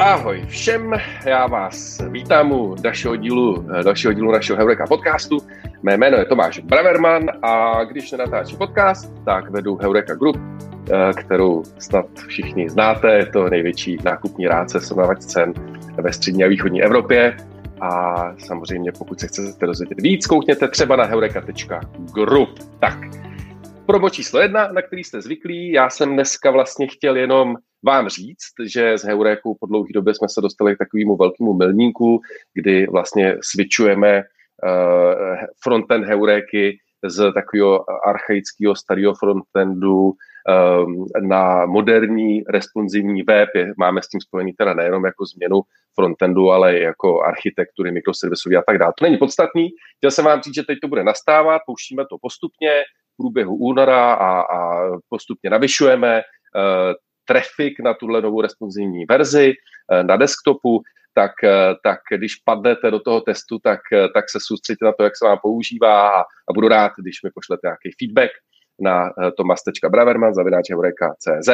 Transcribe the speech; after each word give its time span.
Ahoj 0.00 0.44
všem, 0.48 0.92
já 1.26 1.46
vás 1.46 2.00
vítám 2.10 2.52
u 2.52 2.74
dalšího 2.74 3.16
dílu, 3.16 3.66
dalšího 3.82 4.12
dílu 4.12 4.32
našeho 4.32 4.58
Heureka 4.58 4.86
podcastu. 4.86 5.38
Mé 5.82 5.96
jméno 5.96 6.16
je 6.16 6.24
Tomáš 6.24 6.58
Braverman 6.58 7.30
a 7.42 7.84
když 7.84 8.12
nenatáčím 8.12 8.58
podcast, 8.58 9.14
tak 9.24 9.50
vedu 9.50 9.76
Heureka 9.76 10.14
Group, 10.14 10.36
eh, 10.36 11.12
kterou 11.12 11.62
snad 11.78 12.06
všichni 12.26 12.70
znáte. 12.70 13.14
Je 13.14 13.26
to 13.26 13.48
největší 13.48 13.98
nákupní 14.04 14.46
rádce 14.46 14.80
srovnávač 14.80 15.18
cen 15.18 15.52
ve 16.02 16.12
střední 16.12 16.44
a 16.44 16.48
východní 16.48 16.82
Evropě. 16.82 17.36
A 17.80 18.14
samozřejmě, 18.38 18.92
pokud 18.98 19.20
se 19.20 19.26
chcete 19.26 19.66
dozvědět 19.66 20.00
víc, 20.00 20.26
koukněte 20.26 20.68
třeba 20.68 20.96
na 20.96 21.04
heureka.group. 21.04 22.58
Tak, 22.78 22.98
promo 23.86 24.10
číslo 24.10 24.40
jedna, 24.40 24.72
na 24.72 24.82
který 24.82 25.04
jste 25.04 25.20
zvyklí. 25.20 25.72
Já 25.72 25.90
jsem 25.90 26.12
dneska 26.12 26.50
vlastně 26.50 26.86
chtěl 26.86 27.16
jenom 27.16 27.56
vám 27.86 28.08
říct, 28.08 28.54
že 28.66 28.98
z 28.98 29.04
Heuréku 29.04 29.56
po 29.60 29.66
dlouhé 29.66 29.88
době 29.94 30.14
jsme 30.14 30.28
se 30.28 30.40
dostali 30.40 30.74
k 30.74 30.78
takovému 30.78 31.16
velkému 31.16 31.52
milníku, 31.52 32.20
kdy 32.54 32.86
vlastně 32.86 33.36
switchujeme 33.42 34.22
uh, 34.22 35.36
frontend 35.62 36.04
Heuréky 36.04 36.78
z 37.04 37.32
takového 37.32 37.84
archaického 38.08 38.76
starého 38.76 39.14
frontendu 39.14 39.96
um, 40.02 41.06
na 41.20 41.66
moderní 41.66 42.42
responsivní 42.48 43.22
web. 43.22 43.48
Máme 43.78 44.02
s 44.02 44.08
tím 44.08 44.20
spojený 44.20 44.52
teda 44.52 44.74
nejenom 44.74 45.04
jako 45.04 45.26
změnu 45.26 45.60
frontendu, 45.94 46.50
ale 46.50 46.78
jako 46.78 47.22
architektury, 47.22 47.92
mikroservisový 47.92 48.56
a 48.56 48.62
tak 48.66 48.78
dále. 48.78 48.92
To 48.98 49.04
není 49.04 49.16
podstatný. 49.16 49.68
Chtěl 49.96 50.10
jsem 50.10 50.24
vám 50.24 50.42
říct, 50.42 50.54
že 50.54 50.62
teď 50.62 50.78
to 50.82 50.88
bude 50.88 51.04
nastávat, 51.04 51.62
pouštíme 51.66 52.04
to 52.10 52.16
postupně 52.22 52.70
v 53.14 53.16
průběhu 53.16 53.56
února 53.56 54.12
a, 54.12 54.40
a 54.40 54.90
postupně 55.08 55.50
navyšujeme. 55.50 56.22
Trafik 57.30 57.80
na 57.80 57.94
tuhle 57.94 58.22
novou 58.22 58.40
responsivní 58.40 59.04
verzi 59.04 59.52
eh, 59.92 60.02
na 60.02 60.16
desktopu, 60.16 60.82
tak, 61.14 61.32
eh, 61.44 61.74
tak 61.84 61.98
když 62.10 62.36
padnete 62.36 62.90
do 62.90 63.00
toho 63.00 63.20
testu, 63.20 63.58
tak, 63.58 63.80
eh, 63.92 64.08
tak 64.14 64.30
se 64.30 64.38
soustředíte 64.42 64.84
na 64.84 64.92
to, 64.92 65.04
jak 65.04 65.16
se 65.16 65.24
vám 65.24 65.38
používá 65.42 66.10
a, 66.10 66.20
a 66.20 66.52
budu 66.54 66.68
rád, 66.68 66.92
když 66.98 67.22
mi 67.22 67.30
pošlete 67.34 67.60
nějaký 67.66 67.90
feedback 67.98 68.30
na 68.80 69.10
tomas.braverman, 69.36 70.32
CZ, 71.18 71.48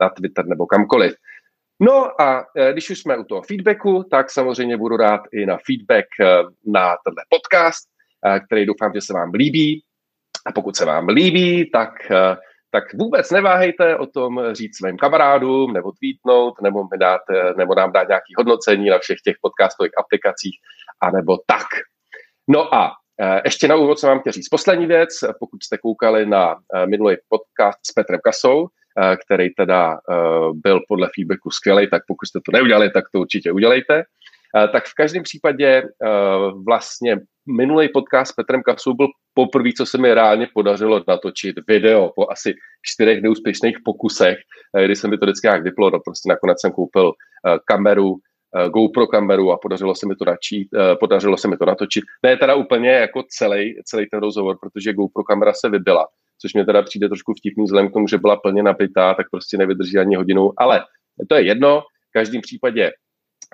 na 0.00 0.08
Twitter 0.08 0.46
nebo 0.46 0.66
kamkoliv. 0.66 1.14
No 1.80 2.20
a 2.20 2.46
když 2.72 2.90
už 2.90 2.98
jsme 2.98 3.16
u 3.16 3.24
toho 3.24 3.42
feedbacku, 3.42 4.04
tak 4.10 4.30
samozřejmě 4.30 4.76
budu 4.76 4.96
rád 4.96 5.20
i 5.32 5.46
na 5.46 5.58
feedback 5.66 6.06
na 6.66 6.96
tenhle 7.04 7.24
podcast, 7.28 7.88
který 8.46 8.66
doufám, 8.66 8.92
že 8.94 9.00
se 9.00 9.12
vám 9.12 9.30
líbí. 9.34 9.84
A 10.46 10.52
pokud 10.52 10.76
se 10.76 10.84
vám 10.84 11.08
líbí, 11.08 11.70
tak 11.70 11.92
tak 12.74 12.84
vůbec 12.94 13.30
neváhejte 13.30 13.96
o 13.96 14.06
tom 14.06 14.40
říct 14.52 14.76
svým 14.76 14.96
kamarádům, 14.96 15.72
nebo 15.72 15.92
tweetnout, 15.92 16.54
nebo, 16.62 16.82
mi 16.82 16.98
dát, 16.98 17.20
nebo 17.56 17.74
nám 17.74 17.92
dát 17.92 18.08
nějaké 18.08 18.32
hodnocení 18.38 18.90
na 18.90 18.98
všech 18.98 19.18
těch 19.24 19.36
podcastových 19.40 19.98
aplikacích, 19.98 20.56
anebo 21.02 21.38
tak. 21.46 21.66
No 22.48 22.74
a 22.74 22.92
e, 23.20 23.40
ještě 23.44 23.68
na 23.68 23.76
úvod 23.76 23.98
jsem 23.98 24.08
vám 24.08 24.20
chtěl 24.20 24.32
říct 24.32 24.48
poslední 24.48 24.86
věc. 24.86 25.08
Pokud 25.40 25.62
jste 25.62 25.78
koukali 25.78 26.26
na 26.26 26.56
e, 26.74 26.86
minulý 26.86 27.16
podcast 27.28 27.78
s 27.82 27.92
Petrem 27.92 28.20
Kasou, 28.24 28.66
e, 28.66 29.16
který 29.16 29.54
teda 29.54 29.98
byl 30.52 30.80
podle 30.88 31.08
feedbacku 31.14 31.50
skvělý, 31.50 31.90
tak 31.90 32.02
pokud 32.08 32.26
jste 32.26 32.38
to 32.46 32.52
neudělali, 32.52 32.90
tak 32.90 33.04
to 33.12 33.20
určitě 33.20 33.52
udělejte. 33.52 34.04
Tak 34.72 34.84
v 34.84 34.94
každém 34.94 35.22
případě 35.22 35.82
vlastně 36.66 37.16
minulý 37.46 37.88
podcast 37.88 38.32
s 38.32 38.34
Petrem 38.34 38.62
Kasou 38.62 38.94
byl 38.94 39.06
poprvé, 39.34 39.70
co 39.76 39.86
se 39.86 39.98
mi 39.98 40.14
reálně 40.14 40.48
podařilo 40.54 41.04
natočit 41.08 41.56
video 41.68 42.12
po 42.16 42.30
asi 42.30 42.54
čtyřech 42.82 43.22
neúspěšných 43.22 43.76
pokusech, 43.84 44.38
eh, 44.76 44.84
kdy 44.84 44.96
jsem 44.96 45.10
mi 45.10 45.18
to 45.18 45.26
vždycky 45.26 45.46
nějak 45.46 45.62
vyplo, 45.62 45.90
no 45.90 46.00
prostě 46.04 46.28
nakonec 46.28 46.60
jsem 46.60 46.72
koupil 46.72 47.12
eh, 47.46 47.58
kameru, 47.64 48.16
eh, 48.56 48.68
GoPro 48.68 49.06
kameru 49.06 49.52
a 49.52 49.58
podařilo 49.58 49.94
se 49.94 50.06
mi 50.08 50.14
to 50.16 50.24
načít, 50.24 50.68
podařilo 51.00 51.36
se 51.36 51.48
mi 51.48 51.56
to 51.56 51.64
natočit. 51.64 52.04
Ne 52.22 52.36
teda 52.36 52.54
úplně 52.54 52.90
jako 52.90 53.22
celý, 53.28 53.74
celý 53.84 54.06
ten 54.10 54.20
rozhovor, 54.20 54.56
protože 54.60 54.92
GoPro 54.92 55.24
kamera 55.24 55.52
se 55.52 55.68
vybila, 55.68 56.06
což 56.40 56.54
mě 56.54 56.64
teda 56.64 56.82
přijde 56.82 57.08
trošku 57.08 57.32
vtipný 57.34 57.64
vzhledem 57.64 57.90
k 57.90 57.92
tomu, 57.92 58.08
že 58.08 58.18
byla 58.18 58.36
plně 58.36 58.62
nabitá, 58.62 59.14
tak 59.14 59.26
prostě 59.30 59.58
nevydrží 59.58 59.98
ani 59.98 60.16
hodinu, 60.16 60.50
ale 60.58 60.84
to 61.28 61.34
je 61.34 61.46
jedno. 61.46 61.80
V 61.80 62.12
každém 62.12 62.40
případě 62.40 62.92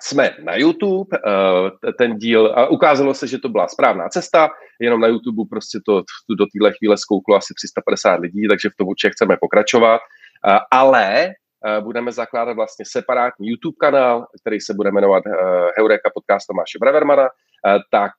jsme 0.00 0.30
na 0.42 0.56
YouTube, 0.56 1.18
eh, 1.18 1.92
ten 1.92 2.16
díl, 2.16 2.52
a 2.56 2.66
ukázalo 2.66 3.14
se, 3.14 3.26
že 3.26 3.38
to 3.38 3.48
byla 3.48 3.68
správná 3.68 4.08
cesta, 4.08 4.48
jenom 4.80 5.00
na 5.00 5.08
YouTube 5.08 5.48
prostě 5.50 5.78
to 5.86 6.02
do 6.38 6.46
téhle 6.52 6.72
chvíle 6.78 6.96
zkouklo 6.96 7.36
asi 7.36 7.54
350 7.54 8.20
lidí, 8.20 8.48
takže 8.48 8.70
v 8.70 8.76
tom 8.76 8.88
určitě 8.88 9.10
chceme 9.10 9.36
pokračovat, 9.40 10.00
eh, 10.48 10.58
ale 10.70 11.26
eh, 11.26 11.80
budeme 11.80 12.12
zakládat 12.12 12.52
vlastně 12.52 12.84
separátní 12.88 13.48
YouTube 13.48 13.76
kanál, 13.80 14.26
který 14.40 14.60
se 14.60 14.74
bude 14.74 14.90
jmenovat 14.90 15.24
Heureka 15.76 16.10
podcast 16.14 16.46
Tomáše 16.46 16.78
Bravermana, 16.80 17.28
tak 17.90 18.12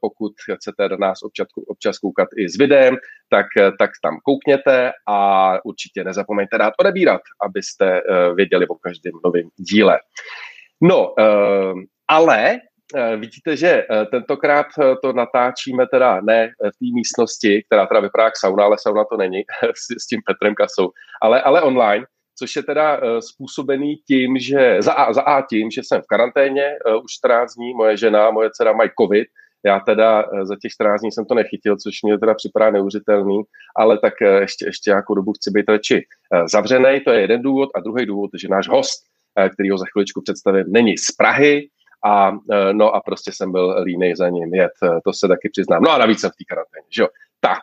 pokud 0.00 0.32
chcete 0.54 0.88
na 0.88 0.96
nás 0.96 1.22
občas, 1.22 1.46
občas 1.68 1.98
koukat 1.98 2.28
i 2.36 2.48
s 2.48 2.58
videem, 2.58 2.96
tak, 3.28 3.46
tak 3.78 3.90
tam 4.02 4.18
koukněte 4.24 4.92
a 5.06 5.58
určitě 5.64 6.04
nezapomeňte 6.04 6.58
dát 6.58 6.74
odebírat, 6.78 7.20
abyste 7.42 8.00
věděli 8.34 8.66
o 8.66 8.74
každém 8.74 9.12
novém 9.24 9.48
díle. 9.56 9.98
No, 10.82 11.12
uh, 11.12 11.80
ale 12.08 12.58
uh, 12.94 13.20
vidíte, 13.20 13.56
že 13.56 13.84
uh, 13.90 14.04
tentokrát 14.04 14.66
to 15.02 15.12
natáčíme 15.12 15.86
teda 15.86 16.20
ne 16.20 16.52
v 16.60 16.78
té 16.78 16.94
místnosti, 16.94 17.62
která 17.66 17.86
teda 17.86 18.00
vypadá 18.00 18.24
jak 18.24 18.36
sauna, 18.36 18.64
ale 18.64 18.76
sauna 18.78 19.04
to 19.04 19.16
není 19.16 19.42
s, 19.74 20.02
s 20.04 20.06
tím 20.06 20.20
Petrem 20.26 20.54
Kasou, 20.54 20.90
ale, 21.22 21.42
ale 21.42 21.62
online, 21.62 22.04
což 22.38 22.56
je 22.56 22.62
teda 22.62 23.00
způsobený 23.20 23.96
tím, 23.96 24.38
že 24.38 24.76
za 24.82 24.92
a, 24.92 25.12
za 25.12 25.22
a 25.22 25.42
tím, 25.42 25.70
že 25.70 25.82
jsem 25.84 26.02
v 26.02 26.06
karanténě 26.06 26.76
už 27.04 27.12
14 27.12 27.54
dní, 27.54 27.74
moje 27.74 27.96
žena, 27.96 28.30
moje 28.30 28.50
dcera 28.50 28.72
mají 28.72 28.90
covid, 29.00 29.28
já 29.64 29.80
teda 29.80 30.24
za 30.42 30.56
těch 30.62 30.72
14 30.72 31.00
dní 31.00 31.12
jsem 31.12 31.24
to 31.24 31.34
nechytil, 31.34 31.76
což 31.76 32.02
mě 32.02 32.18
teda 32.18 32.34
připadá 32.34 32.70
neuvěřitelný, 32.70 33.42
ale 33.76 33.98
tak 33.98 34.14
ještě, 34.40 34.66
ještě 34.66 34.90
nějakou 34.90 35.14
dobu 35.14 35.32
chci 35.32 35.50
být 35.50 35.68
radši 35.68 36.02
zavřený, 36.52 37.00
to 37.00 37.10
je 37.10 37.20
jeden 37.20 37.42
důvod. 37.42 37.68
A 37.74 37.80
druhý 37.80 38.06
důvod, 38.06 38.30
že 38.40 38.48
náš 38.48 38.68
host 38.68 39.10
Eh, 39.10 39.19
který 39.48 39.70
ho 39.70 39.78
za 39.78 39.84
chviličku 39.92 40.22
představím, 40.22 40.64
není 40.68 40.98
z 40.98 41.12
Prahy, 41.16 41.68
a 42.04 42.32
eh, 42.52 42.72
no 42.72 42.94
a 42.94 43.00
prostě 43.00 43.32
jsem 43.32 43.52
byl 43.52 43.82
línej 43.84 44.16
za 44.16 44.28
ním 44.28 44.54
jet, 44.54 44.72
eh, 44.82 45.00
to 45.04 45.12
se 45.12 45.28
taky 45.28 45.48
přiznám. 45.48 45.82
No 45.82 45.90
a 45.90 45.98
navíc 45.98 46.20
jsem 46.20 46.30
v 46.30 46.36
té 46.36 46.44
karanténě, 46.48 46.86
že 46.90 47.02
jo. 47.02 47.08
Tak, 47.42 47.60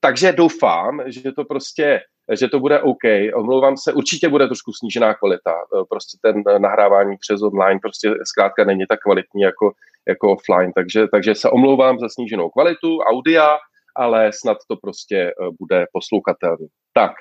takže 0.00 0.32
doufám, 0.32 1.02
že 1.06 1.32
to 1.32 1.44
prostě 1.44 2.00
že 2.32 2.48
to 2.48 2.60
bude 2.60 2.80
OK. 2.80 3.04
Omlouvám 3.34 3.76
se, 3.76 3.92
určitě 3.92 4.28
bude 4.28 4.46
trošku 4.46 4.72
snížená 4.72 5.14
kvalita. 5.14 5.54
Prostě 5.88 6.18
ten 6.22 6.42
nahrávání 6.58 7.16
přes 7.20 7.42
online 7.42 7.80
prostě 7.82 8.14
zkrátka 8.24 8.64
není 8.64 8.86
tak 8.88 9.00
kvalitní 9.00 9.42
jako, 9.42 9.72
jako 10.08 10.32
offline, 10.32 10.72
takže, 10.72 11.08
takže 11.08 11.34
se 11.34 11.50
omlouvám 11.50 11.98
za 11.98 12.08
sníženou 12.08 12.50
kvalitu 12.50 12.98
audia, 12.98 13.58
ale 13.96 14.30
snad 14.32 14.58
to 14.68 14.76
prostě 14.76 15.32
bude 15.60 15.86
poslouchatelný. 15.92 16.66
Tak, 16.92 17.12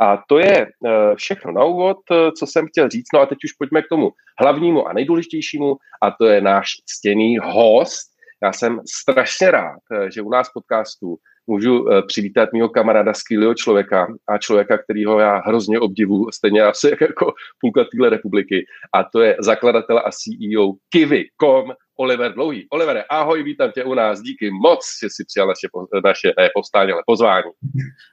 a 0.00 0.22
to 0.28 0.38
je 0.38 0.66
eh, 0.66 1.14
všechno 1.16 1.52
na 1.52 1.64
úvod, 1.64 1.96
eh, 2.10 2.32
co 2.38 2.46
jsem 2.46 2.66
chtěl 2.66 2.88
říct. 2.88 3.12
No 3.14 3.20
a 3.20 3.26
teď 3.26 3.38
už 3.44 3.52
pojďme 3.52 3.82
k 3.82 3.88
tomu 3.88 4.10
hlavnímu 4.40 4.88
a 4.88 4.92
nejdůležitějšímu, 4.92 5.76
a 6.02 6.10
to 6.10 6.26
je 6.26 6.40
náš 6.40 6.68
ctěný 6.86 7.38
host. 7.38 8.12
Já 8.42 8.52
jsem 8.52 8.80
strašně 9.02 9.50
rád, 9.50 9.80
eh, 9.92 10.10
že 10.10 10.22
u 10.22 10.30
nás 10.30 10.48
podcastu 10.54 11.16
můžu 11.52 11.86
přivítat 12.06 12.52
mého 12.52 12.68
kamaráda, 12.68 13.14
skvělého 13.14 13.54
člověka 13.54 14.06
a 14.28 14.38
člověka, 14.38 14.78
kterýho 14.78 15.18
já 15.18 15.42
hrozně 15.46 15.80
obdivu, 15.80 16.32
stejně 16.32 16.62
asi 16.62 16.96
jako 17.00 17.34
půlka 17.60 17.84
téhle 17.84 18.10
republiky, 18.10 18.66
a 18.94 19.04
to 19.04 19.20
je 19.20 19.36
zakladatel 19.40 19.98
a 19.98 20.10
CEO 20.10 20.72
Kiwi.com, 20.88 21.72
Oliver 21.96 22.32
Dlouhý. 22.32 22.66
Oliver, 22.70 23.04
ahoj, 23.10 23.42
vítám 23.42 23.70
tě 23.72 23.84
u 23.84 23.94
nás, 23.94 24.20
díky 24.20 24.50
moc, 24.50 24.80
že 25.02 25.08
jsi 25.10 25.24
přijal 25.24 25.48
naše, 25.48 25.68
naše 26.04 26.28
ne, 26.38 26.48
povstání, 26.54 26.92
ale 26.92 27.02
pozvání. 27.06 27.50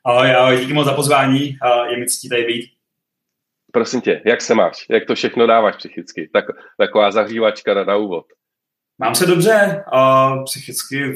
Ahoj, 0.06 0.36
ahoj, 0.36 0.58
díky 0.60 0.74
moc 0.74 0.86
za 0.86 0.94
pozvání, 0.94 1.58
je 1.92 1.98
mi 1.98 2.06
ctí 2.06 2.30
tady 2.30 2.44
být. 2.44 2.66
Prosím 3.72 4.02
tě, 4.02 4.22
jak 4.26 4.42
se 4.42 4.56
máš? 4.56 4.86
Jak 4.90 5.06
to 5.06 5.16
všechno 5.16 5.48
dáváš 5.48 5.76
psychicky? 5.76 6.30
Tak, 6.34 6.46
taková 6.78 7.12
zahřívačka 7.12 7.74
na, 7.74 7.84
na 7.84 7.96
úvod. 7.96 8.26
Mám 9.02 9.16
se 9.16 9.26
dobře, 9.26 9.84
a 9.94 10.32
psychicky, 10.44 11.16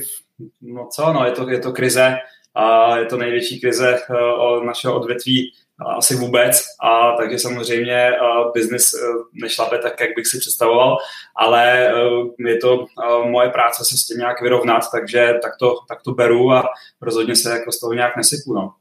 no 0.62 0.88
co, 0.96 1.14
no 1.14 1.26
je 1.26 1.32
to, 1.32 1.50
je 1.50 1.60
to 1.60 1.72
krize, 1.72 2.18
a 2.56 2.98
je 2.98 3.06
to 3.06 3.18
největší 3.18 3.62
krize 3.62 4.00
uh, 4.10 4.64
našeho 4.64 5.00
odvětví 5.00 5.54
asi 5.98 6.16
vůbec, 6.16 6.64
a 6.82 7.12
takže 7.12 7.40
samozřejmě 7.40 8.12
uh, 8.22 8.52
biznis 8.54 8.94
uh, 8.94 9.00
nešlape 9.34 9.78
tak, 9.78 10.00
jak 10.00 10.10
bych 10.16 10.28
si 10.28 10.40
představoval, 10.40 10.98
ale 11.36 11.94
je 12.40 12.58
to 12.58 12.86
moje 13.26 13.50
práce 13.50 13.86
se 13.86 13.98
s 13.98 14.06
tím 14.06 14.18
nějak 14.18 14.42
vyrovnat, 14.42 14.84
takže 14.92 15.34
tak 15.42 15.52
to, 15.60 15.76
tak 15.88 16.02
to 16.02 16.12
beru 16.12 16.52
a 16.52 16.64
rozhodně 17.02 17.36
se 17.36 17.50
jako 17.50 17.72
z 17.72 17.80
toho 17.80 17.94
nějak 17.94 18.18
nesypu. 18.18 18.54
No. 18.54 18.74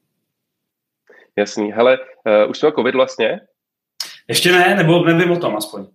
Jasný. 1.37 1.72
Hele, 1.72 1.98
uh, 1.98 2.50
už 2.50 2.58
jsme 2.58 2.72
covid 2.72 2.94
vlastně? 2.94 3.40
Ještě 4.28 4.52
ne, 4.52 4.75
nebo 4.75 5.05
nevím 5.05 5.31
o 5.31 5.37
tom 5.37 5.56
aspoň. 5.56 5.87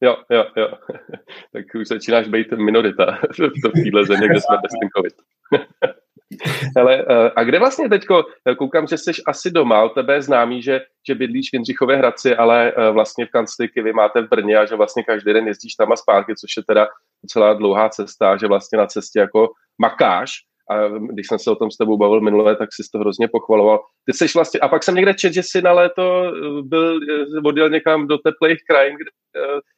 Jo, 0.00 0.16
jo, 0.30 0.44
jo. 0.56 0.68
tak 1.52 1.64
už 1.80 1.88
začínáš 1.88 2.28
být 2.28 2.52
minorita 2.52 3.18
v 3.38 3.82
téhle 3.82 4.04
země, 4.04 4.28
kde 4.28 4.40
jsme 4.40 4.56
bez 4.62 4.72
ten 4.80 4.88
covid. 4.96 5.14
Ale, 6.76 7.04
eh, 7.08 7.30
a 7.36 7.44
kde 7.44 7.58
vlastně 7.58 7.88
teďko, 7.88 8.24
eh, 8.50 8.54
koukám, 8.54 8.86
že 8.86 8.98
jsi 8.98 9.12
asi 9.26 9.50
doma, 9.50 9.82
o 9.82 9.88
tebe 9.88 10.14
je 10.14 10.22
známý, 10.22 10.62
že, 10.62 10.80
že 11.06 11.14
bydlíš 11.14 11.50
v 11.50 11.54
Jindřichově 11.54 11.96
Hradci, 11.96 12.36
ale 12.36 12.72
eh, 12.76 12.90
vlastně 12.90 13.26
v 13.26 13.30
kancli 13.30 13.68
vy 13.76 13.92
máte 13.92 14.22
v 14.22 14.28
Brně 14.28 14.56
a 14.56 14.64
že 14.64 14.76
vlastně 14.76 15.02
každý 15.02 15.32
den 15.32 15.46
jezdíš 15.46 15.74
tam 15.74 15.92
a 15.92 15.96
zpátky, 15.96 16.34
což 16.36 16.56
je 16.56 16.62
teda 16.62 16.88
docela 17.22 17.54
dlouhá 17.54 17.88
cesta, 17.88 18.36
že 18.36 18.46
vlastně 18.46 18.78
na 18.78 18.86
cestě 18.86 19.18
jako 19.18 19.48
makáš, 19.78 20.30
a 20.70 20.88
když 20.88 21.26
jsem 21.26 21.38
se 21.38 21.50
o 21.50 21.56
tom 21.56 21.70
s 21.70 21.76
tebou 21.76 21.96
bavil 21.96 22.20
minule, 22.20 22.56
tak 22.56 22.68
si 22.72 22.82
to 22.92 22.98
hrozně 22.98 23.28
pochvaloval. 23.28 23.80
Ty 24.04 24.12
jsi 24.12 24.26
vlastně, 24.34 24.60
a 24.60 24.68
pak 24.68 24.82
jsem 24.82 24.94
někde 24.94 25.14
čet, 25.14 25.32
že 25.32 25.42
jsi 25.42 25.62
na 25.62 25.72
léto 25.72 26.32
byl, 26.62 27.00
odjel 27.44 27.70
někam 27.70 28.06
do 28.06 28.18
teplých 28.18 28.58
krajin, 28.68 28.96
kde, 28.96 29.10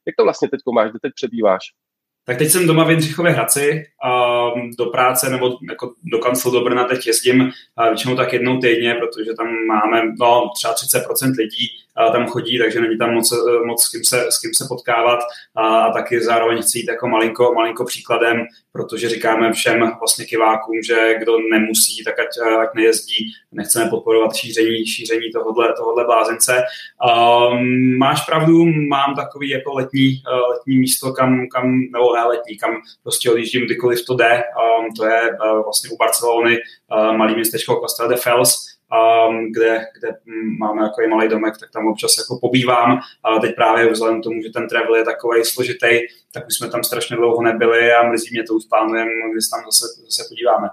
jak 0.06 0.16
to 0.16 0.24
vlastně 0.24 0.48
teď 0.48 0.60
máš, 0.74 0.90
kde 0.90 0.98
teď 1.02 1.12
přebýváš? 1.14 1.62
Tak 2.26 2.38
teď 2.38 2.48
jsem 2.48 2.66
doma 2.66 2.84
v 2.84 2.90
Jindřichově 2.90 3.32
Hradci 3.32 3.84
a 4.04 4.40
do 4.78 4.86
práce 4.86 5.30
nebo 5.30 5.58
jako 5.70 5.92
do 6.04 6.18
kanclu 6.18 6.50
do 6.50 6.60
Brna 6.60 6.84
teď 6.84 7.06
jezdím 7.06 7.50
většinou 7.88 8.16
tak 8.16 8.32
jednou 8.32 8.58
týdně, 8.58 8.94
protože 8.94 9.34
tam 9.34 9.46
máme 9.66 10.02
no, 10.20 10.50
třeba 10.56 10.74
30% 10.74 11.32
lidí 11.38 11.66
tam 12.12 12.26
chodí, 12.26 12.58
takže 12.58 12.80
není 12.80 12.98
tam 12.98 13.14
moc, 13.14 13.32
moc 13.64 13.82
s, 13.82 13.90
kým 13.90 14.04
se, 14.04 14.26
s 14.30 14.40
kým 14.40 14.50
se 14.54 14.64
potkávat. 14.68 15.18
A, 15.56 15.90
taky 15.90 16.20
zároveň 16.20 16.62
chci 16.62 16.78
jít 16.78 16.88
jako 16.88 17.08
malinko, 17.08 17.54
malinko 17.54 17.84
příkladem, 17.84 18.46
protože 18.72 19.08
říkáme 19.08 19.52
všem 19.52 19.92
vlastně 19.98 20.24
kivákům, 20.24 20.82
že 20.86 21.14
kdo 21.18 21.32
nemusí, 21.50 22.04
tak 22.04 22.18
ať, 22.18 22.26
ať 22.62 22.74
nejezdí, 22.74 23.32
nechceme 23.52 23.90
podporovat 23.90 24.36
šíření, 24.36 24.86
šíření 24.86 25.30
tohohle, 25.32 25.72
tohohle 25.76 26.04
blázence. 26.04 26.62
Um, 27.04 27.98
máš 27.98 28.26
pravdu, 28.26 28.64
mám 28.64 29.14
takový 29.14 29.48
jako 29.48 29.72
letní, 29.74 30.22
letní 30.50 30.78
místo, 30.78 31.12
kam, 31.12 31.48
kam 31.48 31.80
nebo 31.92 32.14
ne 32.14 32.24
letní, 32.24 32.58
kam 32.58 32.70
prostě 33.02 33.30
odjíždím 33.30 33.64
kdykoliv 33.64 34.06
to 34.06 34.14
jde, 34.14 34.42
um, 34.80 34.94
to 34.96 35.06
je 35.06 35.30
uh, 35.30 35.62
vlastně 35.64 35.90
u 35.90 35.96
Barcelony 35.96 36.58
uh, 36.58 37.16
malý 37.16 37.34
městečko 37.34 37.80
Costa 37.80 38.06
de 38.06 38.16
Fels, 38.16 38.79
um, 38.92 39.52
kde, 39.52 39.86
kde 39.98 40.16
máme 40.58 40.82
jako 40.82 41.08
malý 41.08 41.28
domek, 41.28 41.54
tak 41.60 41.70
tam 41.70 41.86
občas 41.86 42.18
jako 42.18 42.38
pobývám, 42.40 43.00
ale 43.22 43.40
teď 43.40 43.54
právě 43.54 43.90
vzhledem 43.90 44.20
k 44.20 44.24
tomu, 44.24 44.42
že 44.42 44.50
ten 44.50 44.68
travel 44.68 44.94
je 44.96 45.04
takový 45.04 45.44
složitý, 45.44 45.98
tak 46.34 46.46
už 46.46 46.54
jsme 46.54 46.70
tam 46.70 46.84
strašně 46.84 47.16
dlouho 47.16 47.42
nebyli 47.42 47.92
a 47.92 48.02
mrzí 48.02 48.28
mě 48.32 48.42
to 48.42 48.54
už 48.54 48.64
plánujeme, 48.64 49.10
když 49.32 49.48
tam 49.48 49.60
zase, 49.64 49.84
zase 50.04 50.28
podíváme. 50.28 50.68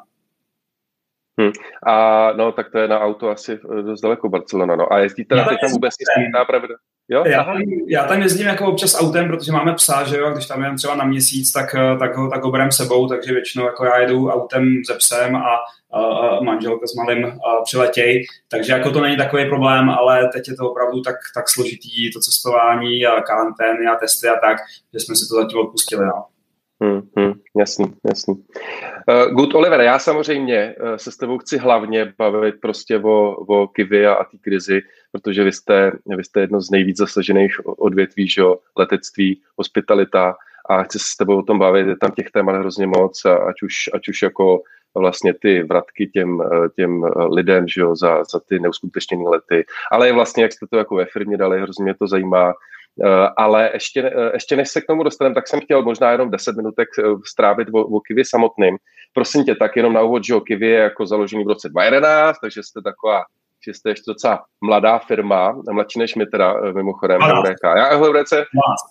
Hmm. 1.39 1.51
A 1.87 2.31
no, 2.33 2.51
tak 2.51 2.71
to 2.71 2.77
je 2.77 2.87
na 2.87 2.99
auto 2.99 3.29
asi 3.29 3.59
dost 3.81 4.01
daleko 4.01 4.29
Barcelona, 4.29 4.75
no. 4.75 4.93
A 4.93 4.99
jezdíte 4.99 5.35
na 5.35 5.45
tam 5.45 5.71
vůbec 5.71 5.93
stejná 5.93 6.45
pravidla? 6.45 6.77
Jo? 7.09 7.23
Já, 7.25 7.43
tam, 7.43 7.61
já 7.87 8.07
tam 8.07 8.21
jezdím 8.21 8.47
jako 8.47 8.65
občas 8.65 9.01
autem, 9.01 9.27
protože 9.27 9.51
máme 9.51 9.73
psa, 9.73 10.03
že 10.03 10.17
jo, 10.17 10.31
když 10.31 10.45
tam 10.45 10.63
jen 10.63 10.75
třeba 10.75 10.95
na 10.95 11.05
měsíc, 11.05 11.51
tak, 11.51 11.75
tak 11.99 12.17
ho, 12.17 12.29
tak 12.29 12.43
ho 12.43 12.51
berem 12.51 12.71
sebou, 12.71 13.07
takže 13.07 13.33
většinou 13.33 13.65
jako 13.65 13.85
já 13.85 13.99
jedu 13.99 14.29
autem 14.29 14.81
se 14.85 14.93
psem 14.93 15.35
a, 15.35 15.55
a, 15.93 15.99
a 15.99 16.43
manželka 16.43 16.87
s 16.87 16.95
malým 16.95 17.25
a 17.25 17.61
přiletěj, 17.63 18.25
takže 18.47 18.73
jako 18.73 18.91
to 18.91 19.01
není 19.01 19.17
takový 19.17 19.45
problém, 19.45 19.89
ale 19.89 20.29
teď 20.33 20.47
je 20.47 20.55
to 20.55 20.71
opravdu 20.71 21.01
tak, 21.01 21.15
tak 21.35 21.49
složitý, 21.49 22.11
to 22.11 22.19
cestování 22.19 23.05
a 23.05 23.21
karantény 23.21 23.85
a 23.85 23.95
testy 23.95 24.27
a 24.27 24.35
tak, 24.35 24.57
že 24.93 24.99
jsme 24.99 25.15
si 25.15 25.27
to 25.29 25.35
zatím 25.35 25.59
odpustili, 25.59 26.05
no. 26.05 26.25
Hmm, 26.81 27.01
hmm, 27.17 27.33
jasný, 27.59 27.85
jasný. 28.09 28.33
Uh, 28.33 29.33
good, 29.33 29.55
Oliver, 29.55 29.81
já 29.81 29.99
samozřejmě 29.99 30.75
uh, 30.81 30.95
se 30.95 31.11
s 31.11 31.17
tebou 31.17 31.37
chci 31.37 31.57
hlavně 31.57 32.13
bavit 32.17 32.55
prostě 32.61 32.99
o, 32.99 33.31
o 33.31 33.67
kivy 33.67 34.07
a, 34.07 34.13
a 34.13 34.23
té 34.23 34.37
krizi, 34.37 34.81
protože 35.11 35.43
vy 35.43 35.51
jste, 35.51 35.91
vy 36.05 36.23
jste 36.23 36.39
jedno 36.39 36.61
z 36.61 36.71
nejvíc 36.71 36.97
zasažených 36.97 37.59
odvětví, 37.65 38.29
že 38.29 38.41
jo, 38.41 38.57
letectví, 38.77 39.41
hospitalita 39.57 40.35
a 40.69 40.83
chci 40.83 40.99
se 40.99 41.05
s 41.07 41.17
tebou 41.17 41.39
o 41.39 41.43
tom 41.43 41.59
bavit, 41.59 41.87
je 41.87 41.97
tam 41.97 42.11
těch 42.11 42.31
témat 42.31 42.55
hrozně 42.55 42.87
moc, 42.87 43.25
a 43.25 43.35
ať 43.35 43.61
už, 43.63 43.73
ať 43.93 44.07
už 44.07 44.21
jako 44.21 44.61
vlastně 44.95 45.33
ty 45.33 45.63
vratky 45.63 46.07
těm, 46.07 46.41
eh, 46.41 46.69
těm 46.75 47.03
lidem, 47.31 47.67
že 47.67 47.81
jo, 47.81 47.95
za, 47.95 48.23
za 48.23 48.39
ty 48.39 48.59
neuskutečněné 48.59 49.29
lety, 49.29 49.65
ale 49.91 50.11
vlastně, 50.11 50.43
jak 50.43 50.53
jste 50.53 50.67
to 50.67 50.77
jako 50.77 50.95
ve 50.95 51.05
firmě 51.05 51.37
dali, 51.37 51.61
hrozně 51.61 51.83
mě 51.83 51.93
to 51.93 52.07
zajímá, 52.07 52.53
Eh, 53.05 53.29
ale 53.37 53.69
ještě, 53.73 54.03
eh, 54.03 54.31
ještě 54.33 54.55
než 54.55 54.69
se 54.69 54.81
k 54.81 54.85
tomu 54.85 55.03
dostaneme, 55.03 55.35
tak 55.35 55.47
jsem 55.47 55.61
chtěl 55.61 55.83
možná 55.83 56.11
jenom 56.11 56.31
10 56.31 56.55
minutek 56.55 56.89
eh, 56.99 57.03
strávit 57.25 57.67
o, 57.73 57.81
o 57.81 57.99
Kivi 57.99 58.25
samotným. 58.25 58.77
Prosím 59.13 59.43
tě, 59.43 59.55
tak 59.55 59.75
jenom 59.75 59.93
na 59.93 60.01
úvod, 60.01 60.23
že 60.23 60.35
o 60.35 60.41
Kivi 60.41 60.67
je 60.67 60.79
jako 60.79 61.05
založený 61.05 61.43
v 61.43 61.47
roce 61.47 61.69
2011, 61.69 62.37
takže 62.39 62.63
jste 62.63 62.81
taková 62.81 63.23
že 63.65 63.73
jste 63.73 63.89
ještě 63.89 64.03
docela 64.07 64.43
mladá 64.61 64.99
firma, 64.99 65.61
mladší 65.71 65.99
než 65.99 66.15
my 66.15 66.25
teda 66.25 66.53
mimochodem. 66.75 67.19
12. 67.19 67.37
Eureka. 67.37 67.77
Já 67.77 67.89
Eurece 67.89 68.45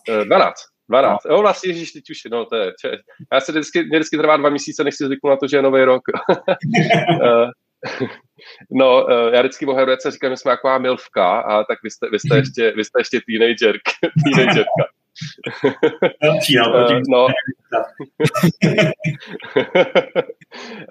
12. 0.09 0.27
12. 0.27 0.55
12. 0.89 1.25
No. 1.25 1.35
Jo, 1.35 1.41
vlastně, 1.41 1.71
ježiš, 1.71 1.93
teď 1.93 2.11
už, 2.11 2.19
no, 2.31 2.45
to 2.45 2.57
je, 2.57 2.73
já 3.33 3.41
se 3.41 3.53
vždycky, 3.53 3.85
mě 3.85 3.99
vždycky 3.99 4.17
trvá 4.17 4.37
dva 4.37 4.51
měsíce, 4.51 4.85
než 4.85 4.95
si 4.97 5.05
zvyknu 5.05 5.31
na 5.31 5.37
to, 5.37 5.47
že 5.47 5.57
je 5.57 5.63
nový 5.63 5.85
rok. 5.85 6.03
No, 8.71 9.11
eh, 9.11 9.37
já 9.37 9.43
vždycky 9.43 9.67
o 9.67 9.75
Heroice 9.75 10.11
říkám, 10.11 10.33
že 10.33 10.37
jsme 10.37 10.53
taková 10.53 10.79
milvka, 10.79 11.41
a 11.41 11.65
tak 11.65 11.79
vy 11.85 11.91
jste, 11.91 12.11
vy 12.11 12.19
jste 12.19 12.37
ještě, 12.37 12.73
vy 12.77 12.85
jste 12.85 13.01
ještě 13.01 13.21
teenager, 13.27 13.77
teenagerka. 14.25 14.85
Eh, 16.23 17.01
no. 17.09 17.27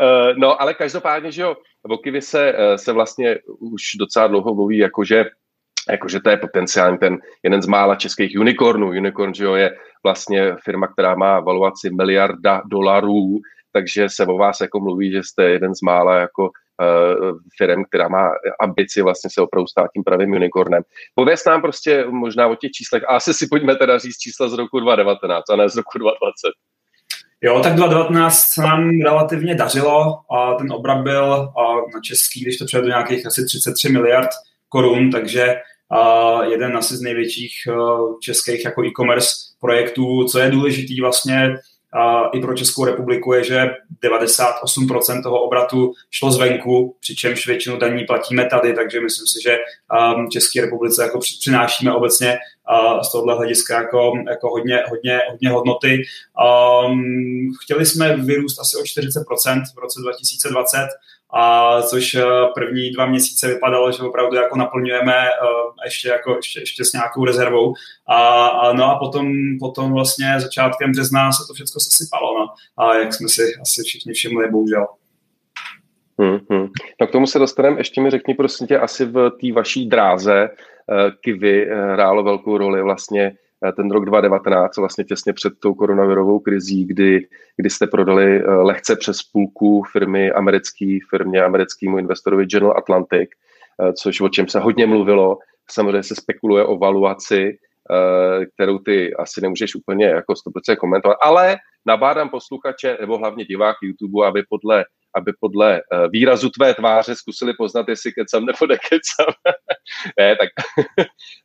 Eh, 0.01 0.33
no, 0.37 0.61
ale 0.61 0.73
každopádně, 0.73 1.31
že 1.31 1.41
jo, 1.41 1.57
o 1.89 1.97
Kivi 1.97 2.21
se, 2.21 2.53
se 2.75 2.91
vlastně 2.91 3.39
už 3.59 3.81
docela 3.99 4.27
dlouho 4.27 4.55
mluví, 4.55 4.77
jakože 4.77 5.25
jakože 5.89 6.19
to 6.19 6.29
je 6.29 6.37
potenciálně 6.37 6.97
ten 6.97 7.17
jeden 7.43 7.61
z 7.61 7.67
mála 7.67 7.95
českých 7.95 8.39
unicornů. 8.39 8.87
Unicorn, 8.87 9.33
že 9.33 9.43
jo, 9.43 9.53
je 9.53 9.77
vlastně 10.03 10.55
firma, 10.63 10.87
která 10.87 11.15
má 11.15 11.39
valuaci 11.39 11.89
miliarda 11.89 12.61
dolarů, 12.65 13.39
takže 13.75 14.09
se 14.09 14.25
o 14.25 14.37
vás 14.37 14.61
jako 14.61 14.79
mluví, 14.79 15.11
že 15.11 15.23
jste 15.23 15.43
jeden 15.43 15.75
z 15.75 15.81
mála 15.81 16.15
jako 16.15 16.43
uh, 16.43 17.39
firm, 17.57 17.83
která 17.89 18.07
má 18.07 18.29
ambici 18.59 19.01
vlastně 19.01 19.29
se 19.33 19.41
opravdu 19.41 19.67
stát 19.67 19.87
tím 19.93 20.03
pravým 20.03 20.31
unicornem. 20.31 20.83
Pověz 21.15 21.45
nám 21.45 21.61
prostě 21.61 22.05
možná 22.09 22.47
o 22.47 22.55
těch 22.55 22.71
číslech, 22.71 23.03
a 23.03 23.15
asi 23.15 23.33
si 23.33 23.47
pojďme 23.47 23.75
teda 23.75 23.97
říct 23.97 24.17
čísla 24.17 24.49
z 24.49 24.53
roku 24.53 24.79
2019 24.79 25.49
a 25.49 25.55
ne 25.55 25.69
z 25.69 25.75
roku 25.75 25.97
2020. 25.97 26.51
Jo, 27.41 27.59
tak 27.63 27.75
2019 27.75 28.39
se 28.53 28.61
nám 28.61 29.01
relativně 29.01 29.55
dařilo 29.55 30.19
a 30.31 30.53
ten 30.53 30.71
obrat 30.71 31.01
byl 31.03 31.33
a 31.33 31.63
na 31.93 32.01
český, 32.03 32.41
když 32.41 32.57
to 32.57 32.65
přejde 32.65 32.81
do 32.81 32.87
nějakých 32.87 33.25
asi 33.25 33.45
33 33.45 33.89
miliard 33.89 34.29
korun, 34.69 35.11
takže 35.11 35.55
a 35.91 36.43
jeden 36.43 36.77
asi 36.77 36.97
z 36.97 37.01
největších 37.01 37.53
uh, 37.67 38.19
českých 38.19 38.65
jako 38.65 38.85
e-commerce 38.85 39.35
projektů. 39.59 40.23
Co 40.23 40.39
je 40.39 40.51
důležitý 40.51 41.01
vlastně 41.01 41.55
i 42.33 42.39
pro 42.39 42.57
Českou 42.57 42.85
republiku 42.85 43.33
je, 43.33 43.43
že 43.43 43.69
98% 44.03 45.23
toho 45.23 45.43
obratu 45.43 45.93
šlo 46.11 46.31
zvenku, 46.31 46.95
přičemž 46.99 47.47
většinu 47.47 47.77
daní 47.77 48.05
platíme 48.05 48.45
tady, 48.45 48.73
takže 48.73 49.01
myslím 49.01 49.27
si, 49.27 49.43
že 49.43 49.57
um, 50.15 50.29
České 50.29 50.61
republice 50.61 51.03
jako 51.03 51.19
přinášíme 51.19 51.93
obecně 51.93 52.37
z 53.07 53.11
tohohle 53.11 53.35
hlediska 53.35 53.81
jako, 53.81 54.13
jako 54.29 54.49
hodně, 54.49 54.83
hodně, 54.89 55.19
hodně 55.29 55.49
hodnoty. 55.49 56.03
Um, 56.87 57.03
chtěli 57.63 57.85
jsme 57.85 58.17
vyrůst 58.17 58.59
asi 58.59 58.77
o 58.77 58.81
40% 58.81 59.63
v 59.75 59.79
roce 59.79 59.99
2020, 60.01 60.87
a 61.35 61.81
což 61.81 62.13
eh, 62.13 62.23
první 62.53 62.91
dva 62.91 63.05
měsíce 63.05 63.47
vypadalo, 63.47 63.91
že 63.91 64.03
opravdu 64.03 64.35
jako 64.35 64.57
naplňujeme 64.57 65.13
uh, 65.13 65.73
ještě, 65.85 66.09
jako, 66.09 66.35
ještě, 66.35 66.59
ještě 66.59 66.85
s 66.85 66.93
nějakou 66.93 67.25
rezervou. 67.25 67.73
A, 68.07 68.47
a, 68.47 68.73
no 68.73 68.85
a 68.85 68.99
potom, 68.99 69.33
potom 69.59 69.93
vlastně 69.93 70.35
začátkem 70.37 70.91
března 70.91 71.31
se 71.31 71.43
to 71.47 71.53
všechno 71.53 71.79
sesypalo, 71.79 72.39
no. 72.39 72.47
A 72.77 72.95
jak 72.95 73.13
jsme 73.13 73.29
si 73.29 73.41
asi 73.61 73.81
všichni 73.83 74.13
všimli, 74.13 74.51
bohužel. 74.51 74.85
Hmm, 76.19 76.39
hmm. 76.49 76.67
No 77.01 77.07
k 77.07 77.11
tomu 77.11 77.27
se 77.27 77.39
dostaneme. 77.39 77.79
Ještě 77.79 78.01
mi 78.01 78.09
řekni, 78.09 78.33
prosím 78.33 78.67
tě, 78.67 78.79
asi 78.79 79.05
v 79.05 79.29
té 79.41 79.51
vaší 79.53 79.89
dráze 79.89 80.49
uh, 80.49 81.11
Kivy 81.21 81.69
hrálo 81.93 82.23
velkou 82.23 82.57
roli 82.57 82.81
vlastně 82.81 83.31
Eh, 83.31 83.44
ten 83.75 83.91
rok 83.91 84.05
2019, 84.05 84.77
vlastně 84.77 85.03
těsně 85.03 85.33
před 85.33 85.53
tou 85.59 85.73
koronavirovou 85.73 86.39
krizí, 86.39 86.85
kdy, 86.85 87.27
kdy 87.57 87.69
jste 87.69 87.87
prodali 87.87 88.39
eh, 88.39 88.49
lehce 88.49 88.95
přes 88.95 89.23
půlku 89.23 89.83
firmy 89.91 90.31
americký 90.31 90.99
firmě, 91.09 91.43
americkému 91.43 91.97
investorovi 91.97 92.45
General 92.45 92.77
Atlantic, 92.77 93.29
eh, 93.81 93.93
což 93.93 94.21
o 94.21 94.29
čem 94.29 94.47
se 94.47 94.59
hodně 94.59 94.85
mluvilo. 94.85 95.37
Samozřejmě 95.71 96.03
se 96.03 96.15
spekuluje 96.15 96.65
o 96.65 96.77
valuaci, 96.77 97.57
kterou 98.53 98.79
ty 98.79 99.15
asi 99.15 99.41
nemůžeš 99.41 99.75
úplně 99.75 100.05
jako 100.05 100.33
100% 100.33 100.75
komentovat, 100.75 101.17
ale 101.21 101.57
nabádám 101.85 102.29
posluchače 102.29 102.97
nebo 103.01 103.17
hlavně 103.17 103.45
divák 103.45 103.75
YouTube, 103.83 104.27
aby 104.27 104.43
podle 104.49 104.85
aby 105.15 105.33
podle 105.39 105.81
uh, 105.81 106.07
výrazu 106.11 106.49
tvé 106.49 106.73
tváře 106.73 107.15
zkusili 107.15 107.53
poznat, 107.57 107.89
jestli 107.89 108.11
kecam 108.11 108.45
nebo 108.45 108.67
nekecam. 108.67 109.33
ne, 110.19 110.35
tak 110.35 110.49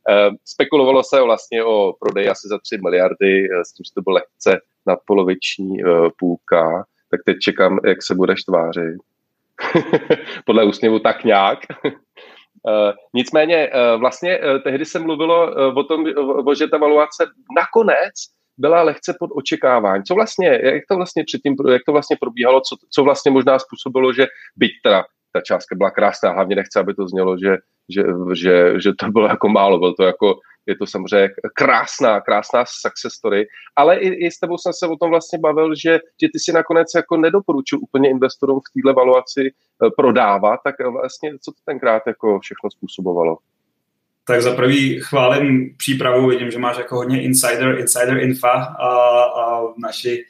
uh, 0.09 0.35
spekulovalo 0.45 1.03
se 1.03 1.21
vlastně 1.21 1.63
o 1.63 1.93
prodeji 1.99 2.29
asi 2.29 2.47
za 2.47 2.59
3 2.59 2.77
miliardy, 2.77 3.49
uh, 3.49 3.61
s 3.61 3.73
tím, 3.73 3.83
že 3.83 3.93
to 3.93 4.01
bylo 4.01 4.13
lehce 4.13 4.61
nadpoloviční 4.85 5.77
půlka, 6.19 6.85
tak 7.11 7.19
teď 7.25 7.37
čekám, 7.39 7.79
jak 7.85 8.03
se 8.03 8.15
budeš 8.15 8.43
tvářit. 8.43 8.97
podle 10.45 10.65
úsměvu 10.65 10.99
tak 10.99 11.23
nějak. 11.23 11.59
Uh, 11.83 12.91
nicméně 13.13 13.69
uh, 13.69 13.99
vlastně 13.99 14.39
uh, 14.39 14.59
tehdy 14.63 14.85
se 14.85 14.99
mluvilo 14.99 15.55
o 15.75 15.83
tom, 15.83 16.05
uh, 16.17 16.53
že 16.53 16.67
ta 16.67 16.77
valuace 16.77 17.25
nakonec 17.55 18.13
byla 18.57 18.83
lehce 18.83 19.15
pod 19.19 19.29
očekávání. 19.35 20.03
Co 20.03 20.15
vlastně, 20.15 20.59
jak 20.63 20.83
to 20.89 20.95
vlastně 20.95 21.23
předtím, 21.23 21.55
jak 21.71 21.81
to 21.85 21.91
vlastně 21.91 22.17
probíhalo, 22.19 22.61
co, 22.61 22.75
co 22.89 23.03
vlastně 23.03 23.31
možná 23.31 23.59
způsobilo, 23.59 24.13
že 24.13 24.27
byť 24.55 24.71
teda 24.83 25.03
ta 25.33 25.41
částka 25.41 25.75
byla 25.75 25.91
krásná, 25.91 26.31
hlavně 26.31 26.55
nechce, 26.55 26.79
aby 26.79 26.93
to 26.93 27.07
znělo, 27.07 27.37
že, 27.37 27.57
že, 27.89 28.03
že, 28.33 28.73
že 28.79 28.91
to 28.99 29.11
bylo 29.11 29.27
jako 29.27 29.49
málo, 29.49 29.79
bylo 29.79 29.93
to 29.93 30.03
jako, 30.03 30.39
je 30.65 30.75
to 30.75 30.87
samozřejmě 30.87 31.29
krásná, 31.55 32.21
krásná 32.21 32.63
success 32.67 33.13
story, 33.13 33.47
ale 33.75 33.97
i, 33.97 34.07
i 34.25 34.31
s 34.31 34.39
tebou 34.39 34.57
jsem 34.57 34.73
se 34.73 34.87
o 34.87 34.95
tom 34.95 35.09
vlastně 35.09 35.39
bavil, 35.39 35.75
že, 35.75 35.99
že 36.21 36.27
ty 36.33 36.39
si 36.39 36.53
nakonec 36.53 36.87
jako 36.95 37.17
nedoporučil 37.17 37.79
úplně 37.81 38.09
investorům 38.09 38.59
v 38.59 38.81
této 38.81 38.93
valuaci 38.93 39.41
eh, 39.49 39.89
prodávat, 39.97 40.59
tak 40.63 40.75
vlastně 40.91 41.31
co 41.41 41.51
to 41.51 41.57
tenkrát 41.65 42.03
jako 42.07 42.39
všechno 42.39 42.71
způsobovalo? 42.71 43.37
Tak 44.23 44.41
za 44.41 44.55
prvý 44.55 44.99
chválím 45.01 45.75
přípravu, 45.77 46.27
vidím, 46.27 46.51
že 46.51 46.59
máš 46.59 46.77
jako 46.77 46.95
hodně 46.95 47.23
insider, 47.23 47.79
insider 47.79 48.17
infa 48.17 48.51
a, 48.79 49.23
a 49.23 49.61
naši 49.77 50.23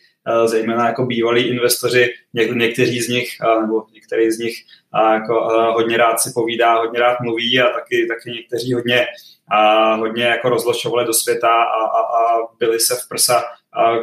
zejména 0.45 0.87
jako 0.87 1.05
bývalí 1.05 1.47
investoři, 1.47 2.09
něk, 2.33 2.51
někteří 2.51 3.01
z 3.01 3.09
nich, 3.09 3.27
nebo 3.61 3.83
některý 3.93 4.31
z 4.31 4.39
nich 4.39 4.55
jako 5.13 5.33
hodně 5.73 5.97
rád 5.97 6.19
si 6.19 6.31
povídá, 6.35 6.79
hodně 6.79 6.99
rád 6.99 7.17
mluví 7.21 7.59
a 7.59 7.69
taky, 7.69 8.07
taky 8.07 8.31
někteří 8.31 8.73
hodně, 8.73 9.05
a 9.51 9.93
hodně 9.95 10.23
jako 10.23 10.49
rozlošovali 10.49 11.05
do 11.05 11.13
světa 11.13 11.49
a, 11.49 11.85
a, 11.85 11.99
a 11.99 12.47
byli 12.59 12.79
se 12.79 12.95
v 12.95 13.09
prsa 13.09 13.43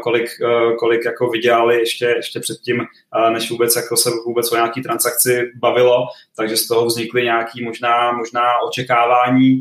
kolik, 0.03 0.31
kolik 0.79 1.05
jako 1.05 1.29
vydělali 1.29 1.79
ještě, 1.79 2.05
ještě 2.07 2.41
předtím, 2.41 2.87
než 3.33 3.51
vůbec 3.51 3.77
jako 3.77 3.97
se 3.97 4.11
vůbec 4.27 4.53
o 4.53 4.55
nějaký 4.55 4.83
transakci 4.83 5.53
bavilo, 5.55 6.07
takže 6.37 6.57
z 6.57 6.67
toho 6.67 6.87
vznikly 6.87 7.23
nějaké 7.23 7.65
možná, 7.65 8.13
možná 8.13 8.43
očekávání. 8.69 9.61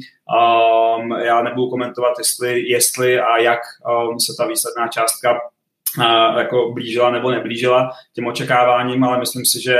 Um, 1.00 1.12
já 1.12 1.42
nebudu 1.42 1.70
komentovat, 1.70 2.14
jestli, 2.18 2.70
jestli 2.70 3.20
a 3.20 3.38
jak 3.38 3.60
um, 4.10 4.20
se 4.20 4.34
ta 4.38 4.48
výsledná 4.48 4.88
částka 4.88 5.40
jako 6.38 6.72
blížila 6.72 7.12
nebo 7.12 7.32
neblížila 7.32 7.92
těm 8.13 8.27
očekáváním, 8.27 9.04
ale 9.04 9.20
myslím 9.20 9.46
si, 9.46 9.63
že 9.63 9.77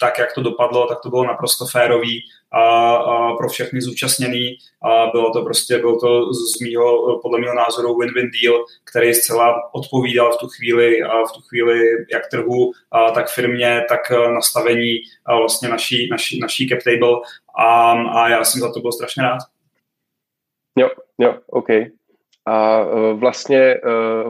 tak, 0.00 0.18
jak 0.18 0.34
to 0.34 0.42
dopadlo, 0.42 0.86
tak 0.86 0.98
to 1.02 1.10
bylo 1.10 1.24
naprosto 1.24 1.66
férový 1.66 2.20
a, 2.52 3.32
pro 3.32 3.48
všechny 3.48 3.80
zúčastněný. 3.80 4.56
Bylo 5.12 5.32
to 5.32 5.42
prostě, 5.42 5.78
bylo 5.78 6.00
to 6.00 6.32
z 6.32 6.60
mýho, 6.60 7.18
podle 7.22 7.40
mého 7.40 7.54
názoru 7.54 7.98
win-win 7.98 8.30
deal, 8.42 8.64
který 8.84 9.14
zcela 9.14 9.74
odpovídal 9.74 10.32
v 10.32 10.38
tu 10.38 10.48
chvíli, 10.48 10.96
v 11.28 11.32
tu 11.34 11.40
chvíli 11.40 11.88
jak 12.12 12.28
trhu, 12.30 12.72
tak 13.14 13.30
firmě, 13.30 13.84
tak 13.88 14.00
nastavení 14.34 14.96
a 15.26 15.36
vlastně 15.36 15.68
naší, 15.68 16.08
naší, 16.10 16.40
naší 16.40 16.68
cap 16.68 16.78
table 16.84 17.16
a, 17.58 17.92
a 17.92 18.28
já 18.28 18.44
jsem 18.44 18.60
za 18.60 18.72
to 18.72 18.80
byl 18.80 18.92
strašně 18.92 19.22
rád. 19.22 19.38
Jo, 20.78 20.88
jo, 21.18 21.34
OK. 21.46 21.68
A 22.46 22.80
e, 22.80 23.14
vlastně, 23.14 23.60
e, 23.60 23.80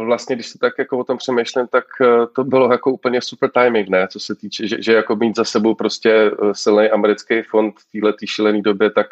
vlastně, 0.04 0.37
když 0.37 0.47
se 0.47 0.59
tak 0.59 0.73
jako 0.78 0.99
o 0.99 1.04
tom 1.04 1.19
přemýšlím, 1.19 1.66
tak 1.66 1.85
e, 2.00 2.26
to 2.35 2.45
bylo 2.45 2.73
jako 2.73 2.90
úplně 2.90 3.23
super 3.23 3.50
timing, 3.50 3.88
ne? 3.88 4.09
Co 4.09 4.21
se 4.21 4.35
týče, 4.35 4.69
že, 4.69 4.83
že 4.83 4.92
jako 4.92 5.16
mít 5.16 5.37
za 5.37 5.45
sebou 5.45 5.75
prostě 5.75 6.31
silný 6.52 6.90
americký 6.90 7.42
fond 7.42 7.75
v 7.78 8.00
této 8.00 8.26
šílené 8.26 8.62
době, 8.62 8.90
tak 8.90 9.07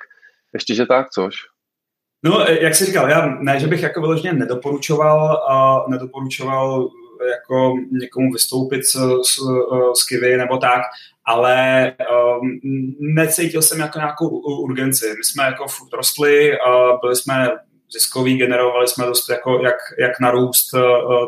ještě, 0.55 0.75
že 0.75 0.87
tak, 0.87 1.11
což? 1.11 1.35
No, 2.25 2.41
jak 2.41 2.75
jsi 2.75 2.85
říkal, 2.85 3.11
já 3.11 3.27
ne, 3.41 3.61
že 3.61 3.67
bych 3.67 3.83
jako 3.83 4.01
vyloženě 4.01 4.33
nedoporučoval, 4.33 5.45
a 5.51 5.85
nedoporučoval 5.89 6.89
jako 7.31 7.75
někomu 8.01 8.33
vystoupit 8.33 8.85
s, 8.85 8.95
s, 9.23 9.39
s 9.95 10.05
Kivy 10.09 10.37
nebo 10.37 10.57
tak, 10.57 10.83
ale 11.25 11.93
um, 12.41 12.61
necítil 13.01 13.63
jsem 13.63 13.81
jako 13.81 13.99
nějakou 13.99 14.29
urgenci. 14.39 15.07
My 15.19 15.25
jsme 15.25 15.45
jako 15.45 15.67
furt 15.69 15.93
rostli, 15.93 16.51
uh, 16.51 17.01
byli 17.01 17.17
jsme 17.17 17.49
ziskový, 17.93 18.37
generovali 18.37 18.89
jsme 18.89 19.07
dost 19.07 19.29
jako 19.29 19.61
jak, 19.63 19.77
jak 19.99 20.21
narůst, 20.21 20.75
eh, 20.75 20.81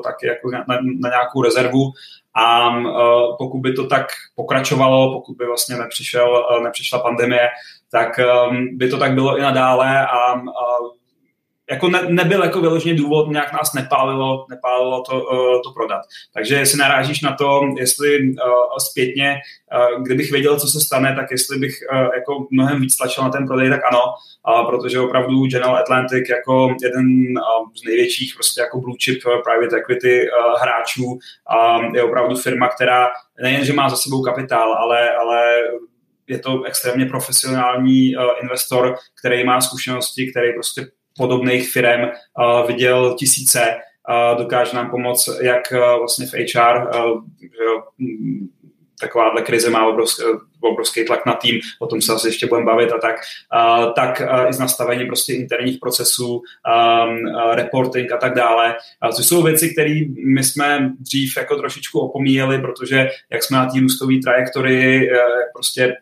tak 0.04 0.14
jako 0.22 0.50
na, 0.50 0.64
na, 0.68 0.78
na 1.00 1.08
nějakou 1.08 1.42
rezervu. 1.42 1.92
A 2.34 2.68
uh, 2.78 3.36
pokud 3.38 3.58
by 3.58 3.72
to 3.72 3.86
tak 3.86 4.06
pokračovalo, 4.34 5.12
pokud 5.12 5.36
by 5.36 5.46
vlastně 5.46 5.76
nepřišel, 5.76 6.46
nepřišla 6.62 6.98
pandemie, 6.98 7.48
tak 7.90 8.08
um, 8.48 8.78
by 8.78 8.88
to 8.88 8.98
tak 8.98 9.14
bylo 9.14 9.38
i 9.38 9.42
nadále 9.42 10.06
a 10.06 10.34
jako 11.72 11.88
ne, 11.88 12.00
nebyl 12.08 12.42
jako 12.42 12.60
vyložený 12.60 12.96
důvod, 12.96 13.28
nějak 13.28 13.52
nás 13.52 13.72
nepálilo, 13.74 14.46
nepálilo 14.50 15.02
to, 15.02 15.14
uh, 15.20 15.62
to 15.64 15.70
prodat. 15.74 16.00
Takže 16.34 16.54
jestli 16.54 16.78
narážíš 16.78 17.20
na 17.20 17.32
to, 17.32 17.60
jestli 17.78 18.20
uh, 18.20 18.36
zpětně, 18.90 19.36
uh, 19.94 20.02
kdybych 20.02 20.32
věděl, 20.32 20.60
co 20.60 20.66
se 20.68 20.80
stane, 20.80 21.14
tak 21.16 21.30
jestli 21.30 21.58
bych 21.58 21.74
uh, 21.92 21.98
jako 22.14 22.46
mnohem 22.50 22.80
víc 22.80 22.96
tlačil 22.96 23.24
na 23.24 23.30
ten 23.30 23.46
prodej, 23.46 23.70
tak 23.70 23.80
ano, 23.84 24.02
uh, 24.48 24.70
protože 24.70 25.00
opravdu 25.00 25.46
General 25.46 25.76
Atlantic 25.76 26.28
jako 26.28 26.74
jeden 26.82 27.06
uh, 27.06 27.68
z 27.82 27.84
největších 27.86 28.34
prostě 28.34 28.60
jako 28.60 28.80
blue 28.80 28.96
chip 29.04 29.22
private 29.22 29.76
equity 29.76 30.20
uh, 30.22 30.60
hráčů 30.60 31.04
uh, 31.04 31.94
je 31.94 32.02
opravdu 32.02 32.36
firma, 32.36 32.68
která 32.68 33.08
nejen, 33.42 33.64
že 33.64 33.72
má 33.72 33.88
za 33.88 33.96
sebou 33.96 34.22
kapitál, 34.22 34.72
ale, 34.72 35.10
ale 35.10 35.62
je 36.28 36.38
to 36.38 36.62
extrémně 36.62 37.06
profesionální 37.06 38.16
uh, 38.16 38.22
investor, 38.42 38.96
který 39.18 39.44
má 39.44 39.60
zkušenosti, 39.60 40.30
který 40.30 40.52
prostě 40.52 40.86
podobných 41.16 41.70
firm 41.70 42.08
viděl 42.66 43.14
tisíce, 43.18 43.74
dokáže 44.38 44.76
nám 44.76 44.90
pomoct 44.90 45.28
jak 45.40 45.72
vlastně 45.98 46.26
v 46.26 46.32
HR, 46.32 46.88
takováhle 49.02 49.42
krize 49.42 49.70
má 49.70 49.86
obrovský, 49.86 50.22
obrovský 50.60 51.04
tlak 51.04 51.26
na 51.26 51.34
tým, 51.34 51.60
o 51.78 51.86
tom 51.86 52.02
se 52.02 52.12
asi 52.12 52.28
ještě 52.28 52.46
budeme 52.46 52.66
bavit 52.66 52.92
a 52.92 52.98
tak, 52.98 53.16
uh, 53.16 53.92
tak 53.92 54.22
uh, 54.22 54.48
i 54.48 54.52
z 54.52 54.58
nastavení 54.58 55.06
prostě 55.06 55.34
interních 55.34 55.78
procesů, 55.80 56.28
um, 56.28 56.40
uh, 56.40 57.54
reporting 57.54 58.12
a 58.12 58.16
tak 58.16 58.34
dále. 58.34 58.74
Uh, 59.04 59.10
což 59.10 59.26
jsou 59.26 59.42
věci, 59.42 59.72
které 59.72 60.00
my 60.34 60.44
jsme 60.44 60.90
dřív 60.98 61.36
jako 61.36 61.56
trošičku 61.56 62.00
opomíjeli, 62.00 62.58
protože 62.58 63.08
jak 63.30 63.42
jsme 63.42 63.56
na 63.56 63.66
té 63.66 63.80
růstové 63.80 64.14
trajektorii, 64.24 65.10
uh, 65.10 65.16
prostě 65.54 65.96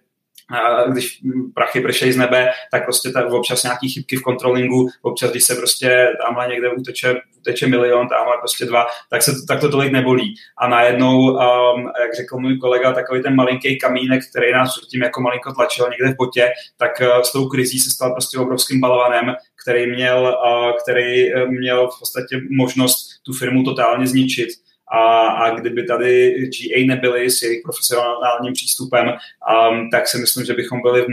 když 0.92 1.21
prachy 1.54 1.80
pršejí 1.80 2.12
z 2.12 2.16
nebe, 2.16 2.49
tak 2.71 2.85
prostě 2.85 3.11
tak 3.11 3.33
občas 3.33 3.62
nějaký 3.62 3.88
chybky 3.88 4.16
v 4.16 4.23
kontrolingu, 4.23 4.88
občas, 5.02 5.30
když 5.30 5.45
se 5.45 5.54
prostě 5.54 6.07
tamhle 6.26 6.49
někde 6.49 6.71
uteče, 6.71 7.14
uteče 7.38 7.66
milion, 7.66 8.09
tamhle 8.09 8.37
prostě 8.38 8.64
dva, 8.64 8.87
tak, 9.11 9.23
se, 9.23 9.33
tak 9.49 9.61
to 9.61 9.71
tolik 9.71 9.92
nebolí. 9.92 10.35
A 10.59 10.69
najednou, 10.69 11.19
um, 11.19 11.90
jak 12.00 12.14
řekl 12.16 12.38
můj 12.38 12.59
kolega, 12.59 12.92
takový 12.92 13.23
ten 13.23 13.35
malinký 13.35 13.78
kamínek, 13.78 14.23
který 14.30 14.52
nás 14.52 14.75
tím 14.90 15.02
jako 15.02 15.21
malinko 15.21 15.52
tlačil 15.52 15.88
někde 15.90 16.14
v 16.14 16.16
botě, 16.16 16.50
tak 16.76 16.90
uh, 17.00 17.23
s 17.23 17.33
tou 17.33 17.49
krizí 17.49 17.78
se 17.78 17.90
stal 17.90 18.12
prostě 18.12 18.38
obrovským 18.38 18.80
balvanem, 18.80 19.35
který 19.62 19.90
měl, 19.90 20.38
uh, 20.45 20.73
který 20.83 21.35
uh, 21.35 21.50
měl 21.50 21.88
v 21.88 21.99
podstatě 21.99 22.40
možnost 22.50 23.09
tu 23.23 23.33
firmu 23.33 23.62
totálně 23.62 24.07
zničit 24.07 24.49
a, 24.92 25.28
a 25.28 25.61
kdyby 25.61 25.85
tady 25.87 26.35
GA 26.35 26.87
nebyli 26.87 27.30
s 27.30 27.42
jejich 27.42 27.62
profesionálním 27.62 28.52
přístupem, 28.52 29.06
um, 29.09 29.90
tak 29.90 30.09
si 30.09 30.18
myslím, 30.18 30.44
že 30.47 30.54
bychom 30.54 30.82
byli, 30.82 31.06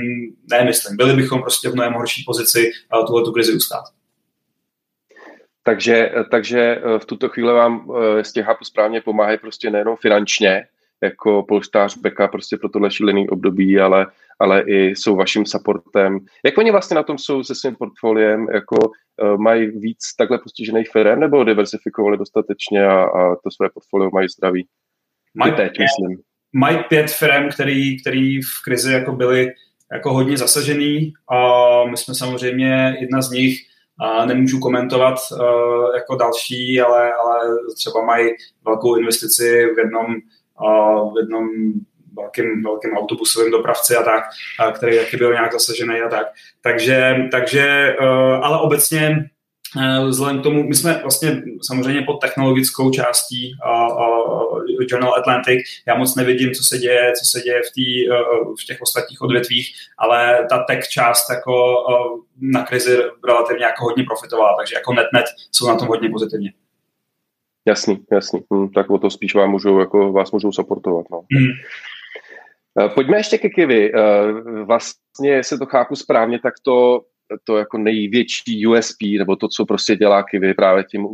ne 0.51 0.63
myslím, 0.63 0.97
byli 0.97 1.13
bychom 1.13 1.41
prostě 1.41 1.69
v 1.69 1.73
mnohem 1.73 1.93
horší 1.93 2.23
pozici 2.25 2.71
uh, 2.93 3.05
tuhle 3.05 3.23
tu 3.23 3.31
krizi 3.31 3.53
ustát. 3.53 3.83
Takže, 5.67 6.11
takže 6.31 6.59
eh, 6.59 6.99
v 6.99 7.05
tuto 7.05 7.29
chvíli 7.29 7.53
vám, 7.53 7.91
eh, 7.91 8.17
jestli 8.17 8.43
chápu 8.43 8.65
správně, 8.65 9.01
pomáhají 9.01 9.37
prostě 9.37 9.69
nejenom 9.69 9.95
finančně, 9.95 10.67
jako 11.01 11.43
polštář 11.43 11.97
beka 11.97 12.27
prostě 12.27 12.57
pro 12.57 12.69
tohle 12.69 12.91
šílený 12.91 13.29
období, 13.29 13.79
ale, 13.79 14.07
ale 14.39 14.61
i 14.61 14.95
jsou 14.95 15.15
vaším 15.15 15.45
supportem. 15.45 16.19
Jak 16.45 16.57
oni 16.57 16.71
vlastně 16.71 16.95
na 16.95 17.03
tom 17.03 17.17
jsou 17.17 17.43
se 17.43 17.55
svým 17.55 17.75
portfoliem, 17.75 18.47
jako 18.53 18.75
uh, 18.75 19.37
mají 19.37 19.67
víc 19.67 19.99
takhle 20.17 20.39
postižených 20.39 20.89
firm 20.89 21.19
nebo 21.19 21.43
diversifikovali 21.43 22.17
dostatečně 22.17 22.85
a, 22.85 23.03
a 23.03 23.35
to 23.35 23.51
své 23.51 23.69
portfolio 23.73 24.09
mají 24.13 24.27
zdraví? 24.29 24.67
Mají 25.35 25.53
teď, 25.53 25.71
myslím. 25.79 26.17
Mají 26.53 26.77
pět 26.89 27.11
firm, 27.11 27.49
který, 27.49 28.01
který 28.01 28.41
v 28.41 28.63
krizi 28.63 28.93
jako 28.93 29.11
byly 29.11 29.47
jako 29.91 30.13
hodně 30.13 30.37
zasažený 30.37 31.13
a 31.31 31.37
my 31.85 31.97
jsme 31.97 32.15
samozřejmě 32.15 32.97
jedna 33.01 33.21
z 33.21 33.31
nich, 33.31 33.59
a 33.99 34.25
nemůžu 34.25 34.59
komentovat 34.59 35.15
uh, 35.31 35.39
jako 35.95 36.15
další, 36.15 36.81
ale, 36.81 37.13
ale 37.13 37.39
třeba 37.75 38.05
mají 38.05 38.29
velkou 38.65 38.95
investici 38.95 39.65
v 39.75 39.77
jednom 39.77 40.05
v 41.13 41.19
jednom 41.19 41.47
velkým, 42.17 42.63
velkým 42.63 42.97
autobusovým 42.97 43.51
dopravci 43.51 43.95
a 43.95 44.03
tak, 44.03 44.23
a 44.59 44.71
který 44.71 44.97
taky 44.97 45.17
byl 45.17 45.33
nějak 45.33 45.53
zasažený 45.53 46.01
a 46.01 46.09
tak. 46.09 46.27
Takže, 46.61 47.15
takže 47.31 47.61
e, 47.99 48.05
ale 48.41 48.61
obecně 48.61 49.29
e, 49.81 50.05
vzhledem 50.05 50.39
k 50.39 50.43
tomu, 50.43 50.63
my 50.63 50.75
jsme 50.75 50.99
vlastně 51.01 51.41
samozřejmě 51.67 52.01
pod 52.01 52.21
technologickou 52.21 52.91
částí 52.91 53.51
uh, 53.65 54.63
Journal 54.89 55.15
Atlantic. 55.15 55.61
Já 55.87 55.95
moc 55.95 56.15
nevidím, 56.15 56.51
co 56.51 56.63
se 56.63 56.77
děje, 56.77 57.13
co 57.19 57.25
se 57.25 57.41
děje 57.41 57.61
v, 57.61 57.73
tý, 57.73 58.09
uh, 58.09 58.55
v 58.61 58.65
těch 58.67 58.81
ostatních 58.81 59.21
odvětvích, 59.21 59.73
ale 59.97 60.47
ta 60.49 60.63
tech 60.63 60.87
část 60.87 61.29
jako 61.29 61.53
uh, 61.53 62.19
na 62.41 62.63
krizi 62.63 62.97
relativně 63.27 63.65
jako 63.65 63.83
hodně 63.83 64.03
profitovala, 64.03 64.55
takže 64.57 64.75
jako 64.75 64.93
net-net 64.93 65.25
jsou 65.51 65.67
na 65.67 65.75
tom 65.75 65.87
hodně 65.87 66.09
pozitivně. 66.09 66.53
Jasný, 67.67 67.99
jasný. 68.11 68.43
Hm, 68.53 68.69
tak 68.69 68.89
o 68.89 68.97
to 68.97 69.09
spíš 69.09 69.35
vám 69.35 69.51
můžou, 69.51 69.79
jako 69.79 70.11
vás 70.11 70.31
můžou 70.31 70.51
supportovat. 70.51 71.05
No. 71.11 71.21
Mm. 71.31 71.47
Pojďme 72.95 73.17
ještě 73.17 73.37
ke 73.37 73.49
Kiwi. 73.49 73.91
Eh, 73.93 74.63
vlastně, 74.63 75.29
jestli 75.29 75.57
to 75.57 75.65
chápu 75.65 75.95
správně, 75.95 76.39
tak 76.39 76.53
to 76.63 77.01
to 77.43 77.57
jako 77.57 77.77
největší 77.77 78.67
USP, 78.67 79.17
nebo 79.17 79.35
to, 79.35 79.47
co 79.47 79.65
prostě 79.65 79.95
dělá 79.95 80.23
Kivy 80.23 80.53
právě 80.53 80.83
tím, 80.83 81.07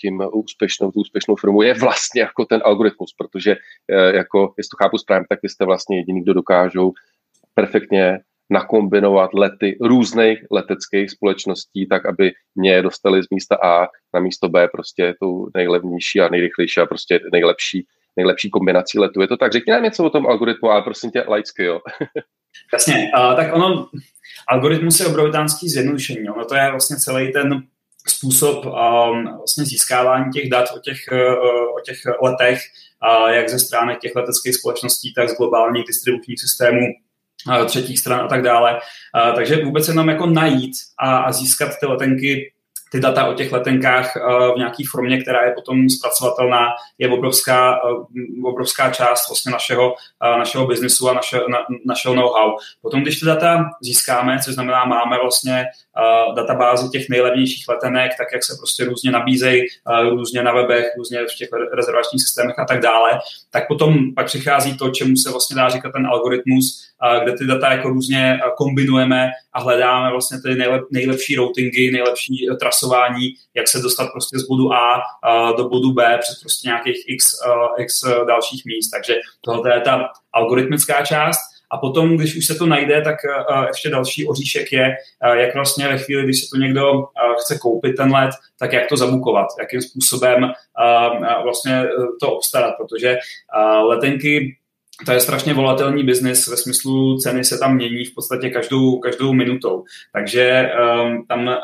tím 0.00 0.22
úspěšnou, 0.32 0.90
tu 0.90 1.00
úspěšnou 1.00 1.36
firmu, 1.36 1.62
je 1.62 1.74
vlastně 1.74 2.20
jako 2.20 2.44
ten 2.44 2.60
algoritmus, 2.64 3.14
protože 3.18 3.56
eh, 3.90 4.16
jako, 4.16 4.54
jestli 4.58 4.68
to 4.68 4.84
chápu 4.84 4.98
správně, 4.98 5.26
tak 5.28 5.38
vy 5.42 5.48
jste 5.48 5.64
vlastně 5.64 5.96
jediný, 5.96 6.22
kdo 6.22 6.34
dokážou 6.34 6.92
perfektně 7.54 8.18
nakombinovat 8.50 9.34
lety 9.34 9.78
různých 9.80 10.44
leteckých 10.50 11.10
společností, 11.10 11.88
tak 11.88 12.06
aby 12.06 12.32
mě 12.54 12.82
dostali 12.82 13.22
z 13.22 13.26
místa 13.30 13.56
A 13.62 13.86
na 14.14 14.20
místo 14.20 14.48
B 14.48 14.68
prostě 14.68 15.14
tou 15.20 15.48
nejlevnější 15.54 16.20
a 16.20 16.28
nejrychlejší 16.28 16.80
a 16.80 16.86
prostě 16.86 17.20
nejlepší, 17.32 17.86
nejlepší 18.16 18.50
kombinací 18.50 18.98
letu. 18.98 19.20
Je 19.20 19.28
to 19.28 19.36
tak? 19.36 19.52
Řekni 19.52 19.72
nám 19.72 19.82
něco 19.82 20.04
o 20.04 20.10
tom 20.10 20.26
algoritmu, 20.26 20.70
ale 20.70 20.82
prosím 20.82 21.10
tě, 21.10 21.24
laicky, 21.28 21.64
jo. 21.64 21.80
Jasně, 22.72 23.10
uh, 23.18 23.36
tak 23.36 23.54
ono, 23.54 23.88
algoritmus 24.48 25.00
je 25.00 25.06
obrovitánský 25.06 25.68
zjednodušení. 25.68 26.28
Ono 26.28 26.44
to 26.44 26.54
je 26.54 26.70
vlastně 26.70 26.96
celý 26.96 27.32
ten 27.32 27.62
způsob 28.08 28.66
um, 28.66 29.24
vlastně 29.24 29.64
získávání 29.64 30.32
těch 30.32 30.50
dat 30.50 30.68
o 30.76 30.78
těch, 30.78 30.96
uh, 31.12 31.76
o 31.76 31.80
těch 31.84 31.98
letech, 32.22 32.60
uh, 33.22 33.28
jak 33.28 33.48
ze 33.48 33.58
stránek 33.58 33.98
těch 33.98 34.14
leteckých 34.16 34.54
společností, 34.54 35.14
tak 35.14 35.28
z 35.28 35.36
globálních 35.36 35.86
distribučních 35.86 36.40
systémů 36.40 36.86
uh, 37.46 37.64
třetích 37.64 37.98
stran 37.98 38.20
a 38.20 38.28
tak 38.28 38.42
dále. 38.42 38.74
Uh, 38.74 39.34
takže 39.34 39.64
vůbec 39.64 39.88
jenom 39.88 40.08
jako 40.08 40.26
najít 40.26 40.72
a, 40.98 41.18
a 41.18 41.32
získat 41.32 41.70
ty 41.80 41.86
letenky 41.86 42.52
ty 42.92 43.00
data 43.00 43.26
o 43.26 43.34
těch 43.34 43.52
letenkách 43.52 44.16
eh, 44.16 44.20
v 44.54 44.58
nějaké 44.58 44.82
formě, 44.90 45.20
která 45.20 45.44
je 45.44 45.52
potom 45.52 45.88
zpracovatelná, 45.88 46.68
je 46.98 47.08
obrovská, 47.08 47.76
eh, 47.76 48.40
obrovská 48.44 48.90
část 48.90 49.28
vlastně 49.28 49.52
našeho, 49.52 49.94
eh, 50.24 50.38
našeho 50.38 50.66
biznesu 50.66 51.08
a 51.08 51.14
naše, 51.14 51.36
na, 51.36 51.58
našeho 51.86 52.14
know-how. 52.14 52.56
Potom, 52.82 53.02
když 53.02 53.20
ty 53.20 53.26
data 53.26 53.70
získáme, 53.82 54.38
což 54.44 54.54
znamená, 54.54 54.84
máme 54.84 55.16
vlastně 55.22 55.64
databázi 56.36 56.88
těch 56.88 57.08
nejlevnějších 57.08 57.68
letenek, 57.68 58.12
tak 58.18 58.26
jak 58.32 58.44
se 58.44 58.54
prostě 58.58 58.84
různě 58.84 59.10
nabízejí, 59.10 59.62
různě 60.10 60.42
na 60.42 60.52
webech, 60.52 60.86
různě 60.98 61.18
v 61.18 61.36
těch 61.38 61.48
rezervačních 61.76 62.22
systémech 62.22 62.58
a 62.58 62.64
tak 62.64 62.80
dále, 62.80 63.20
tak 63.50 63.68
potom 63.68 64.14
pak 64.14 64.26
přichází 64.26 64.76
to, 64.76 64.90
čemu 64.90 65.16
se 65.16 65.30
vlastně 65.30 65.56
dá 65.56 65.68
říkat 65.68 65.92
ten 65.92 66.06
algoritmus, 66.06 66.86
kde 67.22 67.32
ty 67.32 67.46
data 67.46 67.72
jako 67.72 67.88
různě 67.88 68.40
kombinujeme 68.56 69.30
a 69.52 69.60
hledáme 69.60 70.10
vlastně 70.10 70.38
ty 70.40 70.54
nejlep, 70.54 70.84
nejlepší 70.90 71.36
routingy, 71.36 71.90
nejlepší 71.90 72.48
trasování, 72.80 73.28
jak 73.54 73.68
se 73.68 73.78
dostat 73.78 74.08
prostě 74.12 74.38
z 74.38 74.46
bodu 74.46 74.72
A 74.72 75.02
do 75.56 75.68
bodu 75.68 75.92
B 75.92 76.18
přes 76.20 76.40
prostě 76.40 76.68
nějakých 76.68 77.04
x, 77.08 77.26
x 77.78 78.04
dalších 78.26 78.64
míst. 78.64 78.90
Takže 78.90 79.14
tohle 79.40 79.74
je 79.74 79.80
ta 79.80 80.08
algoritmická 80.32 81.04
část. 81.04 81.40
A 81.72 81.76
potom, 81.78 82.16
když 82.16 82.36
už 82.36 82.46
se 82.46 82.54
to 82.54 82.66
najde, 82.66 83.02
tak 83.02 83.16
ještě 83.68 83.90
další 83.90 84.28
oříšek 84.28 84.72
je, 84.72 84.94
jak 85.32 85.54
vlastně 85.54 85.88
ve 85.88 85.98
chvíli, 85.98 86.24
když 86.24 86.40
se 86.40 86.46
to 86.52 86.56
někdo 86.56 87.04
chce 87.40 87.58
koupit 87.58 87.96
ten 87.96 88.12
let, 88.12 88.30
tak 88.58 88.72
jak 88.72 88.88
to 88.88 88.96
zabukovat, 88.96 89.46
jakým 89.60 89.82
způsobem 89.82 90.52
vlastně 91.42 91.84
to 92.20 92.32
obstarat, 92.32 92.74
protože 92.76 93.18
letenky 93.82 94.56
to 95.06 95.12
je 95.12 95.20
strašně 95.20 95.54
volatelný 95.54 96.04
biznis 96.04 96.46
ve 96.46 96.56
smyslu 96.56 97.18
ceny 97.18 97.44
se 97.44 97.58
tam 97.58 97.74
mění 97.74 98.04
v 98.04 98.14
podstatě 98.14 98.50
každou, 98.50 98.98
každou 98.98 99.32
minutou. 99.32 99.84
Takže 100.12 100.70
um, 101.04 101.26
tam 101.26 101.46
uh, 101.46 101.54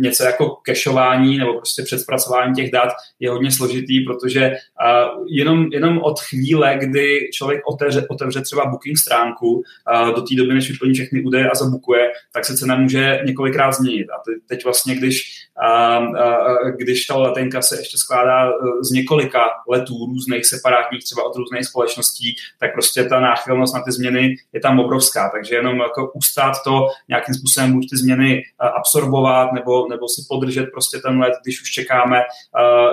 něco 0.00 0.24
jako 0.24 0.48
kešování 0.48 1.38
nebo 1.38 1.54
prostě 1.54 1.82
předspracování 1.82 2.54
těch 2.54 2.70
dat 2.70 2.88
je 3.20 3.30
hodně 3.30 3.50
složitý, 3.50 4.00
protože 4.00 4.50
uh, 4.50 5.26
jenom, 5.30 5.68
jenom 5.72 5.98
od 5.98 6.20
chvíle, 6.20 6.76
kdy 6.80 7.30
člověk 7.32 7.60
otevře, 7.66 8.06
otevře 8.10 8.40
třeba 8.40 8.66
booking 8.66 8.98
stránku 8.98 9.50
uh, 9.52 10.14
do 10.14 10.22
té 10.22 10.34
doby, 10.36 10.54
než 10.54 10.70
vyplní 10.70 10.94
všechny 10.94 11.24
údaje 11.24 11.50
a 11.50 11.54
zabukuje, 11.54 12.10
tak 12.32 12.44
se 12.44 12.56
cena 12.56 12.76
může 12.76 13.20
několikrát 13.24 13.72
změnit. 13.72 14.06
A 14.10 14.22
teď 14.46 14.64
vlastně, 14.64 14.94
když, 14.94 15.22
uh, 15.62 16.08
uh, 16.08 16.70
když 16.70 17.06
ta 17.06 17.16
letenka 17.16 17.62
se 17.62 17.78
ještě 17.78 17.98
skládá 17.98 18.52
z 18.82 18.90
několika 18.90 19.40
letů 19.68 20.06
různých 20.06 20.46
separátních, 20.46 21.04
třeba 21.04 21.26
od 21.26 21.36
různých 21.36 21.66
společností, 21.66 22.36
tak 22.60 22.72
prostě 22.72 23.04
ta 23.04 23.20
náchylnost 23.20 23.74
na 23.74 23.82
ty 23.82 23.92
změny 23.92 24.36
je 24.52 24.60
tam 24.60 24.80
obrovská. 24.80 25.30
Takže 25.34 25.54
jenom 25.54 25.78
jako 25.78 26.12
ustát 26.12 26.52
to 26.64 26.86
nějakým 27.08 27.34
způsobem 27.34 27.72
buď 27.72 27.90
ty 27.90 27.96
změny 27.96 28.42
absorbovat 28.58 29.52
nebo, 29.52 29.88
nebo 29.88 30.08
si 30.08 30.22
podržet 30.28 30.66
prostě 30.72 30.98
ten 30.98 31.18
let, 31.18 31.32
když 31.42 31.62
už 31.62 31.70
čekáme, 31.70 32.22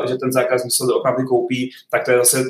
že 0.07 0.15
ten 0.15 0.31
zákazník 0.31 0.73
se 0.73 0.88
to 0.88 0.99
opravdu 0.99 1.25
koupí, 1.25 1.71
tak 1.91 2.05
to 2.05 2.12
je 2.12 2.17
zase, 2.17 2.43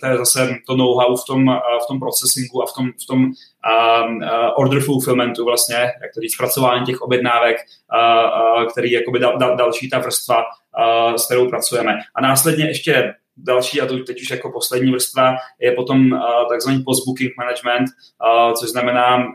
to, 0.00 0.06
je 0.06 0.16
zase 0.16 0.56
to 0.66 0.76
know-how 0.76 1.16
v 1.16 1.24
tom, 1.26 1.46
v 1.84 1.86
tom 1.88 2.00
processingu 2.00 2.62
a 2.62 2.66
v 2.66 2.74
tom, 2.74 2.86
v 3.02 3.06
tom 3.06 3.30
uh, 3.66 4.50
order 4.56 4.80
fulfillmentu 4.80 5.44
vlastně, 5.44 5.76
jak 5.76 6.14
to 6.14 6.20
říct, 6.20 6.34
zpracování 6.34 6.86
těch 6.86 7.00
objednávek, 7.00 7.56
uh, 7.56 8.62
uh, 8.62 8.68
který 8.68 8.90
je 8.90 9.00
jakoby 9.00 9.18
dal, 9.18 9.38
dal, 9.38 9.56
další 9.56 9.90
ta 9.90 9.98
vrstva, 9.98 10.36
uh, 10.38 11.14
s 11.14 11.26
kterou 11.26 11.48
pracujeme. 11.48 11.98
A 12.14 12.20
následně 12.20 12.64
ještě 12.64 13.14
další, 13.36 13.80
a 13.80 13.86
to 13.86 13.98
teď 13.98 14.22
už 14.22 14.30
jako 14.30 14.52
poslední 14.52 14.92
vrstva, 14.92 15.36
je 15.60 15.72
potom 15.72 16.12
uh, 16.12 16.20
takzvaný 16.48 16.82
post-booking 16.84 17.32
management, 17.38 17.86
uh, 17.86 18.52
což 18.52 18.70
znamená 18.70 19.26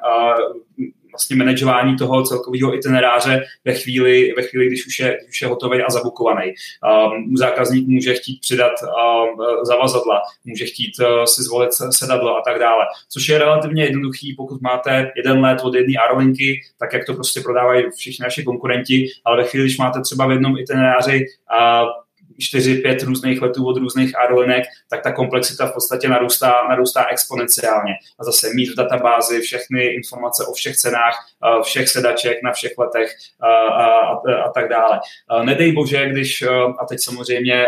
vlastně 1.16 1.36
manažování 1.36 1.96
toho 1.96 2.24
celkového 2.24 2.76
itineráře 2.76 3.44
ve 3.66 3.74
chvíli, 3.74 4.34
ve 4.38 4.44
chvíli 4.44 4.68
když, 4.68 4.88
už 4.88 5.00
je, 5.00 5.18
když 5.22 5.30
už 5.30 5.42
je 5.42 5.48
hotový 5.48 5.82
a 5.82 5.92
zabukovaný. 5.92 6.54
Um, 6.54 7.38
zákazník 7.38 7.88
může 7.88 8.14
chtít 8.14 8.40
přidat 8.42 8.72
um, 8.82 9.46
zavazadla, 9.64 10.22
může 10.46 10.66
chtít 10.66 10.92
uh, 11.00 11.24
si 11.24 11.44
zvolit 11.44 11.70
sedadlo 11.90 12.38
a 12.38 12.42
tak 12.46 12.60
dále, 12.60 12.86
což 13.10 13.30
je 13.30 13.38
relativně 13.38 13.84
jednoduchý, 13.84 14.34
pokud 14.34 14.62
máte 14.62 15.12
jeden 15.16 15.40
let 15.40 15.62
od 15.64 15.76
jedné 15.76 15.94
aerolinky, 15.98 16.62
tak 16.80 16.94
jak 16.94 17.06
to 17.06 17.14
prostě 17.14 17.42
prodávají 17.42 17.84
všichni 17.96 18.24
naši 18.24 18.44
konkurenti, 18.44 19.08
ale 19.26 19.38
ve 19.38 19.44
chvíli, 19.44 19.66
když 19.66 19.78
máte 19.78 20.02
třeba 20.02 20.28
v 20.28 20.32
jednom 20.32 20.58
itineráři 20.58 21.26
uh, 21.52 22.05
4-5 22.40 23.06
různých 23.06 23.42
letů 23.42 23.68
od 23.68 23.78
různých 23.78 24.18
aerolinek, 24.18 24.64
tak 24.90 25.04
ta 25.04 25.12
komplexita 25.12 25.68
v 25.68 25.74
podstatě 25.74 26.08
narůstá, 26.08 26.54
narůstá 26.70 27.06
exponenciálně. 27.12 27.94
A 28.20 28.24
zase 28.24 28.50
mít 28.54 28.72
v 28.72 28.76
databázi 28.76 29.42
všechny 29.42 29.86
informace 29.86 30.46
o 30.46 30.54
všech 30.54 30.78
cenách, 30.78 31.16
všech 31.64 31.90
sedaček 31.90 32.44
na 32.44 32.52
všech 32.52 32.72
letech 32.78 33.12
a, 33.40 33.48
a, 33.48 34.14
a 34.46 34.52
tak 34.52 34.70
dále. 34.70 35.00
Nedej 35.44 35.72
bože, 35.72 36.10
když, 36.10 36.44
a 36.80 36.86
teď 36.86 37.00
samozřejmě 37.04 37.66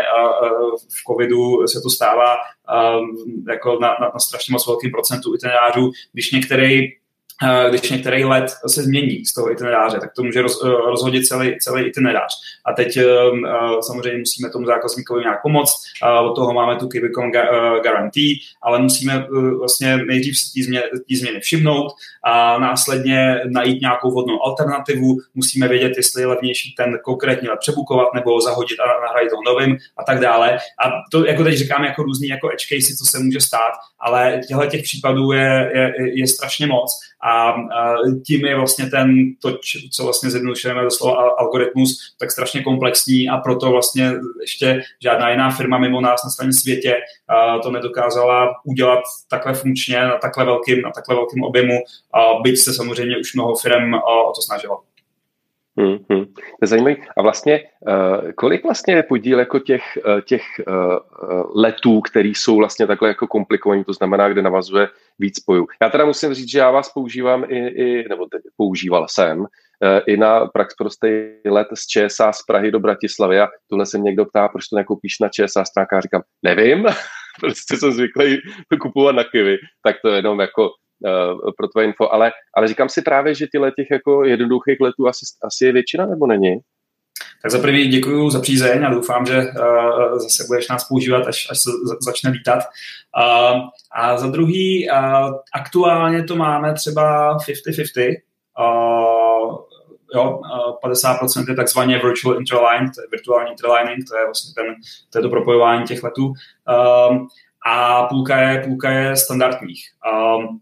v 0.88 1.12
covidu 1.12 1.66
se 1.66 1.80
to 1.80 1.90
stává 1.90 2.36
jako 3.48 3.78
na, 3.80 3.88
na, 3.88 4.10
na 4.14 4.18
strašně 4.18 4.52
moc 4.52 4.66
velkým 4.66 4.90
procentu 4.90 5.34
itinerářů, 5.34 5.90
když 6.12 6.32
některý 6.32 6.88
Eh, 6.88 7.07
když 7.70 7.90
některý 7.90 8.24
let 8.24 8.50
se 8.66 8.82
změní 8.82 9.24
z 9.24 9.34
toho 9.34 9.52
itineráře, 9.52 9.98
tak 10.00 10.12
to 10.14 10.22
může 10.22 10.42
roz, 10.42 10.64
eh, 10.64 10.68
rozhodit 10.68 11.26
celý, 11.26 11.58
celý 11.58 11.86
itinerář. 11.86 12.32
A 12.64 12.72
teď 12.72 12.96
eh, 12.96 13.04
samozřejmě 13.80 14.18
musíme 14.18 14.50
tomu 14.50 14.66
zákazníkovi 14.66 15.20
nějak 15.20 15.42
pomoct, 15.42 15.74
od 16.22 16.34
toho 16.34 16.54
máme 16.54 16.76
tu 16.76 16.88
Kibicom 16.88 17.30
Guarantee, 17.82 18.34
ale 18.62 18.78
musíme 18.78 19.26
vlastně 19.58 19.96
nejdřív 19.96 20.38
si 20.38 20.70
té 21.08 21.16
změny 21.16 21.40
všimnout 21.40 21.92
a 22.24 22.58
následně 22.58 23.40
najít 23.46 23.80
nějakou 23.80 24.10
vhodnou 24.10 24.42
alternativu, 24.42 25.16
musíme 25.34 25.68
vědět, 25.68 25.92
jestli 25.96 26.22
je 26.22 26.26
levnější 26.26 26.74
ten 26.76 26.98
konkrétní 27.04 27.48
let 27.48 27.58
přebukovat 27.60 28.14
nebo 28.14 28.40
zahodit 28.40 28.80
a 28.80 29.00
nahradit 29.06 29.32
ho 29.32 29.52
novým 29.52 29.76
a 29.96 30.04
tak 30.04 30.20
dále. 30.20 30.56
A 30.56 30.90
to, 31.10 31.26
jako 31.26 31.44
teď 31.44 31.54
říkám, 31.54 31.84
jako 31.84 32.02
různý 32.02 32.28
jako 32.28 32.48
edge 32.48 32.66
casey, 32.68 32.96
co 32.96 33.04
se 33.04 33.18
může 33.18 33.40
stát, 33.40 33.72
ale 34.00 34.40
těchto 34.48 34.66
těch 34.66 34.82
případů 34.82 35.32
je, 35.32 35.70
je, 35.74 36.18
je 36.18 36.28
strašně 36.28 36.66
moc 36.66 36.90
a, 37.28 37.54
tím 38.26 38.44
je 38.44 38.56
vlastně 38.56 38.86
ten, 38.86 39.14
to, 39.42 39.58
co 39.92 40.04
vlastně 40.04 40.30
zjednodušujeme 40.30 40.82
do 40.82 40.90
slova 40.90 41.30
algoritmus, 41.38 42.14
tak 42.20 42.30
strašně 42.30 42.62
komplexní 42.62 43.28
a 43.28 43.36
proto 43.36 43.70
vlastně 43.70 44.12
ještě 44.40 44.82
žádná 45.02 45.30
jiná 45.30 45.50
firma 45.50 45.78
mimo 45.78 46.00
nás 46.00 46.24
na 46.24 46.30
svém 46.30 46.52
světě 46.52 46.96
to 47.62 47.70
nedokázala 47.70 48.54
udělat 48.64 49.00
takhle 49.30 49.54
funkčně, 49.54 50.00
na 50.00 50.18
takhle 50.18 50.44
velkým, 50.44 50.82
na 50.82 50.90
takhle 50.90 51.14
velkým 51.14 51.42
objemu, 51.42 51.78
byť 52.42 52.58
se 52.58 52.74
samozřejmě 52.74 53.18
už 53.18 53.34
mnoho 53.34 53.56
firm 53.56 53.94
o 53.94 54.32
to 54.36 54.42
snažilo. 54.42 54.87
Hmm, 55.78 55.98
hmm. 56.10 56.24
To 56.34 56.62
je 56.62 56.68
zajímavé. 56.68 56.96
A 57.16 57.22
vlastně, 57.22 57.60
uh, 57.80 58.32
kolik 58.32 58.64
vlastně 58.64 58.94
je 58.94 59.02
podíl 59.02 59.38
jako 59.38 59.58
těch, 59.58 59.82
uh, 60.06 60.20
těch 60.20 60.42
uh, 60.68 61.42
letů, 61.54 62.00
který 62.00 62.34
jsou 62.34 62.56
vlastně 62.56 62.86
takhle 62.86 63.08
jako 63.08 63.26
komplikovaní, 63.26 63.84
to 63.84 63.92
znamená, 63.92 64.28
kde 64.28 64.42
navazuje 64.42 64.88
víc 65.18 65.36
spojů. 65.36 65.66
Já 65.82 65.90
teda 65.90 66.04
musím 66.04 66.34
říct, 66.34 66.50
že 66.50 66.58
já 66.58 66.70
vás 66.70 66.92
používám 66.92 67.44
i, 67.48 67.66
i 67.68 68.08
nebo 68.08 68.26
teď 68.26 68.42
používal 68.56 69.06
jsem, 69.10 69.46
i 70.06 70.16
na 70.16 70.46
prax 70.46 70.74
prostý 70.74 71.08
let 71.46 71.68
z 71.74 71.86
ČSA 71.86 72.32
z 72.32 72.42
Prahy 72.42 72.70
do 72.70 72.80
Bratislavy 72.80 73.40
a 73.40 73.48
tohle 73.70 73.86
se 73.86 73.98
někdo 73.98 74.24
ptá, 74.24 74.48
proč 74.48 74.68
to 74.68 74.76
nekoupíš 74.76 75.18
na 75.20 75.28
ČSA 75.28 75.64
stránka 75.64 75.98
a 75.98 76.00
říkám, 76.00 76.22
nevím, 76.42 76.86
prostě 77.40 77.76
jsem 77.76 77.92
zvyklý 77.92 78.38
kupovat 78.80 79.14
na 79.14 79.24
kivy, 79.24 79.56
tak 79.82 79.96
to 80.02 80.08
jenom 80.08 80.40
jako 80.40 80.70
pro 81.56 81.68
tvoje 81.68 81.86
info, 81.86 82.12
ale, 82.12 82.32
ale 82.56 82.68
říkám 82.68 82.88
si 82.88 83.02
právě, 83.02 83.34
že 83.34 83.46
tyhle 83.52 83.70
těch 83.70 83.86
jako 83.90 84.24
jednoduchých 84.24 84.80
letů 84.80 85.08
asi, 85.08 85.24
asi 85.44 85.64
je 85.64 85.72
většina, 85.72 86.06
nebo 86.06 86.26
není? 86.26 86.60
Tak 87.42 87.50
za 87.50 87.58
prvý 87.58 87.88
děkuji 87.88 88.30
za 88.30 88.40
přízeň 88.40 88.86
a 88.86 88.90
doufám, 88.90 89.26
že 89.26 89.36
uh, 89.38 90.18
zase 90.18 90.44
budeš 90.46 90.68
nás 90.68 90.88
používat, 90.88 91.26
až, 91.26 91.46
až 91.50 91.58
se 91.58 91.70
začne 92.00 92.30
lítat. 92.30 92.58
Uh, 92.58 93.60
a 93.92 94.16
za 94.16 94.26
druhý, 94.26 94.88
uh, 94.90 95.34
aktuálně 95.54 96.24
to 96.24 96.36
máme 96.36 96.74
třeba 96.74 97.36
50-50. 97.38 98.16
Uh, 98.58 99.56
jo, 100.14 100.40
50% 100.84 101.44
je 101.48 101.56
takzvaně 101.56 101.98
virtual 101.98 102.36
interline, 102.36 102.90
to 102.94 103.00
je 103.00 103.06
virtuální 103.10 103.50
interlining, 103.50 104.08
to 104.08 104.16
je 104.16 104.24
vlastně 104.24 104.54
ten, 104.54 104.74
to, 105.10 105.18
je 105.18 105.22
to 105.22 105.28
propojování 105.28 105.84
těch 105.84 106.02
letů. 106.02 106.26
Um, 106.26 107.28
a 107.66 108.02
půlka 108.02 108.40
je, 108.40 108.62
půlka 108.64 108.90
je 108.90 109.16
standardních. 109.16 109.84
Um, 110.12 110.60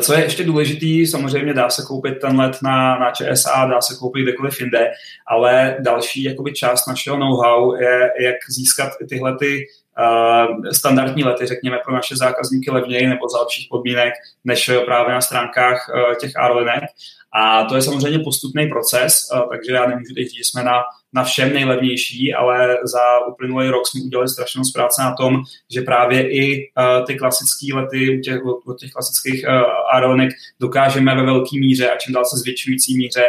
co 0.00 0.12
je 0.12 0.22
ještě 0.22 0.44
důležitý, 0.44 1.06
samozřejmě 1.06 1.54
dá 1.54 1.70
se 1.70 1.82
koupit 1.82 2.18
ten 2.20 2.40
let 2.40 2.56
na, 2.62 2.98
na 2.98 3.10
ČSA, 3.10 3.66
dá 3.66 3.80
se 3.80 3.94
koupit 3.98 4.22
kdekoliv 4.22 4.60
jinde, 4.60 4.90
ale 5.26 5.76
další 5.80 6.24
jakoby 6.24 6.52
část 6.52 6.86
našeho 6.86 7.18
know-how 7.18 7.74
je, 7.74 8.10
jak 8.20 8.36
získat 8.48 8.92
tyhle 9.08 9.36
ty 9.38 9.66
uh, 9.98 10.70
standardní 10.72 11.24
lety, 11.24 11.46
řekněme, 11.46 11.78
pro 11.84 11.94
naše 11.94 12.16
zákazníky 12.16 12.70
levněji 12.70 13.06
nebo 13.06 13.28
za 13.28 13.38
lepších 13.38 13.66
podmínek, 13.70 14.14
než 14.44 14.70
právě 14.84 15.14
na 15.14 15.20
stránkách 15.20 15.90
uh, 15.94 16.14
těch 16.14 16.36
aerolinek. 16.36 16.84
A 17.32 17.64
to 17.64 17.76
je 17.76 17.82
samozřejmě 17.82 18.18
postupný 18.18 18.66
proces, 18.66 19.18
uh, 19.34 19.48
takže 19.48 19.72
já 19.72 19.86
nemůžu 19.86 20.14
teď 20.14 20.24
říct, 20.24 20.36
že 20.36 20.44
jsme 20.44 20.62
na 20.64 20.82
na 21.12 21.24
všem 21.24 21.52
nejlevnější, 21.52 22.34
ale 22.34 22.76
za 22.84 23.26
uplynulý 23.26 23.68
rok 23.68 23.86
jsme 23.86 24.00
udělali 24.04 24.28
strašnou 24.28 24.62
práce 24.74 25.02
na 25.02 25.14
tom, 25.14 25.42
že 25.74 25.80
právě 25.80 26.30
i 26.30 26.70
uh, 26.78 27.06
ty 27.06 27.16
klasické 27.16 27.66
lety 27.74 28.18
u 28.18 28.20
těch, 28.20 28.44
u 28.44 28.74
těch 28.74 28.90
klasických 28.90 29.44
uh, 29.48 29.54
aerolinek 29.94 30.30
dokážeme 30.60 31.14
ve 31.14 31.22
velké 31.22 31.58
míře 31.58 31.90
a 31.90 31.96
čím 31.96 32.14
dál 32.14 32.24
se 32.24 32.36
zvětšující 32.36 32.96
míře 32.96 33.26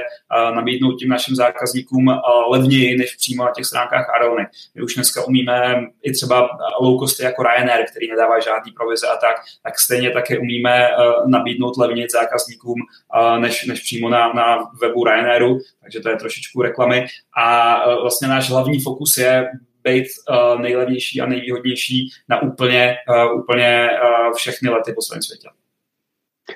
nabídnout 0.56 0.96
tím 0.96 1.10
našim 1.10 1.36
zákazníkům 1.36 2.06
levněji 2.52 2.98
než 2.98 3.16
přímo 3.16 3.44
na 3.44 3.52
těch 3.52 3.66
stránkách 3.66 4.10
aerolinek. 4.10 4.50
My 4.76 4.82
už 4.82 4.96
dneska 4.96 5.24
umíme 5.24 5.86
i 6.04 6.12
třeba 6.12 6.50
low 6.82 7.00
costy 7.00 7.24
jako 7.24 7.44
Ryanair, 7.44 7.86
který 7.92 8.10
nedává 8.10 8.40
žádný 8.40 8.72
provize 8.72 9.08
a 9.08 9.16
tak, 9.16 9.36
tak 9.64 9.80
stejně 9.80 10.12
také 10.12 10.40
umíme 10.40 10.88
nabídnout 11.28 11.78
levněji 11.78 12.08
zákazníkům 12.10 12.80
než, 13.40 13.66
než 13.66 13.80
přímo 13.90 14.10
na, 14.10 14.34
na 14.34 14.58
webu 14.82 15.04
Ryanairu, 15.04 15.58
takže 15.82 16.00
to 16.00 16.10
je 16.10 16.16
trošičku 16.16 16.62
reklamy. 16.62 17.06
A 17.38 17.70
E, 17.88 18.02
vlastně 18.02 18.28
náš 18.28 18.50
hlavní 18.50 18.80
fokus 18.80 19.18
je 19.18 19.48
být 19.84 20.08
uh, 20.30 20.62
nejlevnější 20.62 21.22
a 21.22 21.26
nejvýhodnější 21.26 22.10
na 22.30 22.42
úplně, 22.42 22.98
uh, 23.10 23.40
úplně 23.40 23.90
uh, 23.90 24.36
všechny 24.36 24.70
lety 24.70 24.94
po 24.94 25.02
svém 25.02 25.22
světě. 25.22 25.50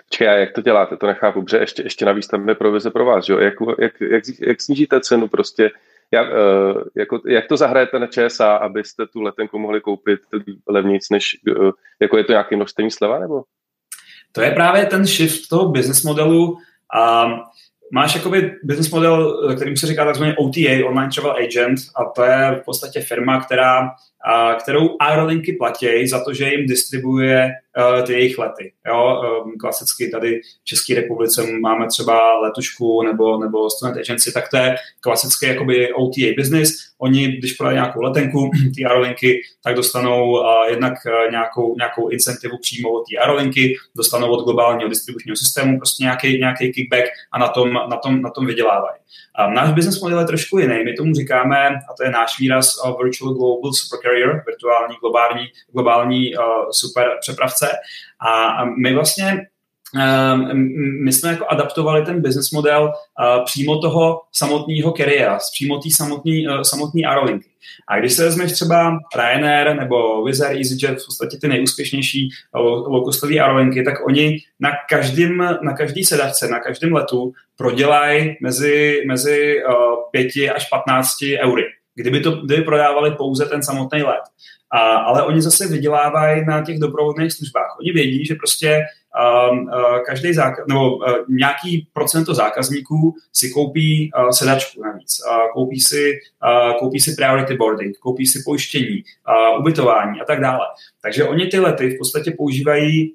Počkej, 0.10 0.30
a 0.30 0.32
jak 0.32 0.52
to 0.52 0.62
děláte? 0.62 0.98
To 0.98 1.08
nechápu, 1.08 1.42
protože 1.42 1.58
ještě, 1.58 1.84
ještě 1.84 2.06
navíc 2.06 2.28
tam 2.28 2.50
je 2.50 2.56
provize 2.56 2.92
pro 2.92 3.06
vás, 3.06 3.26
že? 3.26 3.34
Jak, 3.34 3.54
jak, 3.80 4.02
jak, 4.02 4.24
jak 4.40 4.62
snížíte 4.62 5.02
cenu 5.02 5.28
prostě? 5.28 5.72
Jak, 6.12 6.28
uh, 6.28 6.84
jako, 6.96 7.22
jak 7.28 7.48
to 7.48 7.58
zahrajete 7.58 8.00
na 8.00 8.08
ČSA, 8.08 8.56
abyste 8.56 9.08
tu 9.08 9.22
letenku 9.22 9.60
mohli 9.60 9.82
koupit 9.82 10.20
levnějc, 10.68 11.10
než 11.10 11.24
uh, 11.58 11.72
jako 12.00 12.18
je 12.18 12.24
to 12.24 12.32
nějaký 12.32 12.56
množstevní 12.56 12.92
sleva, 12.92 13.20
nebo? 13.20 13.44
To 14.32 14.42
je 14.42 14.52
právě 14.52 14.86
ten 14.86 15.06
shift 15.06 15.50
toho 15.50 15.70
business 15.70 16.04
modelu. 16.04 16.58
Um, 16.94 17.40
máš 17.92 18.16
jakoby 18.16 18.52
business 18.64 18.92
model, 18.92 19.48
kterým 19.56 19.78
se 19.78 19.88
říká 19.88 20.06
takzvaný 20.06 20.34
OTA, 20.38 20.88
Online 20.88 21.12
Travel 21.16 21.36
Agent, 21.44 21.80
a 21.96 22.06
to 22.06 22.24
je 22.24 22.60
v 22.62 22.66
podstatě 22.66 23.02
firma, 23.02 23.42
která 23.44 23.90
a 24.26 24.54
kterou 24.54 24.96
aerolinky 25.00 25.54
platí 25.54 26.08
za 26.08 26.24
to, 26.24 26.34
že 26.34 26.50
jim 26.50 26.68
distribuje 26.68 27.52
ty 28.06 28.14
jejich 28.14 28.38
lety. 28.38 28.74
Jo? 28.88 29.22
Um, 29.46 29.54
klasicky 29.60 30.10
tady 30.10 30.42
v 30.62 30.66
České 30.66 30.96
republice 30.96 31.44
máme 31.62 31.88
třeba 31.88 32.40
letušku 32.40 33.04
nebo, 33.04 33.38
nebo 33.38 33.70
student 33.70 33.98
agency, 33.98 34.34
tak 34.34 34.50
to 34.50 34.58
je 34.58 34.76
klasický 35.00 35.46
jakoby 35.46 35.94
OTA 35.94 36.34
business. 36.38 36.74
Oni, 36.98 37.28
když 37.28 37.54
prodají 37.54 37.76
nějakou 37.76 38.02
letenku, 38.02 38.52
ty 38.76 38.86
aerolinky, 38.86 39.42
tak 39.64 39.76
dostanou 39.76 40.32
uh, 40.32 40.46
jednak 40.70 40.94
uh, 41.06 41.32
nějakou, 41.32 41.76
nějakou 41.78 42.10
incentivu 42.10 42.58
přímo 42.62 42.90
od 42.90 43.04
té 43.10 43.18
aerolinky, 43.18 43.76
dostanou 43.96 44.32
od 44.32 44.46
globálního 44.46 44.90
distribučního 44.90 45.36
systému 45.36 45.78
prostě 45.78 46.04
nějaký, 46.04 46.40
nějaký 46.40 46.72
kickback 46.72 47.06
a 47.32 47.40
na 47.40 47.48
tom, 47.48 47.74
na 47.74 47.98
tom, 47.98 48.22
na 48.22 48.30
tom 48.30 48.46
vydělávají. 48.46 49.03
A 49.36 49.50
náš 49.50 49.74
business 49.74 50.02
model 50.02 50.20
je 50.20 50.26
trošku 50.26 50.58
jiný. 50.58 50.84
My 50.84 50.94
tomu 50.94 51.14
říkáme, 51.14 51.68
a 51.68 51.94
to 51.98 52.04
je 52.04 52.12
náš 52.12 52.40
výraz 52.40 52.78
uh, 52.86 53.04
Virtual 53.04 53.34
Global 53.34 53.74
Super 53.74 54.00
Carrier, 54.00 54.44
virtuální 54.48 54.96
globální, 55.02 55.46
globální 55.72 56.36
uh, 56.36 56.44
super 56.72 57.12
přepravce. 57.22 57.72
A, 58.28 58.66
my 58.66 58.94
vlastně 58.94 59.32
um, 59.34 59.40
my 61.04 61.14
jsme 61.14 61.30
jako 61.30 61.46
adaptovali 61.50 62.06
ten 62.06 62.22
business 62.22 62.52
model 62.52 62.84
uh, 62.84 63.46
přímo 63.46 63.80
toho 63.80 64.22
samotného 64.32 64.92
kariéra, 64.92 65.40
přímo 65.54 65.78
té 65.78 65.90
samotné 65.96 66.32
uh, 66.50 66.62
samotný 66.62 67.06
aerolinky. 67.06 67.50
A 67.88 68.00
když 68.00 68.14
se 68.14 68.24
vezmeš 68.24 68.52
třeba 68.52 69.00
Ryanair 69.16 69.76
nebo 69.76 70.24
Wizz 70.24 70.42
EasyJet, 70.42 71.02
v 71.02 71.06
podstatě 71.06 71.38
ty 71.38 71.48
nejúspěšnější 71.48 72.30
low-costové 72.56 73.42
aerolinky, 73.42 73.84
tak 73.84 74.08
oni 74.08 74.38
na, 74.60 74.72
každým, 74.90 75.38
na 75.38 75.74
každý 75.74 76.04
sedačce, 76.04 76.48
na 76.48 76.60
každém 76.60 76.94
letu 76.94 77.34
prodělají 77.58 78.38
mezi, 78.42 79.04
mezi 79.08 79.64
uh, 79.64 79.74
5 80.12 80.28
až 80.56 80.70
15 80.70 81.10
eury. 81.40 81.64
Kdyby, 81.96 82.20
to, 82.20 82.32
kdyby 82.32 82.62
prodávali 82.62 83.12
pouze 83.12 83.46
ten 83.46 83.64
samotný 83.64 84.04
let. 84.04 84.24
A, 84.72 84.80
ale 84.80 85.24
oni 85.24 85.42
zase 85.42 85.68
vydělávají 85.68 86.46
na 86.46 86.66
těch 86.66 86.80
doprovodných 86.80 87.32
službách. 87.32 87.78
Oni 87.80 87.92
vědí, 87.92 88.26
že 88.26 88.36
prostě 88.36 88.82
každý 90.06 90.34
zákaz, 90.34 90.66
nebo 90.68 90.96
uh, 90.96 91.04
nějaký 91.30 91.88
procento 91.94 92.34
zákazníků 92.34 93.16
si 93.34 93.50
koupí 93.50 94.12
uh, 94.18 94.30
sedačku 94.30 94.84
navíc, 94.84 95.18
koupí, 95.54 95.80
si, 95.80 96.20
koupí 96.80 97.00
si 97.00 97.16
priority 97.16 97.58
boarding, 97.58 97.98
koupí 97.98 98.26
si 98.26 98.40
pojištění, 98.46 99.04
ubytování 99.60 100.22
a 100.22 100.26
tak 100.26 100.42
dále. 100.42 100.66
Takže 101.02 101.24
oni 101.24 101.48
ty 101.48 101.60
lety 101.60 101.90
v 101.90 101.98
podstatě 101.98 102.32
používají 102.38 103.14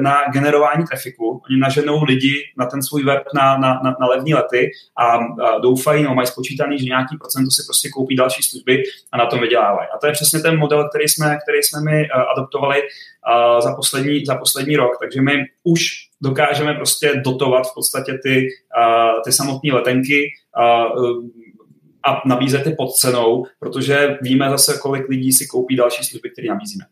na 0.00 0.16
generování 0.32 0.84
trafiku. 0.84 1.42
Oni 1.50 1.58
naženou 1.58 2.04
lidi 2.04 2.34
na 2.56 2.66
ten 2.66 2.82
svůj 2.82 3.04
web 3.04 3.22
na, 3.34 3.56
na, 3.58 3.80
na, 3.84 3.96
na 4.00 4.06
levní 4.06 4.34
lety 4.34 4.70
a 4.98 5.18
doufají, 5.62 6.02
no, 6.02 6.14
mají 6.14 6.26
spočítaný, 6.26 6.78
že 6.78 6.84
nějaký 6.84 7.16
procento 7.16 7.50
si 7.50 7.62
prostě 7.66 7.88
koupí 7.88 8.16
další 8.16 8.42
služby 8.42 8.82
a 9.12 9.16
na 9.16 9.26
tom 9.26 9.40
vydělávají. 9.40 9.88
A 9.94 9.98
to 9.98 10.06
je 10.06 10.12
přesně 10.12 10.40
ten 10.40 10.58
model, 10.58 10.88
který 10.88 11.08
jsme, 11.08 11.38
který 11.42 11.62
jsme 11.62 11.80
my 11.80 12.08
adoptovali 12.36 12.82
za, 13.60 13.74
poslední, 13.74 14.24
za 14.26 14.34
poslední 14.34 14.76
rok. 14.76 14.92
Takže 15.00 15.20
my 15.22 15.32
už 15.64 15.82
dokážeme 16.22 16.74
prostě 16.74 17.22
dotovat 17.24 17.66
v 17.66 17.74
podstatě 17.74 18.18
ty, 18.22 18.48
ty 19.24 19.32
samotné 19.32 19.72
letenky 19.72 20.26
uh, 20.58 21.24
a 22.06 22.22
nabízet 22.26 22.66
je 22.66 22.74
pod 22.76 22.92
cenou, 22.92 23.46
protože 23.58 24.18
víme 24.22 24.50
zase, 24.50 24.78
kolik 24.82 25.08
lidí 25.08 25.32
si 25.32 25.46
koupí 25.46 25.76
další 25.76 26.04
služby, 26.04 26.30
které 26.30 26.48
nabízíme. 26.48 26.84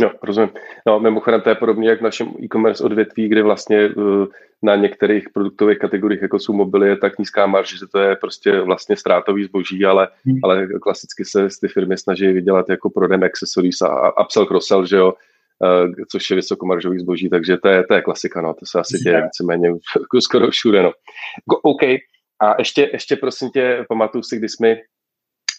No, 0.00 0.10
rozumím. 0.22 0.50
No, 0.86 1.00
mimochodem 1.00 1.40
to 1.40 1.48
je 1.48 1.54
podobně 1.54 1.88
jak 1.88 2.00
v 2.00 2.02
našem 2.02 2.28
e-commerce 2.44 2.84
odvětví, 2.84 3.28
kde 3.28 3.42
vlastně 3.42 3.88
uh, 3.88 4.26
na 4.62 4.76
některých 4.76 5.30
produktových 5.34 5.78
kategoriích, 5.78 6.22
jako 6.22 6.38
jsou 6.38 6.52
mobily, 6.52 6.88
je 6.88 6.96
tak 6.96 7.18
nízká 7.18 7.46
marže, 7.46 7.76
že 7.76 7.86
to 7.86 7.98
je 7.98 8.16
prostě 8.16 8.60
vlastně 8.60 8.96
ztrátový 8.96 9.44
zboží, 9.44 9.84
ale, 9.84 10.08
hmm. 10.26 10.38
ale 10.44 10.66
klasicky 10.82 11.24
se 11.24 11.48
ty 11.60 11.68
firmy 11.68 11.98
snaží 11.98 12.26
vydělat 12.26 12.68
jako 12.68 12.90
prodem 12.90 13.22
accessories 13.22 13.82
a 13.82 14.20
upsell, 14.20 14.46
cross-sell, 14.46 14.86
že 14.86 14.96
jo, 14.96 15.12
uh, 15.12 15.92
což 16.10 16.30
je 16.30 16.36
vysokomaržový 16.36 16.98
zboží, 16.98 17.28
takže 17.28 17.56
to 17.56 17.68
je, 17.68 17.86
to 17.86 17.94
je 17.94 18.02
klasika, 18.02 18.42
no, 18.42 18.54
to 18.54 18.66
se 18.66 18.80
asi 18.80 18.98
děje 18.98 19.22
víceméně 19.22 19.68
skoro 20.20 20.50
všude, 20.50 20.82
no. 20.82 20.92
OK, 21.62 21.82
a 22.40 22.54
ještě, 22.58 22.90
ještě 22.92 23.16
prosím 23.16 23.50
tě, 23.50 23.84
pamatuju 23.88 24.22
si, 24.22 24.36
kdy 24.36 24.48
jsme 24.48 24.76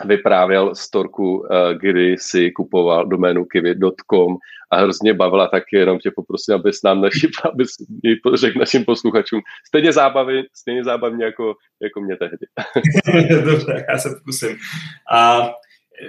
vyprávěl 0.06 0.76
storku, 0.76 1.46
eh, 1.46 1.74
kdy 1.82 2.16
si 2.18 2.52
kupoval 2.52 3.08
doménu 3.08 3.46
kiwi.com 3.46 4.38
a 4.72 4.78
hrozně 4.78 5.14
bavila, 5.14 5.48
tak 5.48 5.64
jenom 5.74 6.00
tě 6.00 6.12
poprosím, 6.16 6.56
abys 6.56 6.84
nám 6.84 7.02
naši, 7.02 7.30
abys 7.52 7.70
řekl 8.34 8.60
našim 8.60 8.86
posluchačům. 8.86 9.42
Stejně 9.68 9.94
zábavy, 9.94 10.44
stejně 10.54 10.84
zábavně 10.84 11.26
jako, 11.26 11.56
jako 11.82 12.02
mě 12.02 12.16
tehdy. 12.18 12.38
Dobře, 13.46 13.86
já 13.90 13.98
se 13.98 14.10
pokusím. 14.10 14.58
A 15.12 15.50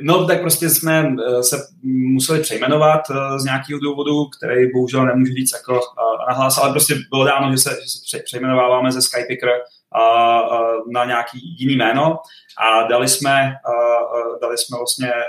No, 0.01 0.27
tak 0.27 0.41
prostě 0.41 0.71
jsme 0.71 1.15
eh, 1.29 1.43
se 1.43 1.57
museli 1.83 2.41
přejmenovat 2.41 3.01
eh, 3.11 3.39
z 3.39 3.45
nějakého 3.45 3.81
důvodu, 3.81 4.25
který 4.25 4.73
bohužel 4.73 5.07
nemůžu 5.07 5.33
říct 5.33 5.53
jako 5.53 5.81
nahlás, 6.29 6.59
ale 6.59 6.71
prostě 6.71 6.95
bylo 7.11 7.25
dáno, 7.25 7.53
že 7.53 7.59
se, 7.59 7.71
že 7.71 8.19
se 8.19 8.23
přejmenováváme 8.25 8.93
ze 8.93 9.03
Skypicker 9.03 9.49
na 10.93 11.05
nějaký 11.05 11.57
jiný 11.59 11.77
jméno 11.77 12.19
a 12.59 12.83
dali 12.83 13.09
jsme, 13.09 13.53
dali 14.41 14.59
jsme 14.59 14.79
vlastně 14.79 15.09
e, 15.09 15.25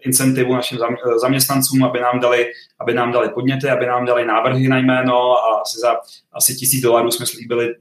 incentivu 0.00 0.54
našim 0.54 0.78
zaměstnancům, 1.16 1.84
aby 1.84 2.00
nám 2.00 2.20
dali, 2.20 2.46
aby 2.80 2.94
nám 2.94 3.12
dali 3.12 3.28
podněty, 3.28 3.70
aby 3.70 3.86
nám 3.86 4.06
dali 4.06 4.26
návrhy 4.26 4.68
na 4.68 4.78
jméno 4.78 5.32
a 5.32 5.60
asi 5.60 5.78
za 5.80 5.96
asi 6.32 6.54
tisíc 6.54 6.82
dolarů 6.82 7.10
jsme 7.10 7.26
slíbili 7.26 7.68
e, 7.68 7.74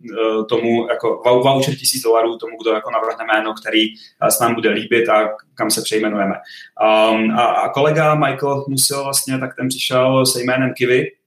tomu, 0.49 0.87
jako 0.89 1.41
voucher 1.43 1.75
tisíc 1.75 2.03
dolarů 2.03 2.37
tomu, 2.37 2.57
kdo 2.61 2.73
jako 2.73 2.91
navrhne 2.91 3.25
jméno, 3.25 3.53
který 3.53 3.87
e, 3.87 4.31
s 4.31 4.39
nám 4.39 4.55
bude 4.55 4.69
líbit 4.69 5.09
a 5.09 5.29
kam 5.55 5.71
se 5.71 5.81
přejmenujeme. 5.81 6.35
Um, 6.35 7.31
a, 7.31 7.45
a 7.45 7.69
kolega 7.69 8.15
Michael 8.15 8.65
Musil 8.67 9.03
vlastně, 9.03 9.39
tak 9.39 9.55
ten 9.55 9.67
přišel 9.67 10.25
se 10.25 10.41
jménem 10.41 10.73
Kivy, 10.77 11.18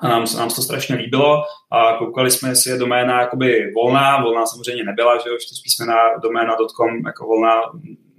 a 0.00 0.08
nám, 0.08 0.24
nám 0.36 0.50
se 0.50 0.56
to 0.56 0.62
strašně 0.62 0.94
líbilo 0.94 1.42
a 1.72 1.92
koukali 1.98 2.30
jsme, 2.30 2.48
jestli 2.48 2.70
je 2.70 2.78
doména 2.78 3.20
jakoby 3.20 3.72
volná, 3.74 4.22
volná 4.22 4.46
samozřejmě 4.46 4.84
nebyla, 4.84 5.18
že 5.18 5.30
jo, 5.30 5.36
písmená 5.64 5.94
doména.com 6.22 7.06
jako 7.06 7.26
volná 7.26 7.52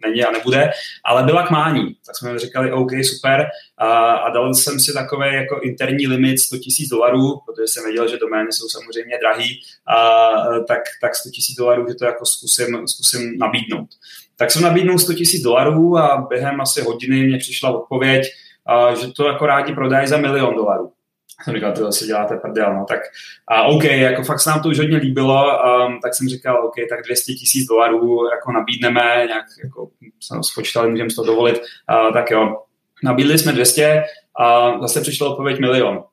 není 0.05 0.23
a 0.23 0.31
nebude, 0.31 0.71
ale 1.05 1.23
byla 1.23 1.47
k 1.47 1.51
mání. 1.51 1.95
Tak 2.05 2.15
jsme 2.15 2.39
říkali, 2.39 2.71
OK, 2.71 2.91
super. 3.03 3.47
A, 3.77 4.11
a 4.11 4.29
dal 4.29 4.53
jsem 4.53 4.79
si 4.79 4.93
takový 4.93 5.33
jako 5.33 5.59
interní 5.59 6.07
limit 6.07 6.39
100 6.39 6.55
000 6.55 6.63
dolarů, 6.91 7.39
protože 7.45 7.67
jsem 7.67 7.83
věděl, 7.83 8.07
že 8.07 8.17
domény 8.17 8.51
jsou 8.51 8.67
samozřejmě 8.69 9.17
drahý, 9.21 9.61
a, 9.87 10.31
tak, 10.67 10.79
tak 11.01 11.15
100 11.15 11.29
000 11.57 11.65
dolarů, 11.65 11.85
že 11.89 11.95
to 11.95 12.05
jako 12.05 12.25
zkusím, 12.25 12.87
zkusím 12.87 13.37
nabídnout. 13.37 13.89
Tak 14.35 14.51
jsem 14.51 14.61
nabídnul 14.61 14.99
100 14.99 15.11
000 15.11 15.23
dolarů 15.43 15.97
a 15.97 16.25
během 16.29 16.61
asi 16.61 16.81
hodiny 16.81 17.23
mě 17.23 17.37
přišla 17.37 17.69
odpověď, 17.71 18.27
a, 18.65 18.95
že 18.95 19.07
to 19.13 19.27
jako 19.27 19.45
rádi 19.45 19.75
prodají 19.75 20.07
za 20.07 20.17
milion 20.17 20.55
dolarů 20.55 20.91
jsem 21.43 21.55
říkal, 21.55 21.71
to 21.71 21.83
zase 21.83 22.05
děláte 22.05 22.35
prdel, 22.35 22.73
no 22.73 22.85
tak 22.85 22.99
a 23.47 23.63
OK, 23.63 23.83
jako 23.83 24.23
fakt 24.23 24.39
se 24.39 24.49
nám 24.49 24.61
to 24.61 24.69
už 24.69 24.79
hodně 24.79 24.97
líbilo, 24.97 25.43
um, 25.43 25.99
tak 26.03 26.15
jsem 26.15 26.27
říkal, 26.27 26.65
OK, 26.65 26.75
tak 26.89 27.05
200 27.05 27.33
tisíc 27.33 27.67
dolarů 27.67 28.29
jako 28.31 28.51
nabídneme, 28.51 29.01
nějak 29.27 29.45
jako 29.63 29.89
jsme 30.19 30.43
spočítali, 30.43 30.89
můžeme 30.89 31.09
to 31.15 31.23
dovolit, 31.23 31.57
uh, 31.57 32.13
tak 32.13 32.31
jo, 32.31 32.63
nabídli 33.03 33.37
jsme 33.37 33.51
200 33.51 34.03
a 34.39 34.79
zase 34.81 35.01
přišlo 35.01 35.31
odpověď 35.31 35.59
milion. 35.59 36.03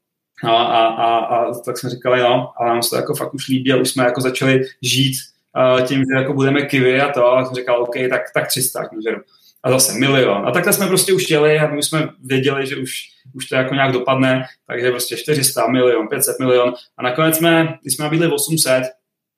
No, 0.44 0.56
a, 0.58 0.86
a, 0.86 1.18
a, 1.18 1.54
tak 1.54 1.78
jsme 1.78 1.90
říkali, 1.90 2.20
no, 2.20 2.52
ale 2.56 2.68
nám 2.68 2.82
se 2.82 2.90
to 2.90 2.96
jako 2.96 3.14
fakt 3.14 3.34
už 3.34 3.48
líbí 3.48 3.72
a 3.72 3.76
už 3.76 3.90
jsme 3.90 4.04
jako 4.04 4.20
začali 4.20 4.62
žít 4.82 5.14
uh, 5.56 5.86
tím, 5.86 5.98
že 5.98 6.20
jako 6.20 6.32
budeme 6.32 6.62
kivy 6.62 7.00
a 7.00 7.12
to, 7.12 7.32
a 7.32 7.44
jsem 7.44 7.54
říkal, 7.54 7.82
OK, 7.82 7.94
tak, 8.10 8.22
tak 8.34 8.46
300, 8.46 8.80
že 8.82 9.16
a 9.66 9.70
zase 9.70 9.98
milion. 9.98 10.48
A 10.48 10.50
takhle 10.50 10.72
jsme 10.72 10.86
prostě 10.86 11.12
už 11.12 11.24
chtěli 11.24 11.58
a 11.58 11.66
my 11.66 11.82
jsme 11.82 12.08
věděli, 12.24 12.66
že 12.66 12.76
už, 12.76 12.92
už 13.34 13.46
to 13.46 13.54
jako 13.54 13.74
nějak 13.74 13.92
dopadne, 13.92 14.44
takže 14.66 14.90
prostě 14.90 15.16
400 15.16 15.66
milion, 15.66 16.08
500 16.08 16.38
milion. 16.40 16.74
A 16.98 17.02
nakonec 17.02 17.36
jsme, 17.36 17.78
když 17.82 17.94
jsme 17.94 18.04
nabídli 18.04 18.32
800, 18.32 18.82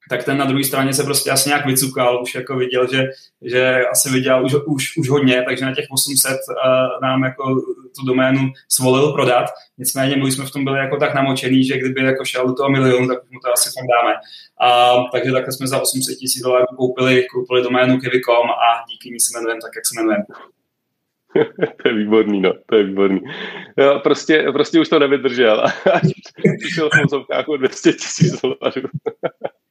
tak 0.08 0.24
ten 0.24 0.38
na 0.38 0.44
druhé 0.44 0.64
straně 0.64 0.94
se 0.94 1.04
prostě 1.04 1.30
asi 1.30 1.48
nějak 1.48 1.66
vycukal, 1.66 2.22
už 2.22 2.34
jako 2.34 2.56
viděl, 2.56 2.86
že, 2.92 3.04
že 3.42 3.84
asi 3.92 4.10
viděl 4.10 4.44
už, 4.44 4.54
už, 4.66 4.96
už 4.96 5.08
hodně, 5.08 5.42
takže 5.48 5.64
na 5.64 5.74
těch 5.74 5.84
800 5.90 6.32
uh, 6.32 6.36
nám 7.02 7.24
jako 7.24 7.54
tu 7.98 8.06
doménu 8.06 8.40
svolil 8.68 9.12
prodat. 9.12 9.44
Nicméně 9.78 10.16
my 10.16 10.32
jsme 10.32 10.46
v 10.46 10.50
tom 10.50 10.64
byli 10.64 10.78
jako 10.78 10.96
tak 10.96 11.14
namočený, 11.14 11.64
že 11.64 11.78
kdyby 11.78 12.02
jako 12.02 12.24
šel 12.24 12.46
do 12.46 12.54
toho 12.54 12.70
milionu, 12.70 13.08
tak 13.08 13.18
mu 13.30 13.40
to 13.40 13.52
asi 13.52 13.70
tam 13.74 13.86
dáme. 13.86 14.14
A, 14.60 14.96
takže 15.12 15.32
takhle 15.32 15.52
jsme 15.52 15.66
za 15.66 15.80
800 15.80 16.18
tisíc 16.18 16.42
dolarů 16.42 16.66
koupili, 16.76 17.26
koupili 17.32 17.62
doménu 17.62 17.98
Kivy.com 17.98 18.50
a 18.50 18.84
díky 18.90 19.10
ní 19.10 19.20
se 19.20 19.38
jmenujeme 19.38 19.60
tak, 19.62 19.72
jak 19.76 19.86
se 19.86 19.94
jmenujeme. 19.94 20.24
to 21.82 21.88
je 21.88 21.94
výborný, 21.94 22.40
no, 22.40 22.52
to 22.66 22.76
je 22.76 22.84
výborný. 22.84 23.20
Jo, 23.76 24.00
prostě, 24.02 24.46
prostě 24.52 24.80
už 24.80 24.88
to 24.88 24.98
nevydržel. 24.98 25.64
Přišel 26.60 26.90
v 26.90 27.48
o 27.48 27.56
200 27.56 27.92
tisíc 27.92 28.40
dolarů. 28.40 28.88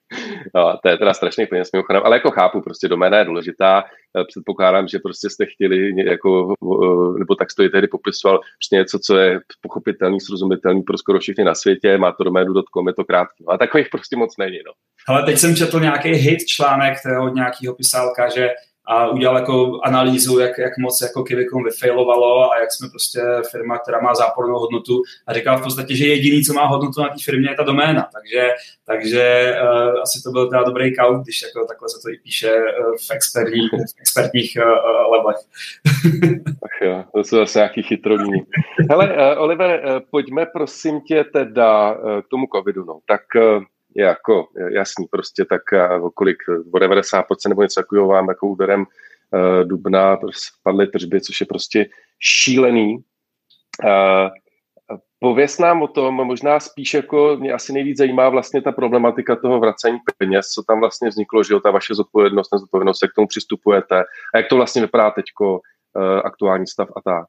No, 0.56 0.78
to 0.84 0.90
je 0.90 0.98
teda 0.98 1.14
strašný 1.14 1.46
peněz 1.46 1.70
mimochodem, 1.74 2.02
ale 2.06 2.16
jako 2.16 2.32
chápu, 2.32 2.62
prostě 2.62 2.88
doména 2.88 3.18
je 3.18 3.26
důležitá. 3.26 3.84
Eh, 4.20 4.24
předpokládám, 4.28 4.88
že 4.88 5.00
prostě 5.00 5.30
jste 5.30 5.46
chtěli, 5.46 6.04
jako, 6.06 6.54
nebo 7.20 7.36
tak 7.36 7.52
jste 7.52 7.70
tehdy 7.70 7.88
popisoval, 7.88 8.40
prostě 8.40 8.76
něco, 8.76 9.00
co 9.00 9.18
je 9.18 9.40
pochopitelný, 9.62 10.22
srozumitelný 10.22 10.82
pro 10.82 10.98
skoro 10.98 11.20
všechny 11.20 11.44
na 11.44 11.56
světě, 11.56 11.98
má 11.98 12.12
to 12.12 12.24
doménu.com, 12.24 12.88
je 12.88 12.94
to 12.94 13.06
krátký. 13.06 13.44
No, 13.48 13.54
a 13.54 13.58
takových 13.58 13.88
prostě 13.92 14.16
moc 14.16 14.38
není. 14.38 14.58
No. 14.66 14.72
Ale 15.08 15.24
teď 15.24 15.38
jsem 15.38 15.56
četl 15.56 15.80
nějaký 15.80 16.10
hit 16.10 16.40
článek 16.46 16.94
od 17.22 17.36
nějakého 17.36 17.76
pisálka, 17.76 18.30
že 18.30 18.50
a 18.88 19.08
udělal 19.08 19.36
jako 19.36 19.80
analýzu, 19.84 20.40
jak, 20.40 20.58
jak 20.58 20.78
moc 20.78 21.02
jako 21.02 21.24
Kivicom 21.24 21.64
vyfailovalo 21.64 22.52
a 22.52 22.60
jak 22.60 22.74
jsme 22.74 22.90
prostě 22.90 23.22
firma, 23.52 23.78
která 23.78 24.00
má 24.02 24.16
zápornou 24.16 24.60
hodnotu 24.60 25.02
a 25.28 25.34
říkal 25.34 25.58
v 25.58 25.64
podstatě, 25.64 25.96
že 25.96 26.08
jediný, 26.08 26.44
co 26.44 26.54
má 26.54 26.66
hodnotu 26.66 27.02
na 27.02 27.10
té 27.10 27.16
firmě, 27.24 27.50
je 27.50 27.56
ta 27.56 27.64
doména. 27.64 28.08
Takže, 28.14 28.50
takže 28.86 29.56
uh, 29.64 30.02
asi 30.02 30.24
to 30.24 30.32
byl 30.32 30.50
teda 30.50 30.64
dobrý 30.64 30.96
kaut, 30.96 31.24
když 31.24 31.42
jako 31.42 31.68
takhle 31.68 31.90
se 31.90 31.98
to 32.04 32.10
i 32.10 32.18
píše 32.24 32.56
uh, 32.56 32.96
v 33.08 33.12
expertních, 33.12 33.72
v 33.72 34.00
expertních 34.00 34.58
uh, 34.58 35.12
levelech. 35.12 35.38
Ach 36.66 36.82
jo, 36.82 37.04
to 37.14 37.24
jsou 37.24 37.38
zase 37.38 37.60
nějaký 37.60 37.84
chytroní. 37.84 38.32
Hele, 38.90 39.16
uh, 39.36 39.42
Oliver, 39.42 39.82
uh, 39.86 40.00
pojďme 40.12 40.46
prosím 40.46 41.02
tě 41.02 41.24
teda 41.24 41.92
uh, 41.92 42.22
k 42.22 42.28
tomu 42.28 42.46
covidu. 42.56 42.86
No. 42.86 43.00
Tak 43.08 43.22
uh, 43.36 43.64
je 43.98 44.06
jako 44.06 44.48
jasný 44.72 45.06
prostě, 45.12 45.46
tak 45.46 45.62
kolik, 46.14 46.38
o 46.74 46.78
90% 46.78 47.24
nebo 47.50 47.62
něco 47.62 47.82
takového 47.82 48.08
vám 48.08 48.30
jako 48.30 48.48
úderem 48.48 48.82
uh, 48.82 49.68
dubna 49.68 50.18
spadly 50.32 50.88
tržby, 50.88 51.22
což 51.22 51.40
je 51.42 51.46
prostě 51.46 51.86
šílený. 52.20 52.98
Uh, 53.84 54.30
Pověz 55.20 55.60
nám 55.60 55.82
o 55.82 55.88
tom, 55.88 56.14
možná 56.14 56.60
spíš 56.60 56.94
jako 56.94 57.38
mě 57.40 57.54
asi 57.54 57.74
nejvíc 57.74 57.98
zajímá 57.98 58.30
vlastně 58.30 58.62
ta 58.62 58.72
problematika 58.72 59.36
toho 59.36 59.60
vracení 59.60 59.98
peněz, 60.18 60.48
co 60.48 60.64
tam 60.64 60.80
vlastně 60.80 61.10
vzniklo, 61.10 61.44
že 61.44 61.54
jo, 61.54 61.60
ta 61.60 61.72
vaše 61.72 61.96
zodpovědnost, 61.96 62.54
nezodpovědnost, 62.54 63.02
jak 63.02 63.12
k 63.12 63.16
tomu 63.16 63.28
přistupujete 63.28 64.04
a 64.34 64.38
jak 64.38 64.48
to 64.50 64.56
vlastně 64.56 64.82
vypadá 64.82 65.12
teďko, 65.12 65.62
aktuální 66.24 66.68
stav 66.68 66.90
a 66.96 67.02
tak. 67.02 67.28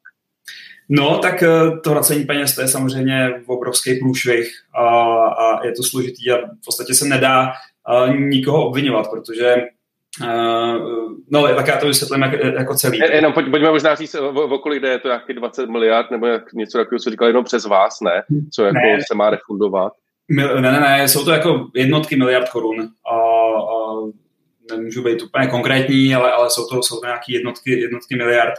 No, 0.88 1.18
tak 1.18 1.42
eh, 1.42 1.48
to 1.84 1.90
vracení 1.90 2.24
peněz, 2.24 2.54
to 2.54 2.60
je 2.60 2.68
samozřejmě 2.68 3.42
obrovský 3.46 3.94
průšvih 3.94 4.52
a, 4.74 4.88
a 5.26 5.66
je 5.66 5.72
to 5.72 5.82
složitý 5.82 6.30
a 6.30 6.36
v 6.36 6.64
podstatě 6.64 6.94
se 6.94 7.04
nedá 7.04 7.52
uh, 8.06 8.16
nikoho 8.16 8.66
obvinovat, 8.66 9.10
protože 9.10 9.56
Uh, 10.22 11.12
no, 11.30 11.54
tak 11.54 11.66
já 11.66 11.76
to 11.76 11.86
vysvětlím 11.86 12.22
jako, 12.22 12.46
jako 12.46 12.74
celý. 12.74 12.98
Jenom 12.98 13.32
pojď, 13.32 13.50
pojďme 13.50 13.70
možná 13.70 13.94
říct, 13.94 14.14
o, 14.14 14.28
o 14.30 14.58
kolik 14.58 14.82
jde, 14.82 14.88
je 14.88 14.98
to 14.98 15.08
nějaký 15.08 15.34
20 15.34 15.68
miliard, 15.70 16.10
nebo 16.10 16.26
jak, 16.26 16.52
něco 16.52 16.78
takového, 16.78 17.00
co 17.00 17.10
říkal 17.10 17.28
jenom 17.28 17.44
přes 17.44 17.64
vás, 17.64 18.00
ne? 18.00 18.22
Co 18.52 18.64
jako 18.64 18.78
ne. 18.78 18.98
se 19.08 19.14
má 19.14 19.30
refundovat? 19.30 19.92
Ne, 20.28 20.60
ne, 20.60 20.80
ne, 20.80 21.08
jsou 21.08 21.24
to 21.24 21.30
jako 21.30 21.66
jednotky 21.74 22.16
miliard 22.16 22.48
korun. 22.48 22.88
A, 23.12 23.16
a 23.56 24.76
nemůžu 24.76 25.02
být 25.02 25.22
úplně 25.22 25.46
konkrétní, 25.46 26.14
ale, 26.14 26.32
ale 26.32 26.50
jsou 26.50 26.66
to, 26.66 26.82
jsou 26.82 27.00
to 27.00 27.06
nějaké 27.06 27.32
jednotky, 27.32 27.80
jednotky 27.80 28.16
miliard. 28.16 28.54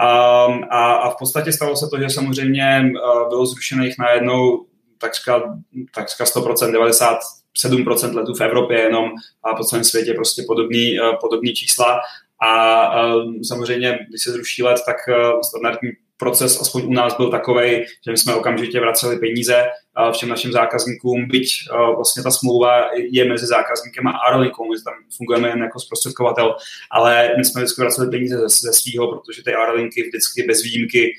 Um, 0.00 0.64
a, 0.70 0.92
a 0.92 1.10
v 1.10 1.16
podstatě 1.18 1.52
stalo 1.52 1.76
se 1.76 1.86
to, 1.88 2.00
že 2.00 2.10
samozřejmě 2.10 2.82
uh, 2.84 3.28
bylo 3.28 3.46
zrušených 3.46 3.94
najednou 3.98 4.66
takřka, 4.98 5.58
takřka 5.94 6.24
100%, 6.24 7.16
97% 7.58 8.14
letů 8.14 8.34
v 8.34 8.40
Evropě 8.40 8.78
jenom 8.78 9.10
a 9.44 9.54
po 9.54 9.64
celém 9.64 9.84
světě 9.84 10.14
prostě 10.14 10.42
podobný, 10.46 11.00
uh, 11.00 11.16
podobný 11.20 11.52
čísla. 11.54 12.00
A 12.40 13.04
uh, 13.06 13.32
samozřejmě, 13.48 13.98
když 14.08 14.22
se 14.22 14.30
zruší 14.30 14.62
let, 14.62 14.80
tak 14.86 14.96
uh, 15.08 15.40
standardní 15.40 15.90
proces 16.16 16.60
aspoň 16.60 16.82
u 16.86 16.92
nás 16.92 17.16
byl 17.16 17.30
takový, 17.30 17.70
že 18.04 18.10
my 18.10 18.16
jsme 18.16 18.34
okamžitě 18.34 18.80
vraceli 18.80 19.18
peníze 19.18 19.64
všem 20.12 20.28
našim 20.28 20.52
zákazníkům, 20.52 21.28
byť 21.28 21.48
vlastně 21.96 22.22
ta 22.22 22.30
smlouva 22.30 22.90
je 23.10 23.24
mezi 23.24 23.46
zákazníkem 23.46 24.06
a 24.06 24.10
Aerolinkou, 24.10 24.68
my 24.68 24.76
tam 24.84 24.94
fungujeme 25.16 25.48
jen 25.48 25.62
jako 25.62 25.80
zprostředkovatel, 25.80 26.56
ale 26.90 27.30
my 27.38 27.44
jsme 27.44 27.60
vždycky 27.60 27.80
vraceli 27.80 28.10
peníze 28.10 28.36
ze, 28.36 28.48
ze 28.48 28.72
svého, 28.72 29.12
protože 29.12 29.44
ty 29.44 29.54
Aerolinky 29.54 30.02
vždycky 30.02 30.42
bez 30.42 30.62
výjimky 30.62 31.12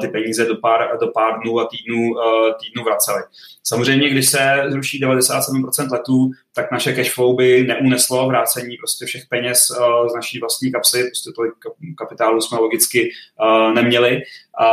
ty 0.00 0.08
peníze 0.08 0.44
do 0.44 0.56
pár, 0.56 0.98
do 1.00 1.06
pár 1.06 1.40
dnů 1.40 1.60
a 1.60 1.68
týdnů, 1.68 2.14
týdnů 2.60 2.84
vraceli. 2.84 3.22
Samozřejmě, 3.64 4.10
když 4.10 4.28
se 4.28 4.64
zruší 4.68 5.04
97% 5.04 5.92
letů, 5.92 6.30
tak 6.54 6.72
naše 6.72 6.92
cash 6.92 7.14
flow 7.14 7.36
by 7.36 7.62
neuneslo 7.62 8.28
vrácení 8.28 8.76
prostě 8.76 9.06
všech 9.06 9.22
peněz 9.28 9.66
z 10.10 10.14
naší 10.14 10.40
vlastní 10.40 10.72
kapsy, 10.72 11.04
prostě 11.04 11.30
tolik 11.36 11.52
kapitálu 11.98 12.40
jsme 12.40 12.58
logicky 12.58 13.10
neměli. 13.74 14.22
A, 14.58 14.66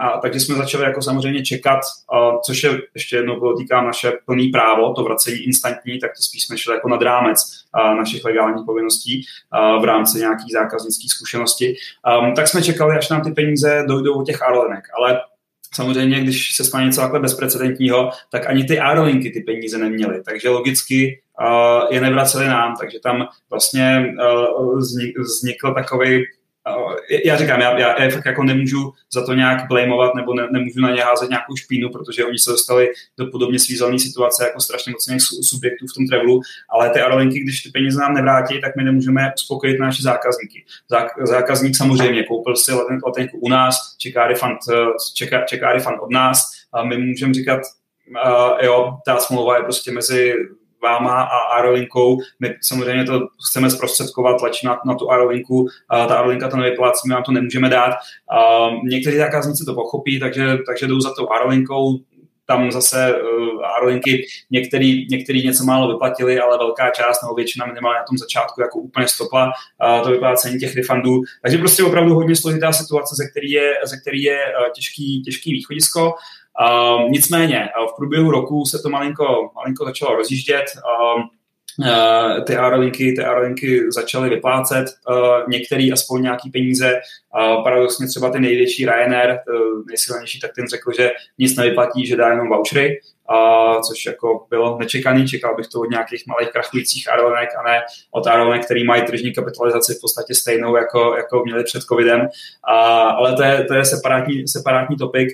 a 0.00 0.20
takže 0.20 0.40
jsme 0.40 0.54
začali 0.54 0.84
jako 0.84 1.02
samozřejmě 1.02 1.42
čekat, 1.42 1.80
a, 2.12 2.38
což 2.38 2.62
je 2.62 2.80
ještě 2.94 3.16
jednou 3.16 3.40
podotýkám 3.40 3.86
naše 3.86 4.12
plný 4.26 4.48
právo, 4.48 4.94
to 4.94 5.04
vracení 5.04 5.36
instantní, 5.36 5.98
tak 5.98 6.10
to 6.10 6.22
spíš 6.22 6.42
jsme 6.42 6.58
šli 6.58 6.74
jako 6.74 6.88
nad 6.88 7.02
rámec 7.02 7.38
a, 7.72 7.94
našich 7.94 8.24
legálních 8.24 8.66
povinností 8.66 9.24
a, 9.50 9.78
v 9.78 9.84
rámci 9.84 10.18
nějakých 10.18 10.52
zákaznických 10.52 11.12
zkušenosti. 11.12 11.76
A, 12.04 12.30
tak 12.30 12.48
jsme 12.48 12.62
čekali, 12.62 12.96
až 12.98 13.08
nám 13.08 13.22
ty 13.22 13.30
peníze 13.30 13.84
dojdou 13.88 14.14
od 14.14 14.26
těch 14.26 14.42
aerolinek, 14.42 14.84
ale 14.98 15.20
Samozřejmě, 15.74 16.20
když 16.20 16.56
se 16.56 16.64
stane 16.64 16.84
něco 16.84 17.00
takhle 17.00 17.20
bezprecedentního, 17.20 18.10
tak 18.30 18.46
ani 18.46 18.64
ty 18.64 18.78
aerolinky 18.78 19.30
ty 19.30 19.40
peníze 19.40 19.78
neměly. 19.78 20.22
Takže 20.22 20.48
logicky 20.48 21.20
uh, 21.40 21.94
je 21.94 22.00
nevraceli 22.00 22.46
nám, 22.46 22.74
takže 22.80 22.98
tam 23.02 23.26
vlastně 23.50 24.14
uh, 24.30 24.78
vznikl 25.18 25.74
takový 25.74 26.24
já 27.24 27.36
říkám, 27.36 27.60
já, 27.60 27.78
já, 27.78 28.02
já 28.02 28.10
fakt 28.10 28.26
jako 28.26 28.42
nemůžu 28.42 28.92
za 29.12 29.26
to 29.26 29.34
nějak 29.34 29.68
blameovat 29.68 30.14
nebo 30.14 30.34
ne, 30.34 30.48
nemůžu 30.50 30.80
na 30.80 30.90
ně 30.90 31.02
házet 31.02 31.30
nějakou 31.30 31.56
špínu, 31.56 31.88
protože 31.90 32.24
oni 32.24 32.38
se 32.38 32.50
dostali 32.50 32.88
do 33.18 33.26
podobně 33.26 33.58
svízelné 33.58 33.98
situace 33.98 34.44
jako 34.44 34.60
strašně 34.60 34.92
moc 34.92 35.48
subjektů 35.48 35.86
v 35.86 35.94
tom 35.94 36.06
travelu, 36.06 36.40
ale 36.68 36.90
ty 36.90 37.00
aerolinky, 37.00 37.40
když 37.40 37.62
ty 37.62 37.70
peníze 37.70 38.00
nám 38.00 38.14
nevrátí, 38.14 38.60
tak 38.60 38.76
my 38.76 38.84
nemůžeme 38.84 39.32
uspokojit 39.36 39.80
naše 39.80 40.02
zákazníky. 40.02 40.64
Zák, 40.90 41.06
zákazník 41.22 41.76
samozřejmě 41.76 42.24
koupil 42.24 42.56
si 42.56 42.72
letenku 42.72 43.38
u 43.38 43.48
nás, 43.48 43.96
čeká 43.98 44.26
refund, 44.26 44.58
čeká, 45.14 45.44
čeká 45.44 45.72
refund 45.72 45.98
od 46.00 46.10
nás 46.10 46.50
a 46.72 46.84
my 46.84 46.98
můžeme 46.98 47.34
říkat, 47.34 47.60
uh, 48.26 48.64
jo, 48.64 48.96
ta 49.06 49.16
smlouva 49.16 49.56
je 49.56 49.62
prostě 49.62 49.92
mezi 49.92 50.34
váma 50.84 51.22
a 51.22 51.38
Aerolinkou. 51.38 52.18
My 52.40 52.54
samozřejmě 52.62 53.04
to 53.04 53.20
chceme 53.48 53.70
zprostředkovat, 53.70 54.38
tlačit 54.38 54.66
na, 54.66 54.80
na 54.86 54.94
tu 54.94 55.10
Aerolinku, 55.10 55.68
a 55.88 56.06
ta 56.06 56.14
Aerolinka 56.14 56.48
to 56.48 56.56
nevyplácí, 56.56 57.08
my 57.08 57.14
vám 57.14 57.22
to 57.22 57.32
nemůžeme 57.32 57.68
dát. 57.68 57.94
A 58.30 58.68
někteří 58.84 59.16
zákazníci 59.16 59.64
to 59.64 59.74
pochopí, 59.74 60.20
takže, 60.20 60.58
takže 60.66 60.86
jdou 60.86 61.00
za 61.00 61.14
tou 61.14 61.30
Aerolinkou, 61.30 61.98
tam 62.46 62.70
zase 62.72 63.14
uh, 63.14 63.64
aerolinky 63.64 64.26
některý, 64.50 65.06
některý 65.10 65.46
něco 65.46 65.64
málo 65.64 65.92
vyplatili, 65.92 66.40
ale 66.40 66.58
velká 66.58 66.90
část 66.90 67.22
nebo 67.22 67.34
většina 67.34 67.66
minimálně 67.66 67.98
na 67.98 68.04
tom 68.04 68.18
začátku 68.18 68.60
jako 68.60 68.78
úplně 68.78 69.08
stopla 69.08 69.44
uh, 69.46 70.04
to 70.04 70.10
vyplácení 70.10 70.58
těch 70.58 70.76
refundů. 70.76 71.22
Takže 71.42 71.58
prostě 71.58 71.82
opravdu 71.82 72.14
hodně 72.14 72.36
složitá 72.36 72.72
situace, 72.72 73.14
ze 73.18 73.30
který 73.30 73.50
je, 73.50 73.72
ze 73.84 74.00
který 74.00 74.22
je 74.22 74.38
uh, 74.44 74.72
těžký, 74.74 75.22
těžký 75.22 75.52
východisko. 75.52 76.14
Uh, 76.60 77.10
nicméně 77.10 77.68
uh, 77.80 77.86
v 77.88 77.96
průběhu 77.96 78.30
roku 78.30 78.64
se 78.64 78.78
to 78.78 78.88
malinko, 78.88 79.50
malinko 79.54 79.84
začalo 79.84 80.16
rozjíždět. 80.16 80.64
Uh, 80.76 81.22
Uh, 81.78 82.44
ty 82.44 82.56
aerolinky, 82.56 83.12
ty 83.12 83.24
aerolinky 83.24 83.92
začaly 83.92 84.30
vyplácet 84.30 84.86
uh, 85.10 85.16
některý 85.48 85.92
aspoň 85.92 86.22
nějaký 86.22 86.50
peníze. 86.50 86.92
Uh, 86.94 87.64
paradoxně 87.64 88.06
třeba 88.06 88.30
ty 88.30 88.40
největší 88.40 88.86
Ryanair, 88.86 89.38
nejsilnější, 89.86 90.40
tak 90.40 90.50
ten 90.56 90.68
řekl, 90.68 90.92
že 90.96 91.10
nic 91.38 91.56
nevyplatí, 91.56 92.06
že 92.06 92.16
dá 92.16 92.28
jenom 92.28 92.48
vouchery, 92.48 93.00
uh, 93.30 93.80
což 93.80 94.06
jako 94.06 94.46
bylo 94.50 94.78
nečekaný. 94.78 95.28
Čekal 95.28 95.56
bych 95.56 95.66
to 95.66 95.80
od 95.80 95.90
nějakých 95.90 96.26
malých 96.26 96.50
krachujících 96.50 97.12
aerolinek 97.12 97.48
a 97.58 97.62
ne 97.62 97.82
od 98.10 98.26
aerolinek, 98.26 98.64
který 98.64 98.84
mají 98.84 99.02
tržní 99.02 99.34
kapitalizaci 99.34 99.94
v 99.94 100.00
podstatě 100.00 100.34
stejnou, 100.34 100.76
jako, 100.76 101.14
jako 101.16 101.42
měli 101.44 101.64
před 101.64 101.82
covidem. 101.82 102.20
Uh, 102.20 102.26
ale 103.18 103.36
to 103.36 103.42
je, 103.42 103.64
to 103.64 103.74
je 103.74 103.84
separátní, 103.84 104.48
separátní 104.48 104.96
topik. 104.96 105.28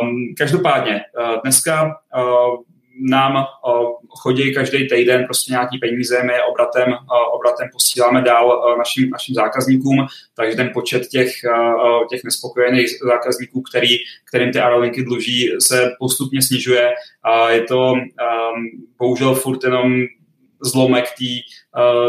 Um, 0.00 0.34
každopádně, 0.38 1.00
uh, 1.20 1.40
dneska 1.42 1.84
uh, 2.16 2.62
nám 3.00 3.46
chodí 4.08 4.54
každý 4.54 4.88
týden 4.88 5.24
prostě 5.24 5.52
nějaký 5.52 5.78
peníze, 5.78 6.22
my 6.22 6.32
je 6.32 6.44
obratem, 6.44 6.94
obratem 7.32 7.68
posíláme 7.72 8.22
dál 8.22 8.76
našim, 8.78 9.10
našim 9.10 9.34
zákazníkům, 9.34 10.06
takže 10.36 10.56
ten 10.56 10.70
počet 10.74 11.06
těch, 11.06 11.32
těch 12.10 12.24
nespokojených 12.24 12.88
zákazníků, 13.02 13.62
který, 13.62 13.96
kterým 14.24 14.52
ty 14.52 14.58
aerolinky 14.58 15.02
dluží, 15.02 15.50
se 15.58 15.90
postupně 15.98 16.42
snižuje. 16.42 16.92
Je 17.48 17.62
to 17.62 17.92
um, 17.92 18.04
bohužel 18.98 19.34
furt 19.34 19.64
jenom 19.64 19.92
zlomek 20.62 21.04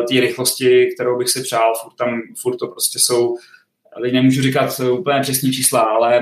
té 0.10 0.20
rychlosti, 0.20 0.90
kterou 0.96 1.18
bych 1.18 1.30
si 1.30 1.42
přál, 1.42 1.74
furt 1.84 1.96
tam, 1.96 2.22
furt 2.42 2.58
to 2.58 2.68
prostě 2.68 3.00
jsou, 3.00 3.36
nemůžu 4.12 4.42
říkat 4.42 4.80
úplně 4.80 5.20
přesní 5.20 5.52
čísla, 5.52 5.82
ale 5.82 6.22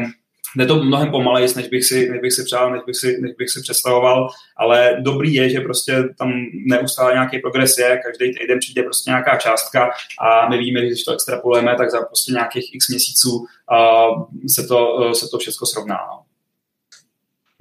jde 0.56 0.66
to 0.66 0.84
mnohem 0.84 1.12
pomaleji, 1.12 1.48
než 1.56 1.68
bych 1.68 1.86
si, 1.86 2.10
než 2.10 2.20
bych 2.20 2.34
si 2.34 2.44
přál, 2.44 2.72
než 2.72 2.82
bych 2.86 2.96
si, 2.96 3.18
než 3.22 3.32
bych 3.38 3.50
si 3.50 3.62
představoval, 3.62 4.28
ale 4.58 4.98
dobrý 5.00 5.34
je, 5.34 5.50
že 5.50 5.60
prostě 5.60 6.04
tam 6.18 6.32
neustále 6.66 7.14
nějaký 7.14 7.40
progres 7.40 7.78
je, 7.78 8.02
každý 8.06 8.34
týden 8.34 8.60
přijde 8.60 8.84
prostě 8.84 9.10
nějaká 9.10 9.38
částka 9.38 9.90
a 10.22 10.50
my 10.50 10.58
víme, 10.58 10.80
že 10.80 10.88
když 10.88 11.04
to 11.04 11.14
extrapolujeme, 11.14 11.76
tak 11.76 11.92
za 11.92 12.02
prostě 12.02 12.32
nějakých 12.32 12.76
x 12.76 12.90
měsíců 12.90 13.32
uh, 13.38 14.26
se, 14.48 14.68
to, 14.68 14.96
uh, 14.96 15.12
se 15.12 15.28
to 15.32 15.38
všechno 15.38 15.68
srovná. 15.68 15.98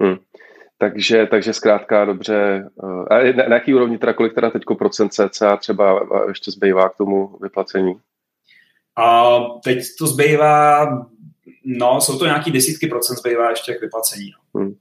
Hmm. 0.03 0.17
Takže, 0.77 1.27
takže 1.31 1.53
zkrátka 1.53 2.05
dobře. 2.05 2.69
A 3.09 3.17
na, 3.17 3.47
na 3.47 3.55
jaký 3.55 3.73
úrovni 3.73 3.97
teda, 3.97 4.13
kolik 4.13 4.35
teda 4.35 4.49
teď 4.49 4.63
procent 4.77 5.13
CCA 5.13 5.57
třeba 5.57 6.07
ještě 6.27 6.51
zbývá 6.51 6.89
k 6.89 6.97
tomu 6.97 7.37
vyplacení? 7.41 7.93
A 8.97 9.37
teď 9.63 9.79
to 9.99 10.07
zbývá 10.07 10.87
No, 11.69 12.01
jsou 12.01 12.19
to 12.19 12.25
nějaký 12.25 12.51
desítky 12.51 12.87
procent 12.87 13.15
zbývá 13.15 13.49
ještě 13.49 13.73
k 13.73 13.81
vyplacení. 13.81 14.31
No. 14.55 14.61
Hmm. 14.61 14.75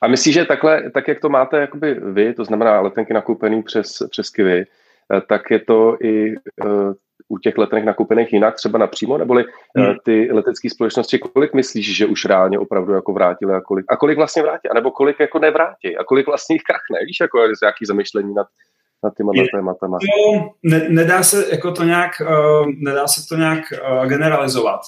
A 0.00 0.08
myslíš, 0.08 0.34
že 0.34 0.44
takhle, 0.44 0.90
tak 0.90 1.08
jak 1.08 1.20
to 1.20 1.28
máte 1.28 1.60
jakoby 1.60 1.94
vy, 1.94 2.34
to 2.34 2.44
znamená 2.44 2.80
letenky 2.80 3.14
nakoupený 3.14 3.62
přes, 3.62 4.02
přes 4.10 4.30
Kivy, 4.30 4.64
eh, 5.14 5.20
tak 5.28 5.50
je 5.50 5.58
to 5.58 5.96
i 6.00 6.36
uh, 6.64 6.92
u 7.28 7.38
těch 7.38 7.58
letenek 7.58 7.84
nakoupených 7.84 8.32
jinak, 8.32 8.54
třeba 8.54 8.78
napřímo, 8.78 9.18
neboli 9.18 9.44
hmm. 9.76 9.86
uh, 9.86 9.94
ty 10.04 10.28
letecké 10.32 10.70
společnosti, 10.70 11.18
kolik 11.18 11.54
myslíš, 11.54 11.96
že 11.96 12.06
už 12.06 12.24
reálně 12.24 12.58
opravdu 12.58 12.92
jako 12.92 13.12
vrátili 13.12 13.54
a 13.54 13.60
kolik, 13.60 13.86
a 13.88 13.96
kolik 13.96 14.16
vlastně 14.16 14.42
vrátí, 14.42 14.68
anebo 14.68 14.90
kolik 14.90 15.20
jako 15.20 15.38
nevrátí 15.38 15.96
a 15.96 16.04
kolik 16.04 16.26
vlastně 16.26 16.54
jich 16.54 16.62
krachne, 16.62 17.06
víš, 17.06 17.16
jako 17.20 17.42
je 17.42 17.48
nějaký 17.62 17.84
zamyšlení 17.84 18.34
nad, 18.34 18.46
nad 19.04 19.16
těma 19.16 19.32
je, 19.34 19.44
tématama. 19.54 19.98
Jo, 20.02 20.50
ne, 20.62 20.86
nedá 20.88 21.22
se 21.22 21.46
jako 21.52 21.72
to 21.72 21.84
nějak, 21.84 22.10
uh, 22.20 22.66
nedá 22.76 23.06
se 23.06 23.28
to 23.28 23.36
nějak 23.36 23.58
uh, 23.72 24.06
generalizovat. 24.06 24.80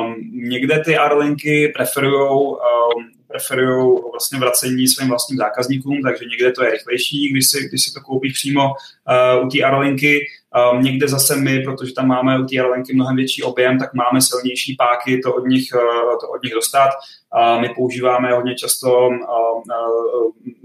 Um, 0.00 0.14
někde 0.32 0.82
ty 0.84 0.96
aerolinky 0.96 1.72
preferují 1.76 2.30
um, 2.30 3.14
preferují 3.34 3.98
vlastně 4.12 4.38
vracení 4.38 4.88
svým 4.88 5.08
vlastním 5.08 5.38
zákazníkům, 5.38 6.02
takže 6.02 6.24
někde 6.24 6.52
to 6.52 6.64
je 6.64 6.70
rychlejší, 6.70 7.28
když 7.28 7.46
si, 7.46 7.68
když 7.68 7.84
si 7.84 7.92
to 7.94 8.00
koupí 8.00 8.32
přímo 8.32 8.62
uh, 9.38 9.46
u 9.46 9.48
té 9.48 9.62
aerolinky. 9.62 10.20
Um, 10.72 10.82
někde 10.82 11.08
zase 11.08 11.36
my, 11.36 11.62
protože 11.62 11.94
tam 11.94 12.06
máme 12.06 12.38
u 12.38 12.44
té 12.44 12.56
aerolinky 12.56 12.94
mnohem 12.94 13.16
větší 13.16 13.42
objem, 13.42 13.78
tak 13.78 13.94
máme 13.94 14.20
silnější 14.20 14.76
páky 14.76 15.18
to 15.18 15.34
od 15.34 15.46
nich, 15.46 15.68
uh, 15.74 16.18
to 16.20 16.28
od 16.28 16.42
nich 16.42 16.54
dostat. 16.54 16.90
Uh, 16.90 17.60
my 17.60 17.68
používáme 17.76 18.32
hodně 18.32 18.54
často 18.54 19.10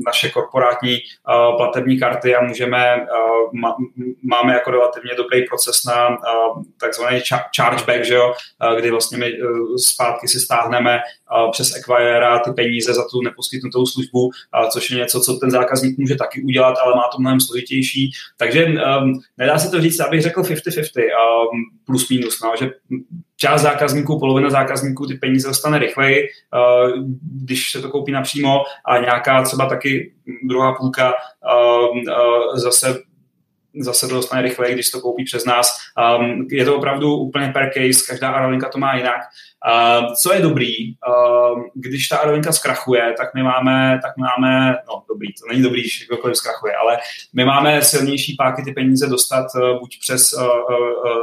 naše 0.05 0.29
korporátní 0.29 0.97
platební 1.57 1.99
karty 1.99 2.35
a 2.35 2.43
můžeme, 2.43 3.05
má, 3.53 3.75
máme 4.23 4.53
jako 4.53 4.71
relativně 4.71 5.11
dobrý 5.17 5.45
proces 5.47 5.83
na 5.85 6.17
takzvaný 6.79 7.21
chargeback, 7.57 8.05
že 8.05 8.13
jo, 8.13 8.33
kdy 8.77 8.91
vlastně 8.91 9.17
my 9.17 9.31
zpátky 9.77 10.27
si 10.27 10.39
stáhneme 10.39 10.99
přes 11.51 11.75
Acquirera 11.75 12.39
ty 12.39 12.51
peníze 12.51 12.93
za 12.93 13.03
tu 13.11 13.21
neposkytnutou 13.21 13.85
službu, 13.85 14.29
což 14.71 14.91
je 14.91 14.97
něco, 14.97 15.21
co 15.21 15.33
ten 15.33 15.51
zákazník 15.51 15.97
může 15.97 16.15
taky 16.15 16.43
udělat, 16.43 16.75
ale 16.83 16.95
má 16.95 17.03
to 17.11 17.19
mnohem 17.19 17.39
složitější. 17.39 18.11
Takže 18.41 18.65
um, 18.65 19.19
nedá 19.37 19.59
se 19.59 19.71
to 19.71 19.81
říct, 19.81 19.99
abych 19.99 20.21
řekl 20.21 20.41
50-50, 20.41 21.01
um, 21.01 21.59
plus 21.85 22.09
minus, 22.09 22.41
no, 22.43 22.53
že 22.59 22.71
část 23.37 23.61
zákazníků, 23.61 24.19
polovina 24.19 24.49
zákazníků 24.49 25.05
ty 25.07 25.13
peníze 25.13 25.47
dostane 25.47 25.79
rychleji, 25.79 26.23
uh, 26.23 27.03
když 27.43 27.71
se 27.71 27.81
to 27.81 27.89
koupí 27.89 28.11
napřímo 28.11 28.63
a 28.85 28.97
nějaká 28.97 29.41
třeba 29.41 29.69
taky 29.69 30.13
druhá 30.43 30.75
půlka 30.75 31.13
uh, 31.13 31.97
uh, 31.97 32.55
zase 32.55 32.99
zase 33.75 34.07
to 34.07 34.15
dostane 34.15 34.41
rychleji, 34.41 34.73
když 34.73 34.89
to 34.89 35.01
koupí 35.01 35.23
přes 35.23 35.45
nás. 35.45 35.77
Um, 36.19 36.47
je 36.51 36.65
to 36.65 36.75
opravdu 36.77 37.15
úplně 37.15 37.51
per 37.53 37.71
case, 37.73 38.05
každá 38.07 38.31
aerolinka 38.31 38.69
to 38.69 38.77
má 38.77 38.95
jinak. 38.95 39.21
Uh, 39.67 40.13
co 40.15 40.33
je 40.33 40.41
dobrý, 40.41 40.75
uh, 40.91 41.63
když 41.73 42.07
ta 42.07 42.17
aerolinka 42.17 42.51
zkrachuje, 42.51 43.13
tak 43.17 43.33
my 43.35 43.43
máme, 43.43 43.99
tak 44.03 44.17
máme, 44.17 44.77
no 44.87 45.03
dobrý, 45.09 45.27
to 45.27 45.47
není 45.49 45.63
dobrý, 45.63 45.81
když 45.81 46.07
kdokoliv 46.07 46.37
zkrachuje, 46.37 46.75
ale 46.75 46.97
my 47.33 47.45
máme 47.45 47.81
silnější 47.81 48.35
páky 48.35 48.63
ty 48.63 48.71
peníze 48.71 49.07
dostat 49.07 49.45
uh, 49.55 49.79
buď 49.79 49.99
přes 49.99 50.33
uh, 50.33 50.43
uh, 50.43 50.47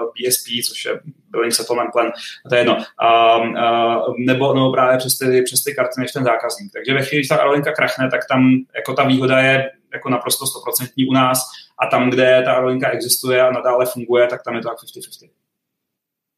BSP, 0.04 0.46
což 0.68 0.84
je 0.84 1.00
Billing 1.30 1.54
Settlement 1.54 1.92
Plan, 1.92 2.12
to 2.48 2.54
je 2.54 2.60
jedno, 2.60 2.76
uh, 2.76 3.48
uh, 3.48 4.14
nebo, 4.18 4.54
nebo 4.54 4.72
právě 4.72 4.98
přes 4.98 5.18
ty, 5.18 5.42
přes 5.42 5.64
ty 5.64 5.74
karty 5.74 6.00
než 6.00 6.12
ten 6.12 6.24
zákazník. 6.24 6.72
Takže 6.72 6.94
ve 6.94 7.02
chvíli, 7.02 7.20
když 7.20 7.28
ta 7.28 7.36
aerolinka 7.36 7.72
krachne, 7.72 8.10
tak 8.10 8.20
tam 8.28 8.54
jako 8.76 8.94
ta 8.94 9.04
výhoda 9.04 9.38
je 9.38 9.70
jako 9.92 10.08
naprosto 10.08 10.46
stoprocentní 10.46 11.06
u 11.06 11.12
nás 11.12 11.38
a 11.78 11.86
tam, 11.86 12.10
kde 12.10 12.42
ta 12.44 12.52
aerolinka 12.52 12.90
existuje 12.90 13.42
a 13.42 13.50
nadále 13.50 13.86
funguje, 13.86 14.26
tak 14.26 14.42
tam 14.42 14.54
je 14.54 14.62
to 14.62 14.68
tak 14.68 14.78
50-50. 14.78 15.30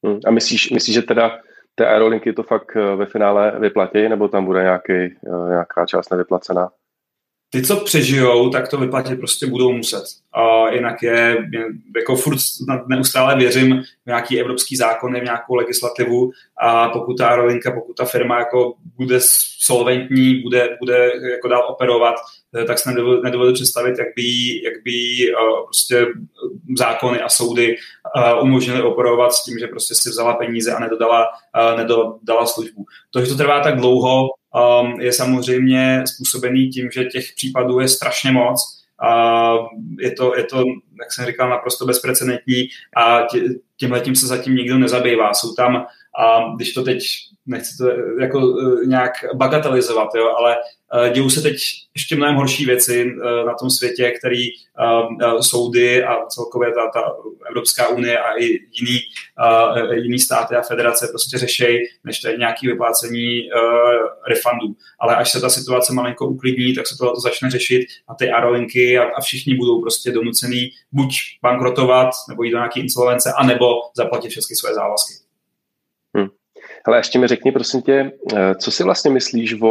Hmm. 0.05 0.21
A 0.27 0.31
myslíš, 0.31 0.71
myslíš, 0.71 0.95
že 0.95 1.03
teda 1.03 1.39
ty 1.75 1.85
aerolinky 1.85 2.33
to 2.33 2.43
fakt 2.43 2.77
eh, 2.77 2.97
ve 2.97 3.07
finále 3.07 3.53
vyplatí, 3.59 4.09
nebo 4.09 4.29
tam 4.29 4.45
bude 4.45 4.63
nějaký, 4.63 4.93
eh, 4.93 5.49
nějaká 5.49 5.87
část 5.87 6.11
nevyplacená? 6.11 6.71
Ty, 7.51 7.63
co 7.63 7.77
přežijou, 7.77 8.51
tak 8.51 8.69
to 8.69 8.77
vyplatit 8.77 9.19
prostě 9.19 9.47
budou 9.47 9.73
muset. 9.73 10.05
A 10.33 10.71
jinak 10.71 11.03
je, 11.03 11.37
jako 11.97 12.17
furt 12.17 12.39
neustále 12.87 13.37
věřím 13.37 13.83
v 13.83 14.07
nějaký 14.07 14.41
evropský 14.41 14.77
zákony, 14.77 15.21
v 15.21 15.25
nějakou 15.25 15.55
legislativu 15.55 16.31
a 16.61 16.89
pokud 16.89 17.15
ta 17.19 17.29
aerolinka, 17.29 17.71
pokud 17.71 17.97
ta 17.97 18.05
firma 18.05 18.39
jako 18.39 18.75
bude 18.97 19.19
solventní, 19.61 20.35
bude, 20.43 20.77
bude 20.79 21.13
jako 21.31 21.49
dál 21.49 21.67
operovat, 21.69 22.15
tak 22.67 22.79
se 22.79 22.93
nedovedu, 23.23 23.53
představit, 23.53 23.99
jak 23.99 24.09
by, 24.17 24.63
jak 24.65 24.75
by 24.85 24.93
uh, 25.33 25.65
prostě 25.65 26.07
zákony 26.77 27.21
a 27.21 27.29
soudy 27.29 27.77
umožnily 28.43 28.83
operovat 28.83 29.33
s 29.33 29.45
tím, 29.45 29.59
že 29.59 29.67
prostě 29.67 29.95
si 29.95 30.11
vzala 30.11 30.35
peníze 30.35 30.73
a 30.73 30.81
nedodala, 30.81 31.27
nedodala 31.77 32.47
službu. 32.47 32.85
To, 33.11 33.21
že 33.21 33.27
to 33.27 33.37
trvá 33.37 33.61
tak 33.61 33.77
dlouho, 33.77 34.29
um, 34.83 35.01
je 35.01 35.13
samozřejmě 35.13 36.05
způsobený 36.15 36.69
tím, 36.69 36.91
že 36.91 37.05
těch 37.05 37.25
případů 37.37 37.81
je 37.81 37.89
strašně 37.89 38.33
moc. 38.33 38.61
Je, 39.99 40.11
to, 40.11 40.37
je 40.37 40.45
to, 40.45 40.65
jak 41.01 41.13
jsem 41.13 41.27
říkal, 41.27 41.51
naprosto 41.51 41.87
bezprecedentní 41.87 42.69
a 42.97 43.27
tímhle 43.77 44.01
tím 44.01 44.17
se 44.17 44.27
zatím 44.27 44.55
nikdo 44.55 44.79
nezabývá. 44.79 45.35
Jsou 45.35 45.55
tam 45.55 45.87
a 46.19 46.55
když 46.57 46.73
to 46.73 46.83
teď, 46.83 47.03
nechci 47.47 47.77
to 47.77 47.89
jako 48.21 48.41
e, 48.41 48.87
nějak 48.87 49.13
bagatelizovat, 49.35 50.09
jo, 50.15 50.35
ale 50.39 50.57
e, 51.07 51.11
dějou 51.11 51.31
se 51.31 51.43
teď 51.43 51.57
ještě 51.95 52.17
mnohem 52.17 52.35
horší 52.35 52.65
věci 52.65 53.01
e, 53.03 53.45
na 53.45 53.55
tom 53.55 53.71
světě, 53.71 54.15
který 54.19 54.49
soudy 55.41 56.05
a 56.05 56.27
celkově 56.27 56.73
ta, 56.73 56.91
ta 56.95 57.13
Evropská 57.51 57.89
unie 57.89 58.19
a 58.19 58.39
i 58.39 58.45
jiný, 58.45 58.99
jiný 59.95 60.19
státy 60.19 60.55
a 60.55 60.63
federace 60.63 61.09
prostě 61.09 61.39
řešejí, 61.39 61.79
než 62.05 62.21
to 62.21 62.29
je 62.29 62.37
nějaké 62.37 62.67
vyplácení 62.67 63.51
refundů. 64.29 64.75
Ale 65.01 65.17
až 65.17 65.33
se 65.33 65.41
ta 65.41 65.49
situace 65.49 65.93
malinko 65.93 66.27
uklidní, 66.27 66.75
tak 66.75 66.87
se 66.87 66.97
to 66.99 67.21
začne 67.21 67.51
řešit 67.51 67.87
a 68.09 68.15
ty 68.15 68.31
aerolinky 68.31 68.99
a, 68.99 69.05
a 69.17 69.21
všichni 69.21 69.55
budou 69.55 69.81
prostě 69.81 70.13
donucený 70.13 70.71
buď 70.93 71.15
bankrotovat, 71.43 72.11
nebo 72.29 72.43
jít 72.43 72.51
do 72.51 72.59
nějaké 72.59 72.81
insolvence, 72.81 73.33
anebo 73.39 73.67
zaplatit 73.97 74.29
všechny 74.29 74.57
své 74.57 74.75
závazky. 74.75 75.15
Ale 76.87 76.99
ještě 76.99 77.19
mi 77.19 77.27
řekni, 77.27 77.53
prosím 77.53 77.83
tě, 77.83 78.13
co 78.59 78.71
si 78.71 78.85
vlastně 78.85 79.11
myslíš 79.11 79.63
o, 79.63 79.69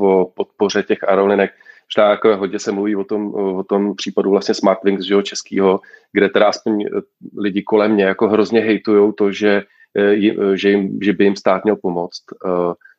o 0.00 0.24
podpoře 0.24 0.82
těch 0.82 1.04
aerolinek? 1.04 1.50
Možná 1.86 2.10
jako 2.10 2.36
hodně 2.36 2.58
se 2.58 2.72
mluví 2.72 2.96
o 2.96 3.04
tom, 3.04 3.34
o 3.34 3.64
tom 3.64 3.94
případu 3.96 4.30
vlastně 4.30 4.54
Smartwings, 4.54 5.04
že 5.04 5.14
jo, 5.14 5.22
českýho, 5.22 5.80
kde 6.12 6.28
teda 6.28 6.48
aspoň 6.48 6.84
lidi 7.38 7.62
kolem 7.62 7.92
mě 7.92 8.04
jako 8.04 8.28
hrozně 8.28 8.60
hejtujou 8.60 9.12
to, 9.12 9.32
že, 9.32 9.62
že, 10.54 10.70
jim, 10.70 10.98
že 11.02 11.12
by 11.12 11.24
jim 11.24 11.36
stát 11.36 11.64
měl 11.64 11.76
pomoct 11.76 12.22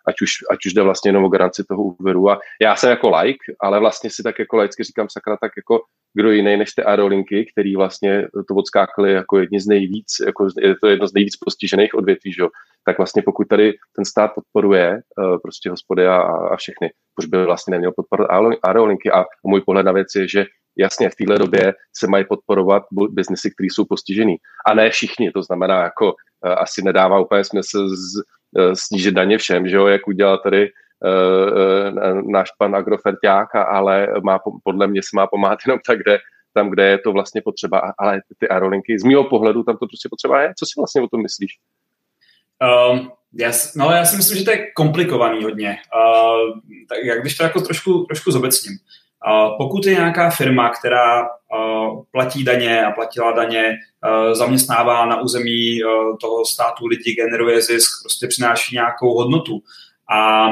ať 0.08 0.16
už, 0.22 0.30
ať 0.52 0.66
už 0.66 0.74
jde 0.74 0.82
vlastně 0.82 1.10
jenom 1.10 1.24
o 1.24 1.30
garanci 1.30 1.64
toho 1.64 1.84
úvěru. 1.84 2.30
A 2.30 2.40
já 2.62 2.76
jsem 2.76 2.90
jako 2.90 3.10
like, 3.18 3.46
ale 3.60 3.80
vlastně 3.80 4.10
si 4.10 4.24
tak 4.24 4.40
jako 4.40 4.58
laicky 4.58 4.84
říkám, 4.84 5.08
sakra, 5.10 5.38
tak 5.42 5.52
jako 5.58 5.82
kdo 6.14 6.32
jiný 6.32 6.58
než 6.58 6.72
ty 6.72 6.84
aerolinky, 6.84 7.46
který 7.52 7.76
vlastně 7.76 8.28
to 8.48 8.56
odskákli 8.56 9.14
jako 9.14 9.40
jedni 9.40 9.60
z 9.60 9.68
nejvíc, 9.68 10.08
jako 10.26 10.48
je 10.62 10.76
to 10.82 10.88
jedno 10.88 11.08
z 11.08 11.14
nejvíc 11.14 11.36
postižených 11.36 11.96
odvětví, 11.96 12.34
že? 12.34 12.44
tak 12.86 12.98
vlastně 12.98 13.22
pokud 13.22 13.48
tady 13.48 13.74
ten 13.96 14.06
stát 14.06 14.32
podporuje 14.36 15.02
uh, 15.18 15.38
prostě 15.44 15.70
hospody 15.70 16.08
a, 16.08 16.18
a 16.22 16.56
všechny, 16.56 16.90
proč 17.16 17.26
by 17.26 17.46
vlastně 17.46 17.72
neměl 17.72 17.92
podporovat 17.96 18.58
aerolinky 18.64 19.12
a 19.12 19.26
můj 19.44 19.62
pohled 19.62 19.86
na 19.86 19.92
věc 19.92 20.08
je, 20.16 20.28
že 20.28 20.46
jasně 20.78 21.10
v 21.10 21.16
téhle 21.16 21.40
době 21.40 21.74
se 21.98 22.08
mají 22.08 22.26
podporovat 22.26 22.84
biznesy, 23.10 23.52
které 23.52 23.68
jsou 23.68 23.86
postižený. 23.86 24.36
A 24.66 24.74
ne 24.74 24.90
všichni, 24.90 25.32
to 25.32 25.44
znamená 25.44 25.84
jako 25.84 26.06
uh, 26.06 26.14
asi 26.58 26.82
nedává 26.82 27.20
úplně 27.20 27.44
smysl 27.44 27.88
z, 27.88 28.22
snížit 28.74 29.12
daně 29.12 29.38
všem, 29.38 29.68
že 29.68 29.76
jo, 29.76 29.88
jak 29.88 30.08
udělal 30.08 30.38
tady 30.38 30.70
uh, 30.70 32.32
náš 32.32 32.50
pan 32.58 32.76
Agroferták, 32.76 33.56
ale 33.56 34.08
má, 34.24 34.40
podle 34.64 34.88
mě 34.88 35.02
se 35.04 35.10
má 35.16 35.28
pomáhat 35.28 35.60
jenom 35.66 35.80
tak, 35.88 36.00
kde, 36.00 36.20
tam, 36.54 36.70
kde 36.70 36.88
je 36.88 36.98
to 36.98 37.12
vlastně 37.12 37.42
potřeba, 37.42 37.94
ale 37.98 38.22
ty 38.40 38.50
aerolinky, 38.50 39.00
z 39.00 39.04
mého 39.04 39.24
pohledu 39.24 39.64
tam 39.64 39.78
to 39.78 39.88
prostě 39.88 40.10
potřeba 40.10 40.42
je. 40.42 40.54
Co 40.60 40.66
si 40.66 40.72
vlastně 40.78 41.02
o 41.02 41.08
tom 41.08 41.22
myslíš? 41.22 41.52
Um, 42.92 43.12
já, 43.34 43.52
no, 43.76 43.92
já 43.92 44.06
si 44.06 44.18
myslím, 44.18 44.38
že 44.38 44.46
to 44.46 44.52
je 44.52 44.72
komplikovaný 44.72 45.44
hodně. 45.44 45.78
Uh, 45.96 46.60
tak 46.90 46.98
jak 47.06 47.22
když 47.22 47.38
to 47.38 47.44
jako 47.44 47.62
trošku, 47.62 48.04
trošku 48.04 48.32
zobecním. 48.32 48.78
Pokud 49.58 49.86
je 49.86 49.94
nějaká 49.94 50.30
firma, 50.30 50.70
která 50.70 51.28
platí 52.12 52.44
daně 52.44 52.86
a 52.86 52.92
platila 52.92 53.32
daně, 53.32 53.76
zaměstnává 54.32 55.06
na 55.06 55.22
území 55.22 55.80
toho 56.22 56.46
státu 56.46 56.88
lidi, 56.88 57.16
generuje 57.16 57.62
zisk, 57.62 57.90
prostě 58.04 58.28
přináší 58.28 58.76
nějakou 58.76 59.14
hodnotu, 59.14 59.62
a 60.16 60.50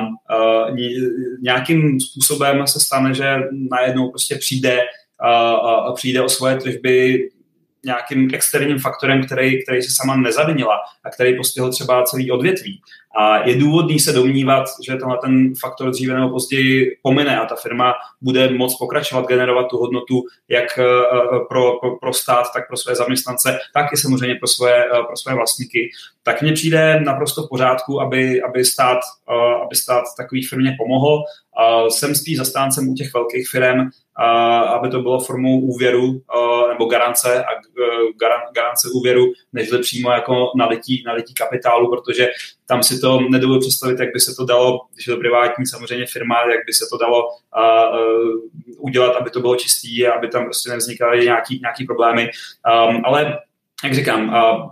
nějakým 1.42 2.00
způsobem 2.00 2.68
se 2.68 2.80
stane, 2.80 3.14
že 3.14 3.36
najednou 3.72 4.10
prostě 4.10 4.36
přijde, 4.36 4.80
přijde 5.96 6.22
o 6.22 6.30
svoje 6.30 6.56
tržby 6.56 7.30
nějakým 7.86 8.30
externím 8.34 8.80
faktorem, 8.80 9.24
který, 9.24 9.64
který 9.64 9.82
se 9.82 9.92
sama 9.92 10.16
nezavinila 10.16 10.80
a 11.04 11.10
který 11.10 11.38
postihl 11.38 11.72
třeba 11.72 12.04
celý 12.04 12.32
odvětví. 12.32 12.82
A 13.16 13.48
je 13.48 13.56
důvodný 13.56 14.00
se 14.00 14.14
domnívat, 14.14 14.66
že 14.86 14.96
tenhle 14.96 15.18
ten 15.22 15.54
faktor 15.62 15.90
dříve 15.90 16.14
nebo 16.14 16.30
později 16.30 16.98
pomine 17.02 17.40
a 17.40 17.46
ta 17.46 17.56
firma 17.56 17.94
bude 18.22 18.50
moct 18.50 18.78
pokračovat, 18.78 19.28
generovat 19.28 19.68
tu 19.70 19.78
hodnotu 19.78 20.24
jak 20.50 20.78
eh, 20.78 20.84
eh, 20.84 21.40
pro, 21.50 21.80
pro, 21.80 21.98
pro 21.98 22.14
stát, 22.14 22.46
tak 22.54 22.68
pro 22.68 22.78
své 22.78 22.96
zaměstnance, 22.96 23.60
tak 23.74 23.94
i 23.94 23.98
samozřejmě 23.98 24.36
pro 24.36 24.48
své, 24.48 24.86
eh, 24.86 25.04
pro 25.08 25.18
své 25.18 25.36
vlastníky. 25.36 25.90
Tak 26.24 26.42
mně 26.42 26.54
přijde 26.54 27.00
naprosto 27.00 27.44
v 27.44 27.50
pořádku, 27.50 28.02
aby, 28.02 28.42
aby, 28.42 28.66
stát, 28.66 29.00
aby 29.66 29.76
stát 29.76 30.04
takový 30.18 30.44
firmě 30.44 30.76
pomohl. 30.78 31.24
Jsem 31.90 32.16
spíš 32.16 32.38
zastáncem 32.38 32.90
u 32.90 32.94
těch 32.94 33.14
velkých 33.14 33.50
firm, 33.50 33.90
aby 34.76 34.90
to 34.90 35.02
bylo 35.02 35.20
formou 35.20 35.60
úvěru 35.60 36.22
nebo 36.70 36.86
garance 36.86 37.44
a 37.44 37.48
garance 38.56 38.88
úvěru, 38.94 39.26
než 39.54 39.70
přímo 39.82 40.12
jako 40.12 40.52
nalití, 40.56 41.04
nalití 41.06 41.34
kapitálu, 41.34 41.90
protože 41.90 42.28
tam 42.72 42.84
si 42.84 43.00
to 43.00 43.20
nedovedu 43.30 43.60
představit, 43.60 44.00
jak 44.00 44.14
by 44.14 44.20
se 44.20 44.36
to 44.36 44.46
dalo, 44.46 44.80
když 44.94 45.08
je 45.08 45.14
to 45.14 45.20
privátní 45.20 45.66
samozřejmě 45.66 46.06
firma, 46.06 46.36
jak 46.36 46.66
by 46.68 46.74
se 46.74 46.86
to 46.92 46.98
dalo 46.98 47.28
uh, 47.28 47.34
uh, 48.00 48.86
udělat, 48.88 49.16
aby 49.16 49.30
to 49.30 49.40
bylo 49.40 49.56
čistý 49.56 50.08
a 50.08 50.14
aby 50.14 50.28
tam 50.28 50.44
prostě 50.44 50.70
nevznikaly 50.70 51.26
nějaký, 51.26 51.60
nějaký 51.62 51.86
problémy. 51.86 52.30
Um, 52.90 53.02
ale 53.06 53.40
jak 53.84 53.94
říkám, 53.94 54.30
uh, 54.30 54.70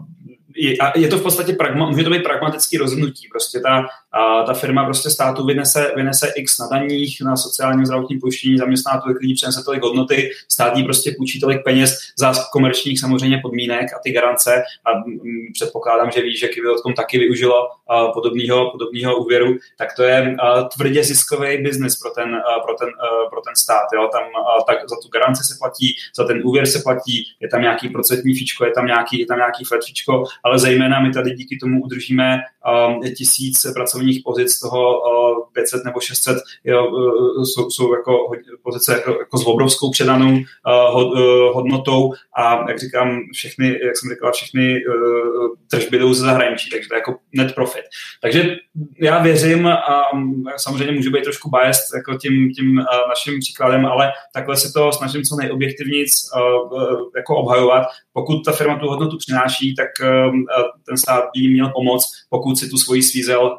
je, 0.55 0.75
je 0.95 1.07
to 1.07 1.17
v 1.17 1.23
podstatě 1.23 1.53
pragma, 1.53 1.89
může 1.89 2.03
to 2.03 2.09
být 2.09 2.23
pragmatický 2.23 2.77
rozhodnutí. 2.77 3.27
Prostě 3.31 3.59
ta, 3.59 3.87
a, 4.11 4.43
ta 4.43 4.53
firma 4.53 4.85
prostě 4.85 5.09
státu 5.09 5.45
vynese, 5.45 5.91
vynese 5.95 6.33
x 6.35 6.59
na 6.59 6.67
daních, 6.67 7.21
na 7.21 7.37
sociálním 7.37 7.85
zdravotním 7.85 8.19
pojištění, 8.19 8.57
zaměstná 8.57 9.01
tolik 9.01 9.19
lidí, 9.21 9.33
přinese 9.33 9.63
tolik 9.63 9.83
hodnoty, 9.83 10.29
stát 10.47 10.77
jí 10.77 10.83
prostě 10.83 11.13
půjčí 11.17 11.39
tolik 11.39 11.63
peněz 11.63 11.97
za 12.17 12.33
komerčních 12.51 12.99
samozřejmě 12.99 13.39
podmínek 13.41 13.93
a 13.93 13.99
ty 14.03 14.11
garance 14.11 14.63
a 14.85 14.91
m, 14.91 15.19
předpokládám, 15.53 16.11
že 16.11 16.21
víš, 16.21 16.39
že 16.39 16.47
Kivilotkom 16.47 16.93
taky 16.93 17.19
využilo 17.19 17.69
podobného, 18.13 18.71
podobného 18.71 19.17
úvěru, 19.17 19.55
tak 19.77 19.95
to 19.95 20.03
je 20.03 20.35
tvrdě 20.75 21.03
ziskový 21.03 21.57
biznis 21.57 21.99
pro 21.99 22.09
ten, 22.11 22.41
pro 22.65 22.75
ten, 22.75 22.89
pro 23.29 23.41
ten 23.41 23.55
stát. 23.55 23.87
Jo? 23.93 24.09
Tam 24.11 24.23
tak 24.67 24.89
za 24.89 24.95
tu 25.03 25.09
garanci 25.09 25.43
se 25.43 25.55
platí, 25.59 25.95
za 26.17 26.23
ten 26.23 26.41
úvěr 26.43 26.67
se 26.67 26.79
platí, 26.79 27.23
je 27.39 27.47
tam 27.47 27.61
nějaký 27.61 27.89
procentní 27.89 28.33
fíčko, 28.35 28.65
je 28.65 28.71
tam 28.71 28.85
nějaký, 28.85 29.19
je 29.19 29.25
tam 29.25 29.37
nějaký 29.37 29.63
flat 29.65 29.79
fíčko, 29.85 30.23
ale 30.43 30.59
zejména 30.59 30.99
my 30.99 31.11
tady 31.11 31.31
díky 31.31 31.57
tomu 31.57 31.83
udržíme 31.83 32.37
tisíc 33.17 33.73
pracovních 33.73 33.98
pozic, 34.25 34.51
z 34.51 34.59
toho 34.59 35.01
uh, 35.01 35.45
500 35.53 35.85
nebo 35.85 35.99
600 35.99 36.37
jo, 36.63 36.87
uh, 36.87 37.43
jsou, 37.43 37.69
jsou 37.69 37.93
jako 37.93 38.31
pozice 38.63 38.93
jako, 38.93 39.11
jako 39.19 39.37
s 39.37 39.47
obrovskou 39.47 39.91
předanou 39.91 40.31
uh, 40.31 41.53
hodnotou 41.53 42.13
a 42.37 42.69
jak 42.69 42.79
říkám, 42.79 43.19
všechny, 43.33 43.67
jak 43.67 43.97
jsem 43.97 44.09
říkala, 44.09 44.31
všechny 44.31 44.79
tržby 45.71 45.99
jdou 45.99 46.13
ze 46.13 46.21
zahraničí, 46.21 46.69
takže 46.69 46.89
to 46.89 46.95
je 46.95 46.99
jako 46.99 47.15
net 47.35 47.55
profit. 47.55 47.83
Takže 48.21 48.55
já 49.01 49.23
věřím 49.23 49.67
a 49.67 50.03
samozřejmě 50.57 50.91
můžu 50.93 51.11
být 51.11 51.23
trošku 51.23 51.49
biased 51.49 51.85
jako 51.95 52.17
tím, 52.17 52.51
tím 52.51 52.75
naším 53.09 53.39
příkladem, 53.39 53.85
ale 53.85 54.11
takhle 54.33 54.57
se 54.57 54.73
to 54.73 54.91
snažím 54.91 55.23
co 55.23 55.35
nejobjektivnic 55.35 56.11
jako 57.15 57.37
obhajovat. 57.37 57.83
Pokud 58.13 58.41
ta 58.45 58.51
firma 58.51 58.79
tu 58.79 58.87
hodnotu 58.87 59.17
přináší, 59.17 59.75
tak 59.75 59.87
ten 60.87 60.97
stát 60.97 61.23
by 61.35 61.39
jim 61.39 61.53
měl 61.53 61.71
pomoct, 61.75 62.05
pokud 62.29 62.59
si 62.59 62.69
tu 62.69 62.77
svoji 62.77 63.03
svízel 63.03 63.57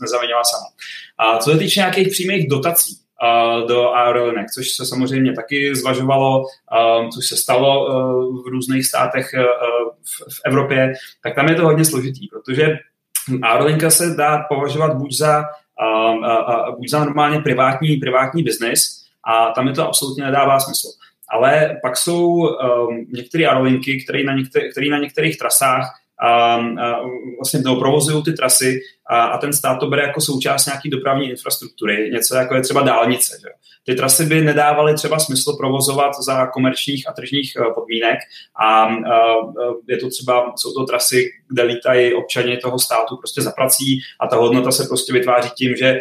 nezavinila 0.00 0.44
sama. 0.44 0.66
A 1.18 1.38
co 1.38 1.50
se 1.50 1.58
týče 1.58 1.80
nějakých 1.80 2.08
přímých 2.08 2.48
dotací, 2.48 2.96
do 3.68 3.92
aerolinek, 3.94 4.46
což 4.50 4.70
se 4.70 4.86
samozřejmě 4.86 5.32
taky 5.32 5.76
zvažovalo, 5.76 6.44
což 7.14 7.28
se 7.28 7.36
stalo 7.36 7.86
v 8.42 8.46
různých 8.46 8.86
státech 8.86 9.26
v 10.30 10.40
Evropě, 10.46 10.92
tak 11.22 11.34
tam 11.34 11.48
je 11.48 11.54
to 11.54 11.62
hodně 11.62 11.84
složitý, 11.84 12.28
protože 12.28 12.78
aerolinka 13.42 13.90
se 13.90 14.14
dá 14.14 14.44
považovat 14.48 14.94
buď 14.94 15.16
za, 15.16 15.44
buď 16.78 16.90
za 16.90 17.04
normálně 17.04 17.40
privátní, 17.40 17.96
privátní 17.96 18.42
biznis 18.42 19.04
a 19.24 19.50
tam 19.50 19.68
je 19.68 19.74
to 19.74 19.88
absolutně 19.88 20.24
nedává 20.24 20.60
smysl. 20.60 20.88
Ale 21.30 21.78
pak 21.82 21.96
jsou 21.96 22.48
některé 23.12 23.46
aerolinky, 23.46 24.04
které 24.04 24.24
na, 24.24 24.34
které 24.72 24.88
na 24.90 24.98
některých 24.98 25.38
trasách 25.38 25.98
vlastně 27.38 27.60
provozují 27.78 28.24
ty 28.24 28.32
trasy 28.32 28.80
a, 29.12 29.24
a 29.24 29.38
ten 29.38 29.52
stát 29.52 29.78
to 29.78 29.86
bere 29.86 30.02
jako 30.02 30.20
součást 30.20 30.66
nějaké 30.66 30.90
dopravní 30.90 31.30
infrastruktury, 31.30 32.10
něco 32.12 32.36
jako 32.36 32.54
je 32.54 32.62
třeba 32.62 32.82
dálnice. 32.82 33.38
Že? 33.40 33.48
Ty 33.86 33.94
trasy 33.94 34.24
by 34.26 34.40
nedávaly 34.40 34.94
třeba 34.94 35.18
smysl 35.18 35.56
provozovat 35.56 36.12
za 36.20 36.46
komerčních 36.46 37.08
a 37.08 37.12
tržních 37.12 37.52
eh, 37.56 37.64
podmínek 37.74 38.18
a, 38.64 38.84
a 38.84 38.88
je 39.88 39.96
to 39.96 40.08
třeba, 40.08 40.52
jsou 40.56 40.72
to 40.72 40.84
trasy, 40.84 41.30
kde 41.48 41.62
lítají 41.62 42.14
občani 42.14 42.56
toho 42.56 42.78
státu 42.78 43.16
prostě 43.16 43.42
za 43.42 43.50
prací 43.50 44.00
a 44.20 44.26
ta 44.26 44.36
hodnota 44.36 44.70
se 44.70 44.84
prostě 44.88 45.12
vytváří 45.12 45.50
tím, 45.50 45.76
že 45.76 45.86
eh, 45.88 46.00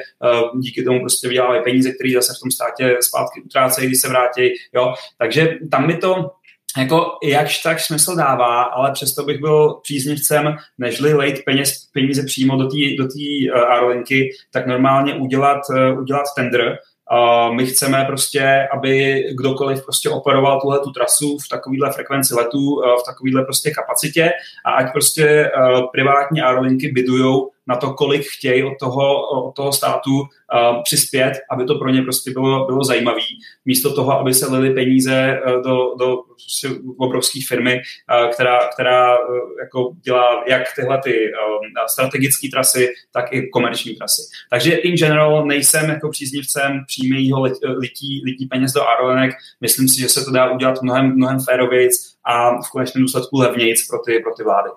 díky 0.60 0.84
tomu 0.84 1.00
prostě 1.00 1.28
vydělávají 1.28 1.64
peníze, 1.64 1.92
které 1.92 2.14
zase 2.14 2.34
v 2.34 2.40
tom 2.40 2.52
státě 2.52 2.98
zpátky 3.02 3.42
utrácejí, 3.42 3.88
když 3.88 4.02
se 4.02 4.10
vrátí. 4.10 4.50
Jo? 4.74 4.94
Takže 5.18 5.50
tam 5.72 5.88
mi 5.88 5.98
to 5.98 6.32
jako 6.78 7.18
jakž 7.24 7.58
tak 7.58 7.80
smysl 7.80 8.16
dává, 8.16 8.62
ale 8.62 8.92
přesto 8.92 9.24
bych 9.24 9.40
byl 9.40 9.74
příznivcem, 9.84 10.56
nežli 10.78 11.14
lejt 11.14 11.46
peněz, 11.46 11.74
peníze 11.94 12.24
přímo 12.26 12.58
do 12.58 12.68
té 12.68 12.78
do 12.98 13.04
uh, 13.04 13.72
aerolinky, 13.72 14.30
tak 14.54 14.68
normálně 14.68 15.14
udělat, 15.14 15.62
uh, 15.70 16.00
udělat 16.00 16.26
tender, 16.36 16.78
Uh, 17.14 17.56
my 17.56 17.66
chceme 17.66 18.04
prostě, 18.06 18.68
aby 18.74 19.24
kdokoliv 19.38 19.84
prostě 19.84 20.10
operoval 20.10 20.62
tuhle 20.62 20.80
tu 20.80 20.92
trasu 20.92 21.38
v 21.38 21.50
takovýhle 21.50 21.92
frekvenci 21.92 22.36
letů, 22.36 22.76
uh, 22.76 22.84
v 22.84 23.06
takovýhle 23.06 23.44
prostě 23.46 23.72
kapacitě. 23.72 24.32
A 24.66 24.72
ať 24.72 24.92
prostě 24.94 25.52
uh, 25.58 25.82
privátní 25.92 26.42
aerolinky 26.42 26.92
bydujou 26.92 27.50
na 27.68 27.76
to, 27.76 27.94
kolik 27.94 28.28
chtějí 28.38 28.64
od 28.64 28.74
toho, 28.80 29.30
od 29.30 29.56
toho 29.56 29.74
státu 29.74 30.12
uh, 30.20 30.84
přispět, 30.84 31.34
aby 31.52 31.66
to 31.66 31.76
pro 31.76 31.90
ně 31.90 32.02
prostě 32.02 32.32
bylo, 32.32 32.66
bylo 32.66 32.84
zajímavé. 32.84 33.22
Místo 33.66 33.94
toho, 33.94 34.20
aby 34.20 34.34
se 34.34 34.52
lili 34.52 34.74
peníze 34.74 35.42
uh, 35.46 35.62
do, 35.64 35.96
do 36.00 36.18
prostě 36.28 36.82
obrovské 36.98 37.40
firmy, 37.48 37.76
uh, 37.76 38.30
která, 38.30 38.60
která 38.74 39.20
uh, 39.20 39.38
jako 39.64 39.94
dělá 40.02 40.44
jak 40.48 40.64
tyhle 40.76 41.02
ty 41.04 41.12
uh, 41.12 41.86
strategické 41.88 42.48
trasy, 42.54 42.90
tak 43.14 43.34
i 43.34 43.50
komerční 43.50 43.96
trasy. 43.96 44.22
Takže 44.50 44.76
in 44.76 44.96
general 44.96 45.46
nejsem 45.46 45.90
jako 45.90 46.10
příznivcem 46.10 46.84
přímého 46.88 47.42
lití, 47.64 48.22
lití 48.26 48.46
peněz 48.46 48.74
do 48.74 48.88
aerolinek. 48.88 49.32
Myslím 49.62 49.88
si, 49.88 50.02
že 50.02 50.10
se 50.10 50.26
to 50.26 50.32
dá 50.32 50.52
udělat 50.52 50.82
mnohem, 50.82 51.16
mnohem 51.16 51.40
férovějc 51.40 51.94
a 52.24 52.62
v 52.62 52.70
konečném 52.72 53.02
důsledku 53.02 53.38
levnějc 53.40 53.88
pro 53.88 54.00
ty, 54.00 54.20
pro 54.20 54.36
ty 54.36 54.44
vlády. 54.44 54.70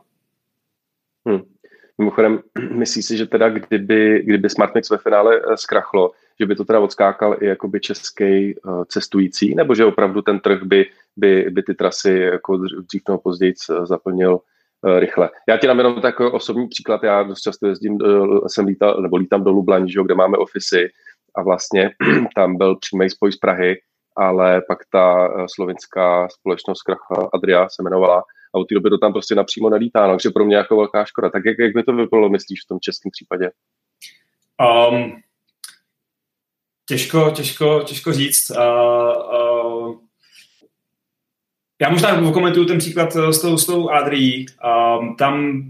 Hmm. 1.29 1.54
Mimochodem, 1.99 2.41
myslí 2.71 3.03
si, 3.03 3.17
že 3.17 3.27
teda 3.27 3.49
kdyby, 3.49 4.23
kdyby 4.25 4.51
Smartmix 4.51 4.91
ve 4.91 4.99
finále 4.99 5.37
eh, 5.37 5.57
zkrachlo, 5.57 6.11
že 6.41 6.47
by 6.47 6.55
to 6.55 6.65
teda 6.65 6.81
odskákal 6.81 7.37
i 7.41 7.47
jakoby 7.47 7.81
český 7.81 8.55
uh, 8.55 8.85
cestující, 8.85 9.55
nebo 9.55 9.75
že 9.75 9.85
opravdu 9.85 10.23
ten 10.23 10.41
trh 10.41 10.63
by, 10.63 10.87
by, 11.17 11.47
by 11.51 11.63
ty 11.63 11.75
trasy 11.75 12.19
jako 12.19 12.57
dřív 12.57 13.03
nebo 13.09 13.19
později 13.19 13.55
zaplnil 13.83 14.33
uh, 14.33 14.99
rychle. 14.99 15.31
Já 15.49 15.57
ti 15.57 15.67
dám 15.67 15.79
jenom 15.79 16.01
takový 16.01 16.31
osobní 16.31 16.69
příklad, 16.69 17.03
já 17.03 17.23
dost 17.23 17.41
často 17.41 17.67
jezdím, 17.67 17.99
jsem 18.47 18.67
lítal, 18.67 19.01
nebo 19.01 19.17
lítám 19.17 19.45
do 19.45 19.51
Lublaň, 19.51 19.89
že, 19.89 20.03
kde 20.03 20.15
máme 20.15 20.39
ofisy 20.39 20.89
a 21.35 21.43
vlastně 21.43 21.91
tam 22.37 22.57
byl 22.57 22.77
přímý 22.77 23.11
spoj 23.11 23.33
z 23.33 23.37
Prahy, 23.37 23.77
ale 24.17 24.63
pak 24.69 24.79
ta 24.93 25.29
slovinská 25.55 26.29
společnost 26.29 26.83
Kracha 26.83 27.29
Adria 27.33 27.69
se 27.69 27.83
jmenovala 27.83 28.23
a 28.55 28.59
od 28.59 28.65
té 28.69 28.75
doby 28.75 28.91
to 28.91 28.99
tam 28.99 29.13
prostě 29.13 29.35
napřímo 29.35 29.71
nelítá, 29.71 30.07
no, 30.07 30.13
takže 30.13 30.31
pro 30.31 30.45
mě 30.45 30.57
jako 30.57 30.77
velká 30.77 31.05
škoda. 31.05 31.31
Tak 31.31 31.43
jak, 31.45 31.59
jak 31.59 31.75
by 31.75 31.83
to 31.83 31.93
vypadalo, 31.93 32.29
myslíš, 32.29 32.61
v 32.65 32.69
tom 32.69 32.79
českém 32.81 33.11
případě? 33.11 33.51
Um, 34.91 35.23
těžko, 36.89 37.31
těžko, 37.31 37.83
těžko 37.87 38.13
říct. 38.13 38.51
Uh, 38.51 38.57
uh, 39.87 39.97
já 41.83 41.91
možná 41.91 42.33
komentuju 42.33 42.67
ten 42.67 42.79
příklad 42.79 43.17
s 43.17 43.41
tou, 43.41 43.59
s 43.59 43.67
tou 43.67 43.91
Adrií. 43.91 44.47
Um, 45.01 45.17
tam 45.17 45.63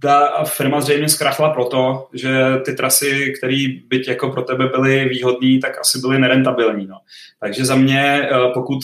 ta 0.00 0.44
firma 0.44 0.80
zřejmě 0.80 1.08
zkrachla 1.08 1.50
proto, 1.50 2.08
že 2.12 2.56
ty 2.64 2.72
trasy, 2.72 3.34
které 3.38 3.66
byť 3.86 4.08
jako 4.08 4.30
pro 4.30 4.42
tebe 4.42 4.66
byly 4.66 5.08
výhodné, 5.08 5.58
tak 5.62 5.78
asi 5.78 5.98
byly 5.98 6.18
nerentabilní. 6.18 6.86
No. 6.86 6.98
Takže 7.40 7.64
za 7.64 7.74
mě, 7.74 8.28
pokud 8.54 8.78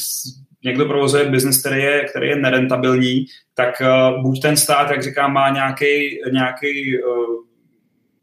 někdo 0.65 0.87
provozuje 0.87 1.25
biznes, 1.25 1.61
který 1.61 1.83
je, 1.83 2.05
který 2.05 2.29
je 2.29 2.37
nerentabilní, 2.37 3.27
tak 3.55 3.75
uh, 3.81 4.23
buď 4.23 4.43
ten 4.43 4.57
stát, 4.57 4.91
jak 4.91 5.03
říkám, 5.03 5.33
má 5.33 5.49
nějaký, 5.49 6.21
nějaký, 6.33 7.03
uh, 7.03 7.45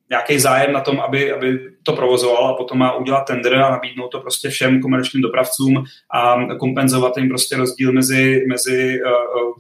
nějaký 0.10 0.40
zájem 0.40 0.74
na 0.74 0.82
tom, 0.82 1.00
aby, 1.00 1.32
aby 1.32 1.72
to 1.84 1.94
provozoval 1.94 2.48
a 2.48 2.54
potom 2.54 2.78
má 2.78 2.96
udělat 2.96 3.22
tender 3.22 3.56
a 3.56 3.72
nabídnout 3.72 4.08
to 4.08 4.20
prostě 4.20 4.50
všem 4.50 4.82
komerčním 4.82 5.22
dopravcům 5.22 5.84
a 6.14 6.46
kompenzovat 6.56 7.18
jim 7.18 7.30
prostě 7.30 7.58
rozdíl 7.58 7.92
mezi, 7.92 8.46
mezi 8.50 9.00
uh, 9.02 9.54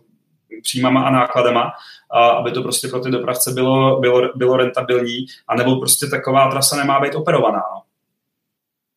příjmama 0.61 1.03
a 1.03 1.11
nákladama, 1.11 1.71
a 2.11 2.27
aby 2.27 2.51
to 2.51 2.61
prostě 2.61 2.87
pro 2.87 2.99
ty 2.99 3.11
dopravce 3.11 3.51
bylo, 3.51 3.99
bylo, 3.99 4.29
bylo 4.35 4.57
rentabilní, 4.57 5.25
anebo 5.47 5.79
prostě 5.79 6.07
taková 6.07 6.51
trasa 6.51 6.75
nemá 6.75 6.99
být 6.99 7.15
operovaná. 7.15 7.63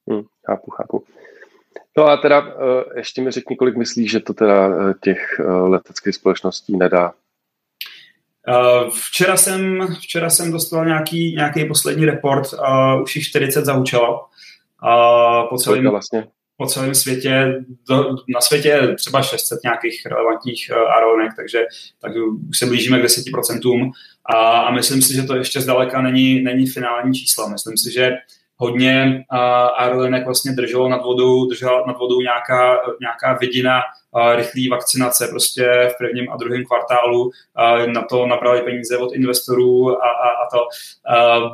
Hmm, 0.08 0.22
chápu, 0.46 0.70
chápu. 0.70 1.04
No 1.98 2.06
a 2.06 2.16
teda 2.16 2.48
eh, 2.48 2.98
ještě 2.98 3.22
mi 3.22 3.30
řekni, 3.30 3.56
kolik 3.56 3.76
myslíš, 3.76 4.10
že 4.10 4.20
to 4.20 4.34
teda 4.34 4.68
eh, 4.68 4.94
těch 5.00 5.40
eh, 5.40 5.42
leteckých 5.42 6.14
společností 6.14 6.76
nedá? 6.76 7.12
Včera 9.08 9.36
jsem, 9.36 9.86
včera 10.00 10.30
jsem 10.30 10.52
dostal 10.52 10.86
nějaký, 10.86 11.34
nějaký 11.34 11.64
poslední 11.64 12.04
report, 12.04 12.52
uh, 12.52 13.02
už 13.02 13.16
jich 13.16 13.26
40 13.26 13.64
zaučalo. 13.64 14.20
Uh, 14.84 15.48
po, 15.48 15.58
celém, 15.58 15.86
vlastně? 15.90 16.26
po 16.56 16.66
celém 16.66 16.94
světě, 16.94 17.64
do, 17.88 18.16
na 18.34 18.40
světě 18.40 18.68
je 18.68 18.94
třeba 18.94 19.22
600 19.22 19.58
nějakých 19.64 20.06
relevantních 20.06 20.70
uh, 20.70 20.76
aeronek, 20.76 21.32
takže 21.36 21.64
tak 22.00 22.12
už 22.48 22.58
se 22.58 22.66
blížíme 22.66 23.00
k 23.00 23.04
10%. 23.04 23.90
A, 24.24 24.36
a 24.58 24.70
myslím 24.70 25.02
si, 25.02 25.14
že 25.14 25.22
to 25.22 25.36
ještě 25.36 25.60
zdaleka 25.60 26.02
není, 26.02 26.42
není 26.42 26.66
finální 26.66 27.14
číslo. 27.14 27.48
Myslím 27.48 27.76
si, 27.76 27.92
že 27.92 28.10
hodně 28.56 29.24
aerolinek 29.76 30.24
vlastně 30.24 30.52
drželo 30.52 30.88
nad 30.88 31.02
vodou, 31.02 31.46
držela 31.46 31.84
nad 31.86 31.98
vodou 31.98 32.20
nějaká, 32.20 32.78
nějaká 33.00 33.38
vidina 33.40 33.80
rychlé 34.34 34.62
vakcinace 34.70 35.28
prostě 35.28 35.88
v 35.94 35.98
prvním 35.98 36.30
a 36.30 36.36
druhém 36.36 36.64
kvartálu. 36.64 37.30
Na 37.86 38.02
to 38.02 38.26
nabrali 38.26 38.62
peníze 38.62 38.98
od 38.98 39.14
investorů 39.14 39.90
a, 39.90 40.08
a, 40.08 40.28
a 40.28 40.48
to. 40.52 40.68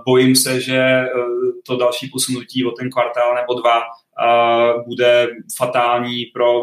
Bojím 0.07 0.37
se, 0.37 0.61
že 0.61 0.77
e, 0.77 1.09
to 1.67 1.77
další 1.77 2.09
posunutí 2.09 2.65
o 2.65 2.71
ten 2.71 2.91
kvartál 2.91 3.35
nebo 3.35 3.55
dva 3.55 3.83
bude 4.87 5.29
fatální 5.57 6.25
pro 6.35 6.63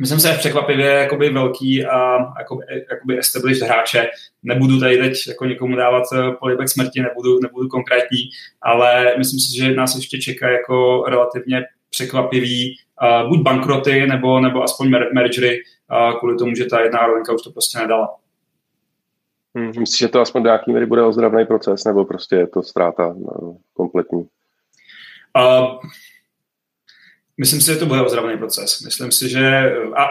myslím 0.00 0.20
si, 0.20 0.28
že 0.28 0.34
překvapivě 0.34 0.86
jakoby 0.86 1.30
velký 1.30 1.86
a 1.86 2.18
jakoby, 2.38 2.64
jakoby 2.90 3.18
established 3.18 3.68
hráče. 3.68 4.08
Nebudu 4.42 4.80
tady 4.80 4.98
teď 4.98 5.14
jako 5.28 5.44
někomu 5.44 5.76
dávat 5.76 6.02
eh, 6.12 6.32
polibek 6.32 6.68
smrti, 6.68 7.02
nebudu, 7.02 7.40
nebudu 7.42 7.68
konkrétní, 7.68 8.18
ale 8.62 9.14
myslím 9.18 9.40
si, 9.40 9.56
že 9.56 9.74
nás 9.74 9.96
ještě 9.96 10.18
čeká 10.18 10.50
jako 10.50 11.04
relativně 11.08 11.64
překvapivý 11.92 12.76
uh, 13.02 13.28
buď 13.28 13.42
bankroty, 13.42 14.06
nebo, 14.06 14.40
nebo 14.40 14.62
aspoň 14.62 14.90
mer- 14.90 15.14
mergery, 15.14 15.58
uh, 15.92 16.18
kvůli 16.18 16.36
tomu, 16.36 16.54
že 16.54 16.64
ta 16.64 16.80
jedna 16.80 16.98
aerolinka 16.98 17.32
už 17.32 17.42
to 17.42 17.50
prostě 17.50 17.78
nedala. 17.78 18.14
Hmm, 19.54 19.72
myslíš, 19.78 19.98
že 19.98 20.08
to 20.08 20.20
aspoň 20.20 20.42
do 20.42 20.48
nějaký 20.48 20.72
míry 20.72 20.86
bude 20.86 21.02
ozdravný 21.02 21.46
proces, 21.46 21.84
nebo 21.84 22.04
prostě 22.04 22.36
je 22.36 22.46
to 22.46 22.62
ztráta 22.62 23.06
no, 23.06 23.56
kompletní? 23.74 24.28
Uh, 25.38 25.78
Myslím 27.40 27.60
si, 27.60 27.66
že 27.66 27.76
to 27.76 27.86
bude 27.86 28.02
ozdravný 28.02 28.38
proces. 28.38 28.80
Myslím 28.80 29.12
si, 29.12 29.28
že 29.28 29.72
a, 29.96 30.06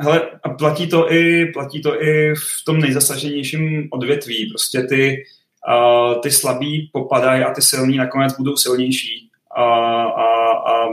hele, 0.00 0.30
a 0.42 0.48
platí, 0.48 0.86
to 0.86 1.12
i, 1.12 1.46
platí 1.46 1.82
to 1.82 2.02
i 2.02 2.34
v 2.34 2.64
tom 2.66 2.78
nejzasaženějším 2.78 3.88
odvětví. 3.90 4.50
Prostě 4.50 4.82
ty, 4.82 5.24
a, 5.68 6.14
ty 6.14 6.30
slabí 6.30 6.90
popadají 6.92 7.42
a 7.42 7.54
ty 7.54 7.62
silní 7.62 7.96
nakonec 7.96 8.36
budou 8.36 8.56
silnější. 8.56 9.30
A, 9.56 9.64
a, 10.02 10.52
a 10.52 10.88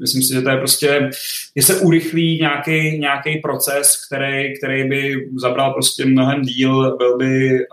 myslím 0.00 0.22
si, 0.22 0.34
že 0.34 0.42
to 0.42 0.50
je 0.50 0.56
prostě, 0.56 1.10
že 1.56 1.62
se 1.62 1.80
urychlí 1.80 2.38
nějaký, 2.38 2.98
nějaký 2.98 3.36
proces, 3.36 4.06
který, 4.06 4.58
který 4.58 4.88
by 4.88 5.28
zabral 5.36 5.72
prostě 5.72 6.04
mnohem 6.04 6.42
díl, 6.42 6.96
byl 6.96 7.16
by 7.16 7.58
a, 7.58 7.64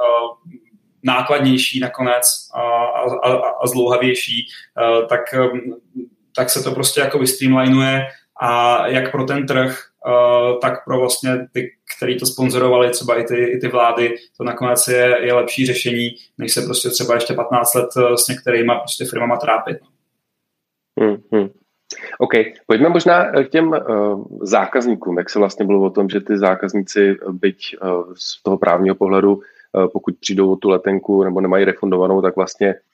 nákladnější 1.03 1.79
nakonec 1.79 2.49
a, 2.53 2.61
a, 2.61 3.35
a 3.63 3.67
zdlouhavější, 3.67 4.47
tak 5.09 5.21
tak 6.37 6.49
se 6.49 6.63
to 6.63 6.71
prostě 6.71 7.01
jako 7.01 7.19
vystreamlinuje 7.19 8.07
a 8.41 8.87
jak 8.87 9.11
pro 9.11 9.25
ten 9.25 9.47
trh, 9.47 9.79
uh, 10.07 10.59
tak 10.59 10.85
pro 10.85 10.99
vlastně 10.99 11.47
ty, 11.53 11.71
který 11.97 12.19
to 12.19 12.25
sponzorovali, 12.25 12.89
třeba 12.89 13.19
i 13.19 13.23
ty, 13.23 13.43
i 13.43 13.59
ty 13.59 13.67
vlády, 13.67 14.15
to 14.37 14.43
nakonec 14.43 14.87
je, 14.87 15.17
je 15.21 15.33
lepší 15.33 15.65
řešení, 15.65 16.09
než 16.37 16.53
se 16.53 16.61
prostě 16.61 16.89
třeba 16.89 17.15
ještě 17.15 17.33
15 17.33 17.73
let 17.73 17.89
eh, 17.97 18.17
s 18.17 18.27
některýma 18.27 18.79
prostě 18.79 19.05
firmama 19.05 19.37
trápit. 19.37 19.77
Hmm, 20.99 21.17
hmm. 21.31 21.49
OK, 22.19 22.31
pojďme 22.67 22.89
možná 22.89 23.31
k 23.31 23.49
těm 23.49 23.67
uh, 23.67 24.25
zákazníkům, 24.41 25.17
jak 25.17 25.29
se 25.29 25.39
vlastně 25.39 25.65
bylo 25.65 25.81
o 25.81 25.89
tom, 25.89 26.09
že 26.09 26.21
ty 26.21 26.37
zákazníci, 26.37 27.17
byť 27.31 27.75
uh, 27.81 28.13
z 28.17 28.43
toho 28.43 28.57
právního 28.57 28.95
pohledu, 28.95 29.33
uh, 29.35 29.87
pokud 29.93 30.15
přijdou 30.19 30.51
o 30.51 30.55
tu 30.55 30.69
letenku 30.69 31.23
nebo 31.23 31.41
nemají 31.41 31.65
refundovanou, 31.65 32.21
tak 32.21 32.35
vlastně 32.35 32.75
Eh, 32.75 32.86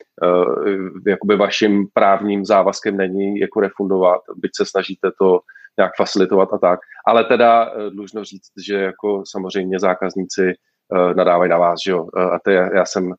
jakoby 1.07 1.35
vaším 1.35 1.87
právním 1.93 2.45
závazkem 2.45 2.97
není 2.97 3.39
jako 3.39 3.59
refundovat, 3.59 4.21
byť 4.35 4.51
se 4.55 4.65
snažíte 4.65 5.11
to 5.19 5.39
nějak 5.77 5.91
facilitovat 5.97 6.53
a 6.53 6.57
tak. 6.57 6.79
Ale 7.07 7.23
teda 7.23 7.65
eh, 7.65 7.89
dlužno 7.89 8.23
říct, 8.23 8.51
že 8.65 8.75
jako 8.75 9.23
samozřejmě 9.27 9.79
zákazníci 9.79 10.47
eh, 10.49 11.13
nadávají 11.13 11.49
na 11.49 11.57
vás, 11.57 11.79
že 11.85 11.91
jo. 11.91 12.07
A 12.15 12.39
to 12.39 12.51
je, 12.51 12.69
já 12.75 12.85
jsem 12.85 13.13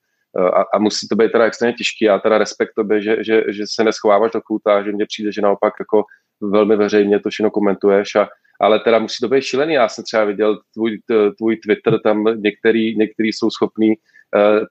a, 0.54 0.64
a 0.74 0.78
musí 0.78 1.08
to 1.08 1.16
být 1.16 1.32
teda 1.32 1.44
extrémně 1.44 1.74
těžký. 1.74 2.04
Já 2.04 2.18
teda 2.18 2.38
respekt 2.38 2.72
tobě, 2.76 3.02
že, 3.02 3.24
že, 3.24 3.42
že 3.48 3.64
se 3.66 3.84
neschováváš 3.84 4.32
do 4.32 4.40
kouta, 4.40 4.82
že 4.82 4.92
mně 4.92 5.06
přijde, 5.06 5.32
že 5.32 5.42
naopak 5.42 5.72
jako 5.80 6.04
velmi 6.40 6.76
veřejně 6.76 7.20
to 7.20 7.30
všechno 7.30 7.50
komentuješ 7.50 8.14
a, 8.14 8.28
ale 8.60 8.80
teda 8.80 8.98
musí 8.98 9.16
to 9.20 9.28
být 9.28 9.42
šílený. 9.42 9.74
Já 9.74 9.88
jsem 9.88 10.04
třeba 10.04 10.24
viděl 10.24 10.58
tvůj, 10.74 10.98
tvůj 11.38 11.56
Twitter, 11.56 12.00
tam 12.04 12.24
některý, 12.24 12.96
některý 12.96 13.32
jsou 13.32 13.50
schopní 13.50 13.94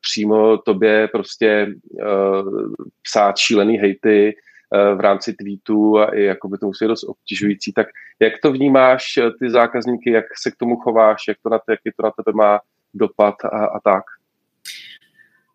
přímo 0.02 0.58
tobě 0.58 1.08
prostě 1.08 1.68
uh, 1.92 2.74
psát 3.02 3.38
šílený 3.38 3.78
hejty 3.78 4.36
uh, 4.36 4.98
v 4.98 5.00
rámci 5.00 5.34
tweetů 5.34 6.00
a 6.00 6.16
i 6.16 6.24
jako 6.24 6.48
by 6.48 6.58
to 6.58 6.66
musí 6.66 6.88
dost 6.88 7.04
obtěžující. 7.04 7.74
Tak 7.74 7.88
jak 8.20 8.34
to 8.42 8.52
vnímáš, 8.52 9.04
ty 9.40 9.50
zákazníky, 9.50 10.12
jak 10.12 10.26
se 10.42 10.52
k 10.52 10.56
tomu 10.56 10.76
chováš, 10.76 11.28
jak 11.28 11.38
to 11.44 11.50
na, 11.50 11.60
jaký 11.70 11.92
to 11.98 12.04
na 12.04 12.12
tebe 12.12 12.32
má 12.36 12.60
dopad 12.94 13.36
a, 13.46 13.66
a 13.66 13.80
tak? 13.80 14.04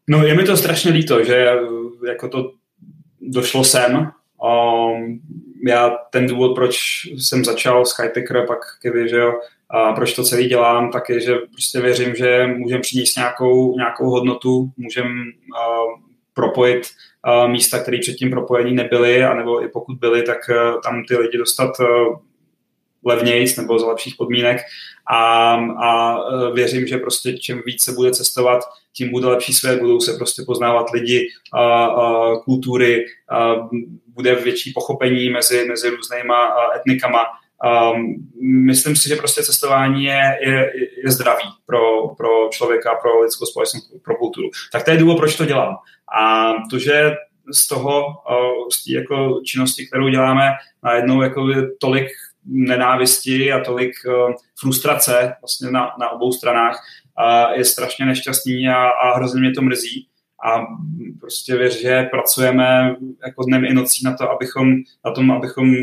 No 0.08 0.26
je 0.26 0.34
mi 0.34 0.44
to 0.44 0.56
strašně 0.56 0.90
líto, 0.90 1.24
že 1.24 1.46
jako 2.06 2.28
to 2.28 2.52
došlo 3.20 3.64
sem. 3.64 4.10
Um, 4.44 5.20
já 5.66 5.90
ten 5.90 6.26
důvod, 6.26 6.54
proč 6.54 6.78
jsem 7.18 7.44
začal 7.44 7.84
Skypicker, 7.84 8.46
pak 8.46 8.58
Kevy, 8.82 9.08
že 9.08 9.16
jo, 9.16 9.40
a 9.70 9.92
proč 9.92 10.12
to 10.14 10.22
celý 10.22 10.46
dělám, 10.46 10.90
tak 10.90 11.08
je, 11.08 11.20
že 11.20 11.34
prostě 11.34 11.80
věřím, 11.80 12.14
že 12.14 12.46
můžeme 12.46 12.80
přinést 12.80 13.16
nějakou, 13.16 13.76
nějakou 13.76 14.10
hodnotu, 14.10 14.70
můžeme 14.76 15.10
uh, 15.10 16.00
propojit 16.34 16.86
uh, 17.26 17.50
místa, 17.50 17.78
které 17.78 17.98
předtím 18.00 18.30
propojení 18.30 18.74
nebyly, 18.74 19.24
anebo 19.24 19.64
i 19.64 19.68
pokud 19.68 19.98
byly, 19.98 20.22
tak 20.22 20.38
uh, 20.50 20.80
tam 20.80 21.04
ty 21.08 21.16
lidi 21.16 21.38
dostat 21.38 21.70
uh, 21.80 22.16
levnějc 23.04 23.56
nebo 23.56 23.78
za 23.78 23.86
lepších 23.86 24.14
podmínek. 24.18 24.60
A, 25.10 25.54
a 25.84 26.18
věřím, 26.50 26.86
že 26.86 26.98
prostě 26.98 27.38
čím 27.38 27.62
víc 27.66 27.84
se 27.84 27.92
bude 27.92 28.10
cestovat, 28.10 28.60
tím 28.92 29.10
bude 29.10 29.26
lepší 29.26 29.52
svět, 29.52 29.80
budou 29.80 30.00
se 30.00 30.12
prostě 30.12 30.42
poznávat 30.46 30.90
lidi, 30.90 31.28
a, 31.52 31.84
a, 31.84 32.36
kultury, 32.36 33.04
a, 33.30 33.54
bude 34.06 34.34
větší 34.34 34.72
pochopení 34.72 35.30
mezi, 35.30 35.64
mezi 35.68 35.90
různýma 35.90 36.54
etnikama 36.76 37.24
Um, 37.64 38.14
myslím 38.66 38.96
si, 38.96 39.08
že 39.08 39.16
prostě 39.16 39.42
cestování 39.42 40.04
je, 40.04 40.38
je, 40.40 40.72
je 41.04 41.10
zdravý 41.10 41.44
pro, 41.66 42.08
pro 42.08 42.48
člověka, 42.50 42.94
pro 42.94 43.20
lidskou 43.20 43.46
společnost, 43.46 43.92
pro 44.04 44.16
kulturu. 44.16 44.48
Tak 44.72 44.84
to 44.84 44.90
je 44.90 44.96
důvod, 44.96 45.16
proč 45.16 45.36
to 45.36 45.44
dělám. 45.44 45.76
A 46.20 46.52
to, 46.70 46.78
že 46.78 47.12
z 47.54 47.68
toho, 47.68 48.06
z 48.72 48.84
té 48.84 48.92
jako 48.92 49.40
činnosti, 49.44 49.86
kterou 49.86 50.08
děláme, 50.08 50.50
najednou 50.82 51.22
jako 51.22 51.46
tolik 51.80 52.08
nenávisti 52.44 53.52
a 53.52 53.64
tolik 53.64 53.92
frustrace 54.60 55.34
vlastně 55.40 55.70
na, 55.70 55.90
na 56.00 56.10
obou 56.10 56.32
stranách, 56.32 56.80
je 57.54 57.64
strašně 57.64 58.06
nešťastný 58.06 58.68
a, 58.68 58.88
a 58.88 59.16
hrozně 59.16 59.40
mě 59.40 59.52
to 59.52 59.62
mrzí 59.62 60.07
a 60.44 60.66
prostě 61.20 61.56
věř, 61.56 61.80
že 61.80 62.02
pracujeme 62.02 62.96
jako 63.26 63.44
dnem 63.44 63.64
i 63.64 63.74
nocí 63.74 64.04
na, 64.04 64.16
to, 64.16 64.30
abychom, 64.30 64.72
na 65.04 65.10
tom, 65.10 65.30
abychom 65.30 65.74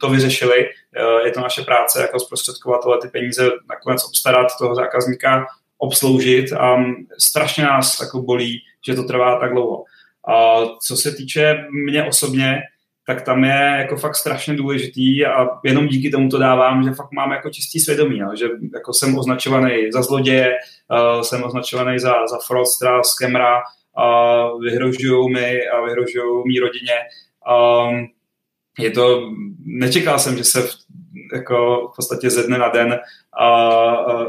to 0.00 0.10
vyřešili. 0.10 0.66
Eh, 0.96 1.26
je 1.26 1.30
to 1.30 1.40
naše 1.40 1.62
práce 1.62 2.00
jako 2.00 2.20
zprostředkovatele 2.20 2.98
ty 3.02 3.08
peníze 3.08 3.50
nakonec 3.70 4.04
obstarat 4.04 4.46
toho 4.58 4.74
zákazníka, 4.74 5.46
obsloužit 5.78 6.52
a 6.52 6.76
strašně 7.18 7.64
nás 7.64 8.00
jako 8.00 8.22
bolí, 8.22 8.58
že 8.86 8.94
to 8.94 9.04
trvá 9.04 9.38
tak 9.38 9.52
dlouho. 9.52 9.84
A 10.28 10.64
co 10.86 10.96
se 10.96 11.12
týče 11.12 11.64
mě 11.86 12.04
osobně, 12.04 12.62
tak 13.06 13.22
tam 13.22 13.44
je 13.44 13.76
jako 13.78 13.96
fakt 13.96 14.16
strašně 14.16 14.56
důležitý 14.56 15.26
a 15.26 15.48
jenom 15.64 15.88
díky 15.88 16.10
tomu 16.10 16.28
to 16.28 16.38
dávám, 16.38 16.84
že 16.84 16.90
fakt 16.90 17.12
mám 17.12 17.30
jako 17.30 17.50
čistý 17.50 17.80
svědomí, 17.80 18.18
no, 18.18 18.36
že 18.36 18.48
jako 18.74 18.92
jsem 18.92 19.18
označovaný 19.18 19.92
za 19.92 20.02
zloděje, 20.02 20.56
uh, 20.90 21.22
jsem 21.22 21.44
označovaný 21.44 21.98
za, 21.98 22.26
za 22.26 22.38
fraudstera, 22.46 23.02
skemra, 23.02 23.62
a 23.98 24.46
vyhrožují 24.56 25.32
mi 25.32 25.68
a 25.68 25.80
vyhrožují 25.80 26.42
mý 26.46 26.58
rodině. 26.60 26.94
Um, 27.90 28.06
je 28.78 28.90
to, 28.90 29.32
nečekal 29.64 30.18
jsem, 30.18 30.36
že 30.36 30.44
se 30.44 30.62
v, 30.62 30.70
jako 31.34 31.88
v 31.92 31.96
podstatě 31.96 32.30
ze 32.30 32.42
dne 32.42 32.58
na 32.58 32.68
den 32.68 33.00
a, 33.38 33.48
a, 33.48 34.22
a 34.22 34.26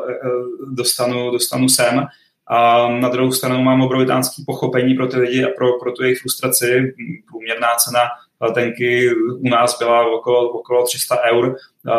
dostanu, 0.72 1.32
dostanu 1.32 1.70
sem. 1.70 2.08
A 2.48 2.90
na 2.90 3.10
druhou 3.10 3.32
stranu 3.32 3.64
mám 3.64 3.82
obrovitánský 3.82 4.44
pochopení 4.46 4.94
pro 4.94 5.08
ty 5.08 5.18
lidi 5.18 5.46
a 5.46 5.50
pro, 5.58 5.80
pro 5.80 5.92
tu 5.92 6.04
jejich 6.04 6.20
frustraci. 6.20 6.94
Průměrná 7.28 7.68
cena 7.76 8.00
letenky 8.42 9.16
u 9.16 9.50
nás 9.50 9.80
byla 9.80 10.08
okolo, 10.08 10.50
okolo 10.50 10.86
300 10.86 11.18
eur. 11.32 11.56
A 11.92 11.96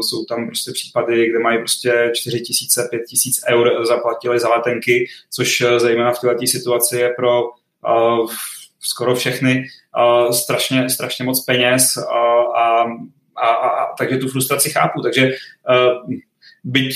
jsou 0.00 0.24
tam 0.24 0.46
prostě 0.46 0.72
případy, 0.72 1.30
kde 1.30 1.38
mají 1.38 1.58
prostě 1.58 2.10
4 2.14 2.40
tisíce, 2.40 2.88
5 2.90 3.02
tisíc 3.08 3.40
eur 3.48 3.86
zaplatili 3.86 4.40
za 4.40 4.48
letenky, 4.48 5.06
což 5.30 5.64
zejména 5.76 6.12
v 6.12 6.20
této 6.20 6.46
situaci 6.46 6.96
je 6.96 7.14
pro 7.16 7.42
a, 7.84 8.16
skoro 8.80 9.14
všechny 9.14 9.64
a, 9.92 10.32
strašně, 10.32 10.90
strašně 10.90 11.24
moc 11.24 11.44
peněz 11.44 11.96
a, 11.96 12.42
a, 12.60 12.84
a, 13.36 13.46
a 13.46 13.94
takže 13.98 14.16
tu 14.16 14.28
frustraci 14.28 14.70
chápu. 14.70 15.02
Takže 15.02 15.30
byť 16.64 16.94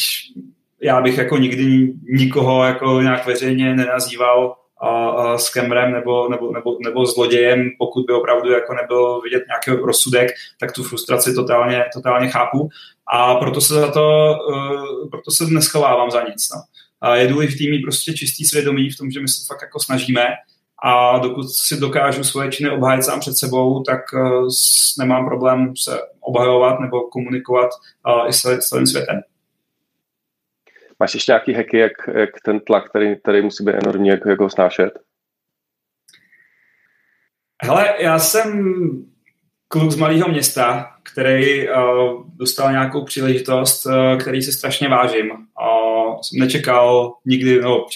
já 0.82 1.01
bych 1.01 1.18
jako 1.18 1.38
nikdy 1.38 1.92
nikoho 2.03 2.64
jako 2.64 3.01
nějak 3.03 3.26
veřejně 3.26 3.74
nenazýval 3.74 4.57
s 5.37 5.51
kemrem 5.51 5.93
nebo, 5.93 6.28
nebo, 6.28 6.53
nebo, 6.53 6.76
nebo 6.85 7.07
zlodějem, 7.07 7.70
pokud 7.78 8.07
by 8.07 8.12
opravdu 8.12 8.51
jako 8.51 8.74
nebyl 8.74 9.20
vidět 9.20 9.43
nějaký 9.49 9.83
rozsudek, 9.85 10.31
tak 10.61 10.72
tu 10.72 10.83
frustraci 10.83 11.35
totálně, 11.35 11.85
totálně 11.95 12.28
chápu 12.28 12.68
a 13.12 13.35
proto 13.35 13.61
se 13.61 13.74
za 13.74 13.91
to, 13.93 14.35
uh, 14.49 15.09
proto 15.11 15.31
se 15.31 15.45
neschovávám 15.45 16.11
za 16.11 16.22
nic. 16.22 16.49
No. 16.55 16.62
A 17.01 17.16
je 17.16 17.28
důležitý 17.28 17.70
mít 17.70 17.83
prostě 17.83 18.14
čistý 18.14 18.45
svědomí 18.45 18.91
v 18.91 18.97
tom, 18.97 19.11
že 19.11 19.20
my 19.20 19.28
se 19.28 19.47
fakt 19.47 19.62
jako 19.62 19.81
snažíme 19.81 20.26
a 20.85 21.18
dokud 21.18 21.51
si 21.51 21.81
dokážu 21.81 22.24
svoje 22.24 22.51
činy 22.51 22.70
obhájit 22.70 23.05
sám 23.05 23.20
před 23.20 23.37
sebou, 23.37 23.83
tak 23.83 24.01
uh, 24.14 24.49
nemám 24.99 25.26
problém 25.26 25.76
se 25.76 26.01
obhajovat 26.20 26.81
nebo 26.81 27.01
komunikovat 27.01 27.70
uh, 28.07 28.28
i 28.28 28.33
s 28.33 28.59
celým 28.59 28.87
světem. 28.87 29.20
Máš 31.01 31.14
ještě 31.14 31.32
nějaký 31.32 31.53
hacky, 31.53 31.78
jak, 31.78 31.92
jak 32.14 32.30
ten 32.44 32.61
tlak, 32.61 32.88
který, 32.90 33.16
který 33.16 33.42
musí 33.42 33.64
být 33.64 33.74
enormní, 33.74 34.09
jak, 34.09 34.20
jak 34.26 34.40
ho 34.40 34.51
snášet? 34.51 34.90
Hele, 37.62 37.94
já 37.98 38.18
jsem 38.18 38.74
kluk 39.68 39.90
z 39.90 39.96
malého 39.96 40.28
města, 40.28 40.94
který 41.12 41.68
uh, 41.68 41.74
dostal 42.34 42.72
nějakou 42.72 43.05
příležitost, 43.05 43.86
uh, 43.86 44.18
který 44.18 44.42
si 44.42 44.53
strašně 44.53 44.88
vážím. 44.88 45.30
Uh, 45.30 46.20
jsem 46.20 46.38
nečekal 46.40 47.14
nikdy, 47.24 47.61
no, 47.61 47.86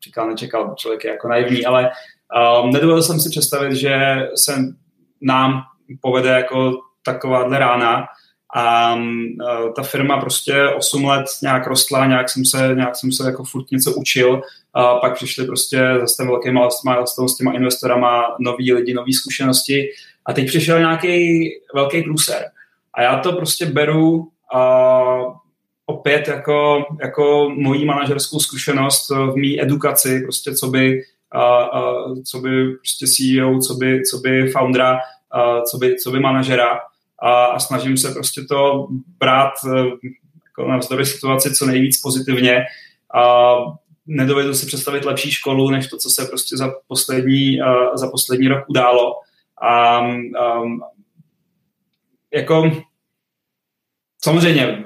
čekal, 0.00 0.28
nečekal, 0.28 0.74
člověk 0.78 1.04
je 1.04 1.10
jako 1.10 1.28
naivní, 1.28 1.66
ale 1.66 1.90
uh, 2.36 2.70
nedovedl 2.70 3.02
jsem 3.02 3.20
si 3.20 3.30
představit, 3.30 3.76
že 3.76 3.96
se 4.36 4.52
nám 5.20 5.62
povede 6.00 6.30
jako 6.30 6.72
takováhle 7.02 7.58
rána 7.58 8.06
a 8.56 8.94
uh, 8.94 9.72
ta 9.76 9.82
firma 9.82 10.20
prostě 10.20 10.68
8 10.68 11.04
let 11.04 11.24
nějak 11.42 11.66
rostla, 11.66 12.06
nějak 12.06 12.30
jsem 12.30 12.44
se, 12.44 12.74
nějak 12.74 12.96
jsem 12.96 13.12
se 13.12 13.26
jako 13.26 13.44
furt 13.44 13.70
něco 13.70 13.94
učil, 13.94 14.40
a 14.74 14.94
pak 14.94 15.14
přišli 15.14 15.46
prostě 15.46 15.78
zase 16.00 16.16
ten 16.16 16.26
velký 16.26 16.50
milestone 16.84 17.28
s 17.28 17.36
těma 17.36 17.52
investorama, 17.52 18.36
noví 18.40 18.72
lidi, 18.72 18.94
nové 18.94 19.12
zkušenosti 19.12 19.88
a 20.26 20.32
teď 20.32 20.46
přišel 20.46 20.78
nějaký 20.78 21.48
velký 21.74 22.02
průser. 22.02 22.44
A 22.94 23.02
já 23.02 23.18
to 23.18 23.32
prostě 23.32 23.66
beru 23.66 24.28
a 24.54 25.04
opět 25.86 26.28
jako, 26.28 26.84
jako 27.00 27.50
mojí 27.54 27.84
manažerskou 27.84 28.38
zkušenost 28.38 29.10
v 29.10 29.36
mý 29.36 29.62
edukaci, 29.62 30.20
prostě 30.20 30.54
co 30.54 30.66
by, 30.66 31.02
a, 31.30 31.62
a, 31.62 31.80
co 32.24 32.38
by 32.40 32.72
prostě 32.72 33.06
CEO, 33.06 33.58
co 33.58 33.74
by, 33.74 34.02
co 34.10 34.18
by 34.18 34.48
foundera, 34.48 34.98
a, 35.30 35.62
co 35.62 35.78
by, 35.78 35.96
co 35.96 36.10
by 36.10 36.20
manažera 36.20 36.80
a, 37.22 37.44
a 37.44 37.58
snažím 37.58 37.96
se 37.96 38.12
prostě 38.12 38.42
to 38.42 38.86
brát 39.18 39.52
e, 39.66 39.78
jako 40.44 40.70
na 40.70 40.76
vzdory 40.76 41.06
situaci 41.06 41.54
co 41.54 41.66
nejvíc 41.66 42.00
pozitivně 42.00 42.64
a 43.14 43.54
nedovedu 44.06 44.54
si 44.54 44.66
představit 44.66 45.04
lepší 45.04 45.30
školu, 45.30 45.70
než 45.70 45.88
to, 45.88 45.96
co 45.96 46.10
se 46.10 46.24
prostě 46.24 46.56
za 46.56 46.72
poslední, 46.88 47.60
uh, 47.60 47.96
za 47.96 48.10
poslední 48.10 48.48
rok 48.48 48.64
událo. 48.68 49.14
A 49.62 50.00
um, 50.00 50.82
jako 52.34 52.84
samozřejmě 54.22 54.84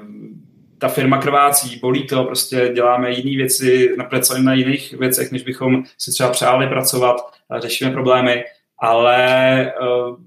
ta 0.77 0.87
firma 0.87 1.17
krvácí, 1.17 1.79
bolí 1.79 2.07
to, 2.07 2.23
prostě 2.23 2.71
děláme 2.75 3.11
jiné 3.11 3.37
věci, 3.37 3.95
pracujeme 4.09 4.45
na 4.45 4.53
jiných 4.53 4.93
věcech, 4.93 5.31
než 5.31 5.43
bychom 5.43 5.83
si 5.97 6.11
třeba 6.11 6.29
přáli 6.29 6.67
pracovat, 6.67 7.15
řešíme 7.57 7.91
problémy, 7.91 8.43
ale 8.77 9.73
uh, 9.81 10.17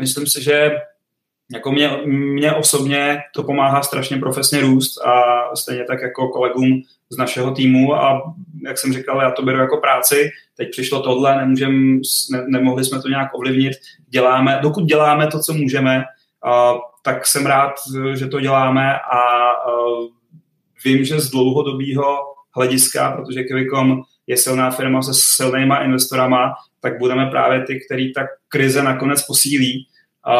myslím 0.00 0.26
si, 0.26 0.42
že 0.42 0.70
jako 1.52 1.72
mě, 1.72 1.90
mě 2.06 2.52
osobně 2.52 3.18
to 3.34 3.42
pomáhá 3.42 3.82
strašně 3.82 4.16
profesně 4.16 4.60
růst 4.60 5.06
a 5.06 5.22
stejně 5.56 5.84
tak 5.84 6.02
jako 6.02 6.28
kolegům 6.28 6.82
z 7.10 7.16
našeho 7.16 7.50
týmu 7.50 7.94
a 7.94 8.34
jak 8.66 8.78
jsem 8.78 8.92
říkal, 8.92 9.20
já 9.22 9.30
to 9.30 9.42
beru 9.42 9.58
jako 9.58 9.76
práci, 9.76 10.30
teď 10.56 10.70
přišlo 10.70 11.02
tohle, 11.02 11.36
nemůžem, 11.36 12.00
ne, 12.32 12.44
nemohli 12.48 12.84
jsme 12.84 13.02
to 13.02 13.08
nějak 13.08 13.34
ovlivnit, 13.34 13.72
děláme, 14.08 14.58
dokud 14.62 14.84
děláme 14.84 15.26
to, 15.26 15.40
co 15.40 15.54
můžeme, 15.54 16.04
a, 16.44 16.74
tak 17.02 17.26
jsem 17.26 17.46
rád, 17.46 17.72
že 18.14 18.26
to 18.26 18.40
děláme 18.40 18.94
a, 18.94 19.18
a 19.50 19.70
vím, 20.84 21.04
že 21.04 21.20
z 21.20 21.30
dlouhodobého 21.30 22.18
hlediska, 22.56 23.10
protože 23.10 23.42
Kivicom 23.42 24.02
je 24.26 24.36
silná 24.36 24.70
firma 24.70 25.02
se 25.02 25.10
silnýma 25.14 25.84
investorama, 25.84 26.52
tak 26.80 26.98
budeme 26.98 27.26
právě 27.26 27.64
ty, 27.64 27.80
který 27.86 28.12
ta 28.12 28.22
krize 28.48 28.82
nakonec 28.82 29.26
posílí. 29.26 29.86
A 30.26 30.34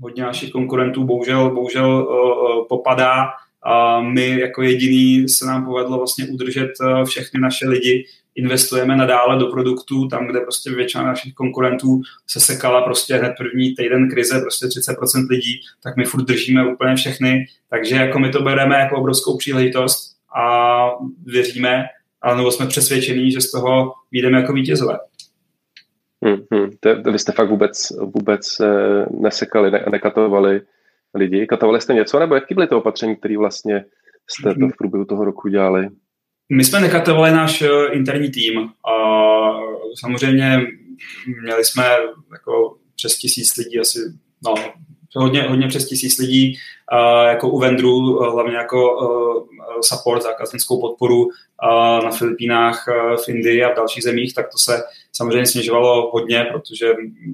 hodně 0.00 0.22
našich 0.22 0.50
konkurentů 0.50 1.04
bohužel, 1.04 1.50
bohužel 1.50 2.08
uh, 2.08 2.68
popadá 2.68 3.28
a 3.62 4.00
my 4.00 4.40
jako 4.40 4.62
jediný 4.62 5.28
se 5.28 5.46
nám 5.46 5.64
povedlo 5.64 5.98
vlastně 5.98 6.26
udržet 6.26 6.70
uh, 6.80 7.04
všechny 7.04 7.40
naše 7.40 7.68
lidi, 7.68 8.06
investujeme 8.36 8.96
nadále 8.96 9.38
do 9.38 9.46
produktů, 9.46 10.08
tam, 10.08 10.26
kde 10.26 10.40
prostě 10.40 10.70
většina 10.70 11.04
našich 11.04 11.34
konkurentů 11.34 12.00
se 12.26 12.40
sekala 12.40 12.82
prostě 12.82 13.14
hned 13.14 13.32
první 13.38 13.74
týden 13.74 14.10
krize, 14.10 14.40
prostě 14.40 14.66
30% 14.66 15.26
lidí, 15.30 15.60
tak 15.82 15.96
my 15.96 16.04
furt 16.04 16.22
držíme 16.22 16.72
úplně 16.72 16.96
všechny, 16.96 17.46
takže 17.70 17.96
jako 17.96 18.18
my 18.18 18.30
to 18.30 18.42
bereme 18.42 18.76
jako 18.76 18.96
obrovskou 18.96 19.36
příležitost 19.36 20.16
a 20.38 20.76
věříme, 21.24 21.84
ale 22.22 22.36
nebo 22.36 22.52
jsme 22.52 22.66
přesvědčení, 22.66 23.32
že 23.32 23.40
z 23.40 23.50
toho 23.50 23.92
vyjdeme 24.12 24.40
jako 24.40 24.52
vítězové. 24.52 24.98
Hmm, 26.26 26.36
hmm. 26.52 26.70
To, 26.80 27.12
vy 27.12 27.18
jste 27.18 27.32
fakt 27.32 27.50
vůbec, 27.50 27.90
vůbec 27.90 28.60
eh, 28.60 29.06
nesekali, 29.10 29.70
ne, 29.70 29.84
nekatovali 29.90 30.60
lidi. 31.14 31.46
Katovali 31.46 31.80
jste 31.80 31.94
něco, 31.94 32.18
nebo 32.18 32.34
jaký 32.34 32.54
byly 32.54 32.66
to 32.66 32.78
opatření, 32.78 33.16
které 33.16 33.38
vlastně 33.38 33.84
jste 34.30 34.54
to 34.54 34.68
v 34.68 34.76
průběhu 34.78 35.04
toho 35.04 35.24
roku 35.24 35.48
dělali? 35.48 35.88
My 36.52 36.64
jsme 36.64 36.80
nekatovali 36.80 37.30
náš 37.30 37.62
eh, 37.62 37.68
interní 37.92 38.30
tým. 38.30 38.58
A 38.68 38.92
samozřejmě 40.00 40.60
měli 41.42 41.64
jsme 41.64 41.84
jako 42.32 42.76
přes 42.96 43.16
tisíc 43.16 43.56
lidí, 43.56 43.80
asi 43.80 43.98
no, 44.44 44.54
hodně, 45.14 45.42
hodně 45.42 45.68
přes 45.68 45.88
tisíc 45.88 46.18
lidí, 46.18 46.58
jako 47.28 47.48
u 47.48 47.58
vendrů, 47.58 48.18
hlavně 48.18 48.56
jako 48.56 48.78
support, 49.80 50.22
zákaznickou 50.22 50.80
podporu 50.80 51.28
na 52.04 52.10
Filipínách, 52.10 52.84
v 53.24 53.28
Indii 53.28 53.64
a 53.64 53.72
v 53.72 53.76
dalších 53.76 54.02
zemích, 54.02 54.34
tak 54.34 54.48
to 54.52 54.58
se 54.58 54.82
samozřejmě 55.12 55.46
snižovalo 55.46 56.10
hodně, 56.10 56.46
protože 56.52 56.86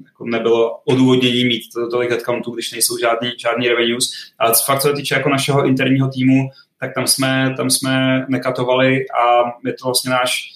jako 0.05 0.25
nebylo 0.25 0.79
odůvodnění 0.85 1.45
mít 1.45 1.61
tolik 1.91 2.09
headcountů, 2.09 2.51
když 2.51 2.71
nejsou 2.71 2.97
žádný, 2.97 3.31
žádný 3.37 3.67
revenues. 3.69 4.11
Ale 4.39 4.53
fakt, 4.65 4.81
co 4.81 4.87
se 4.87 4.93
týče 4.93 5.15
jako 5.15 5.29
našeho 5.29 5.65
interního 5.65 6.07
týmu, 6.07 6.49
tak 6.79 6.93
tam 6.95 7.07
jsme, 7.07 7.53
tam 7.57 7.69
jsme 7.69 8.25
nekatovali 8.29 9.05
a 9.09 9.43
je 9.65 9.73
to 9.73 9.85
vlastně 9.85 10.11
náš, 10.11 10.51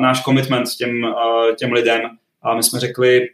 náš 0.00 0.22
commitment 0.22 0.68
těm, 0.78 1.14
těm 1.58 1.72
lidem. 1.72 2.00
A 2.42 2.54
my 2.54 2.62
jsme 2.62 2.80
řekli, 2.80 3.28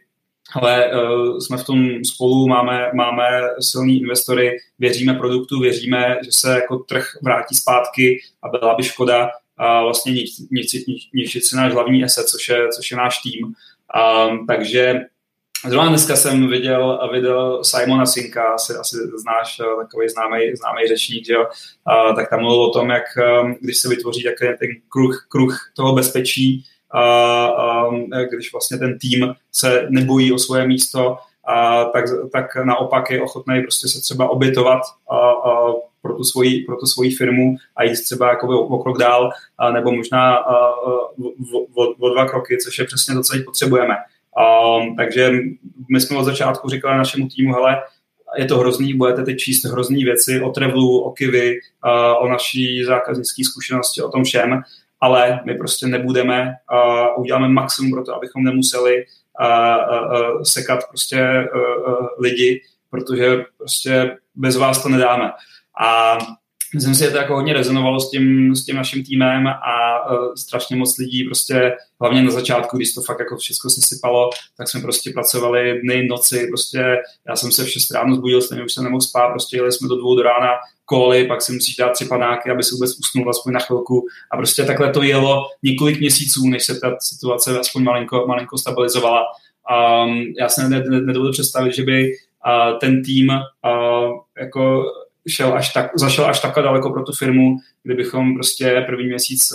ale 0.55 0.91
uh, 0.91 1.39
jsme 1.39 1.57
v 1.57 1.63
tom 1.63 1.89
spolu, 2.13 2.47
máme, 2.47 2.91
máme 2.93 3.29
silní 3.59 3.99
investory, 3.99 4.57
věříme 4.79 5.13
produktu, 5.13 5.59
věříme, 5.59 6.17
že 6.25 6.31
se 6.31 6.53
jako 6.53 6.77
trh 6.77 7.05
vrátí 7.21 7.55
zpátky 7.55 8.21
a 8.43 8.47
byla 8.47 8.75
by 8.75 8.83
škoda 8.83 9.29
a 9.57 9.83
vlastně 9.83 10.13
ničit 11.13 11.45
si 11.45 11.55
náš 11.55 11.73
hlavní 11.73 12.03
asset, 12.03 12.27
což 12.27 12.49
je, 12.49 12.67
což 12.75 12.91
je 12.91 12.97
náš 12.97 13.17
tým. 13.21 13.45
Um, 13.45 14.47
takže 14.47 15.01
Zrovna 15.67 15.89
dneska 15.89 16.15
jsem 16.15 16.47
viděl, 16.47 17.09
viděl 17.11 17.63
Simona 17.63 18.05
Sinka, 18.05 18.43
asi, 18.43 18.73
asi 18.73 18.97
znáš, 18.97 19.59
eh, 19.59 19.81
takový 19.81 20.09
známý, 20.09 20.55
známý 20.55 20.87
řečník, 20.87 21.25
že 21.25 21.33
jo? 21.33 21.47
Tak 22.15 22.29
tam 22.29 22.39
mluvil 22.39 22.61
o 22.61 22.71
tom, 22.71 22.89
jak 22.89 23.03
když 23.61 23.77
se 23.77 23.89
vytvoří 23.89 24.23
takový 24.23 24.49
ten 24.59 24.69
kruh, 24.89 25.25
kruh 25.29 25.57
toho 25.75 25.95
bezpečí, 25.95 26.65
a, 26.91 27.01
a 27.45 27.89
když 28.33 28.51
vlastně 28.51 28.77
ten 28.77 28.99
tým 28.99 29.33
se 29.51 29.87
nebojí 29.89 30.33
o 30.33 30.37
svoje 30.37 30.67
místo, 30.67 31.17
a 31.49 31.85
tak, 31.85 32.05
tak 32.33 32.55
naopak 32.55 33.11
je 33.11 33.21
ochotný 33.21 33.61
prostě 33.61 33.87
se 33.87 34.01
třeba 34.01 34.29
obětovat 34.29 34.81
a, 35.11 35.17
a 35.17 35.73
pro, 36.01 36.15
tu 36.15 36.23
svoji, 36.23 36.61
pro 36.61 36.75
tu 36.75 36.85
svoji 36.85 37.11
firmu 37.11 37.55
a 37.75 37.83
jít 37.83 38.03
třeba 38.03 38.29
jako 38.29 38.47
o, 38.47 38.61
o 38.61 38.83
krok 38.83 38.97
dál, 38.97 39.29
a 39.57 39.71
nebo 39.71 39.91
možná 39.91 40.35
a, 40.35 40.55
a, 40.55 40.69
o, 41.75 41.95
o, 41.99 42.09
dva 42.13 42.25
kroky, 42.25 42.57
což 42.63 42.79
je 42.79 42.85
přesně 42.85 43.13
to, 43.15 43.21
co 43.21 43.33
teď 43.33 43.45
potřebujeme. 43.45 43.95
A, 44.37 44.75
takže 44.97 45.31
my 45.91 46.01
jsme 46.01 46.17
od 46.17 46.23
začátku 46.23 46.69
říkali 46.69 46.97
našemu 46.97 47.27
týmu, 47.27 47.53
hele, 47.53 47.81
je 48.37 48.45
to 48.45 48.57
hrozný, 48.57 48.93
budete 48.93 49.23
teď 49.23 49.37
číst 49.37 49.65
hrozný 49.65 50.03
věci 50.03 50.41
o 50.41 50.49
Trevlu, 50.49 50.99
o 50.99 51.11
Kivy, 51.11 51.59
o 52.19 52.27
naší 52.27 52.83
zákaznické 52.83 53.43
zkušenosti, 53.43 54.01
o 54.01 54.09
tom 54.09 54.23
všem, 54.23 54.61
ale 55.01 55.39
my 55.45 55.55
prostě 55.55 55.87
nebudeme 55.87 56.55
a 56.67 57.09
uděláme 57.15 57.49
maximum 57.49 57.91
pro 57.91 58.03
to, 58.03 58.15
abychom 58.15 58.43
nemuseli 58.43 59.05
a, 59.39 59.47
a, 59.73 59.97
a 59.97 60.43
sekat 60.43 60.79
prostě 60.89 61.23
a, 61.23 61.41
a, 61.41 62.09
lidi, 62.19 62.61
protože 62.89 63.45
prostě 63.57 64.17
bez 64.35 64.55
vás 64.57 64.83
to 64.83 64.89
nedáme. 64.89 65.31
A 65.81 66.17
myslím 66.73 66.95
si, 66.95 67.03
že 67.03 67.11
to 67.11 67.17
jako 67.17 67.35
hodně 67.35 67.53
rezonovalo 67.53 67.99
s 67.99 68.11
tím, 68.11 68.55
s 68.55 68.65
tím 68.65 68.75
naším 68.75 69.03
týmem 69.03 69.47
a 69.47 70.05
uh, 70.11 70.33
strašně 70.33 70.75
moc 70.75 70.97
lidí 70.97 71.23
prostě, 71.23 71.73
hlavně 72.01 72.21
na 72.23 72.31
začátku, 72.31 72.77
když 72.77 72.93
to 72.93 73.01
fakt 73.01 73.19
jako 73.19 73.37
všechno 73.37 73.69
se 73.69 73.81
sypalo, 73.83 74.29
tak 74.57 74.69
jsme 74.69 74.81
prostě 74.81 75.11
pracovali 75.13 75.81
dny, 75.81 76.07
noci, 76.07 76.47
prostě 76.47 76.97
já 77.27 77.35
jsem 77.35 77.51
se 77.51 77.63
v 77.63 77.69
6 77.69 77.91
ráno 77.91 78.15
zbudil, 78.15 78.41
stejně 78.41 78.63
už 78.63 78.73
jsem 78.73 78.83
nemohl 78.83 79.01
spát, 79.01 79.29
prostě 79.29 79.57
jeli 79.57 79.71
jsme 79.71 79.87
do 79.87 79.95
dvou 79.95 80.15
do 80.15 80.23
rána 80.23 80.49
koly, 80.85 81.27
pak 81.27 81.41
si 81.41 81.53
musíš 81.53 81.75
dát 81.75 81.89
tři 81.89 82.05
panáky, 82.05 82.51
aby 82.51 82.63
se 82.63 82.75
vůbec 82.75 82.99
usnul 82.99 83.29
aspoň 83.29 83.53
na 83.53 83.59
chvilku 83.59 84.05
a 84.31 84.37
prostě 84.37 84.63
takhle 84.63 84.91
to 84.91 85.03
jelo 85.03 85.43
několik 85.63 85.99
měsíců, 85.99 86.47
než 86.47 86.65
se 86.65 86.79
ta 86.79 86.95
situace 86.99 87.59
aspoň 87.59 87.83
malinko, 87.83 88.25
malinko 88.27 88.57
stabilizovala. 88.57 89.23
Um, 90.05 90.33
já 90.39 90.49
se 90.49 90.69
nedovedu 90.69 91.31
představit, 91.31 91.75
že 91.75 91.83
by 91.83 92.11
uh, 92.11 92.79
ten 92.79 93.03
tým 93.03 93.29
uh, 93.29 94.11
jako 94.39 94.83
šel 95.29 95.53
až 95.53 95.73
tak, 95.73 95.91
zašel 95.95 96.25
až 96.25 96.39
takhle 96.39 96.63
daleko 96.63 96.89
pro 96.89 97.03
tu 97.03 97.11
firmu, 97.11 97.57
kdybychom 97.83 98.33
prostě 98.33 98.83
první 98.87 99.07
měsíc 99.07 99.51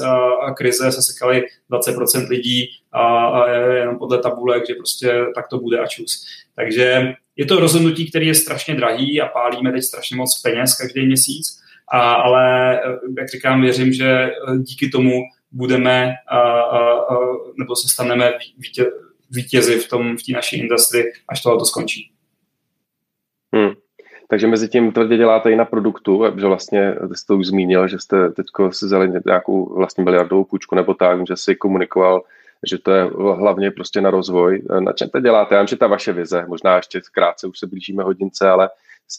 a 0.46 0.54
krize 0.54 0.92
se 0.92 1.02
sekali 1.02 1.42
20% 1.70 2.28
lidí 2.28 2.66
a, 2.92 3.26
a 3.26 3.48
jenom 3.50 3.98
podle 3.98 4.18
tabulek, 4.18 4.66
že 4.68 4.74
prostě 4.74 5.24
tak 5.34 5.48
to 5.48 5.58
bude 5.58 5.78
a 5.78 5.86
čus. 5.86 6.26
Takže 6.56 7.14
je 7.36 7.46
to 7.46 7.60
rozhodnutí, 7.60 8.10
který 8.10 8.26
je 8.26 8.34
strašně 8.34 8.74
drahý 8.74 9.20
a 9.20 9.26
pálíme 9.26 9.72
teď 9.72 9.82
strašně 9.82 10.16
moc 10.16 10.40
peněz 10.42 10.76
každý 10.76 11.06
měsíc, 11.06 11.58
a, 11.92 12.12
ale 12.12 12.80
jak 13.18 13.28
říkám, 13.28 13.62
věřím, 13.62 13.92
že 13.92 14.30
díky 14.58 14.88
tomu 14.88 15.22
budeme 15.52 16.12
a, 16.28 16.38
a, 16.38 16.78
a, 16.92 17.16
nebo 17.58 17.76
se 17.76 17.88
staneme 17.88 18.32
vítě, 18.58 18.86
vítězi 19.30 19.78
v 19.78 19.88
tom 19.88 20.16
v 20.16 20.22
té 20.22 20.32
naší 20.32 20.60
industrii, 20.60 21.12
až 21.28 21.42
tohle 21.42 21.58
to 21.58 21.64
skončí. 21.64 22.12
Hmm. 23.54 23.84
Takže 24.28 24.46
mezi 24.46 24.68
tím 24.68 24.92
tvrdě 24.92 25.16
děláte 25.16 25.50
i 25.50 25.56
na 25.56 25.64
produktu, 25.64 26.24
že 26.36 26.46
vlastně 26.46 26.94
jste 27.14 27.34
už 27.34 27.46
zmínil, 27.46 27.88
že 27.88 27.98
jste 27.98 28.30
teď 28.30 28.46
si 28.70 28.86
vzali 28.86 29.12
nějakou 29.26 29.74
vlastně 29.74 30.04
miliardovou 30.04 30.44
půjčku 30.44 30.74
nebo 30.74 30.94
tak, 30.94 31.26
že 31.26 31.36
si 31.36 31.54
komunikoval, 31.54 32.22
že 32.66 32.78
to 32.78 32.90
je 32.90 33.10
hlavně 33.38 33.70
prostě 33.70 34.00
na 34.00 34.10
rozvoj. 34.10 34.62
Na 34.80 34.92
čem 34.92 35.08
to 35.08 35.20
děláte? 35.20 35.54
Já 35.54 35.60
vím, 35.60 35.66
že 35.66 35.76
ta 35.76 35.86
vaše 35.86 36.12
vize, 36.12 36.44
možná 36.48 36.76
ještě 36.76 37.00
krátce 37.12 37.46
už 37.46 37.58
se 37.58 37.66
blížíme 37.66 38.02
hodince, 38.02 38.48
ale 38.48 38.68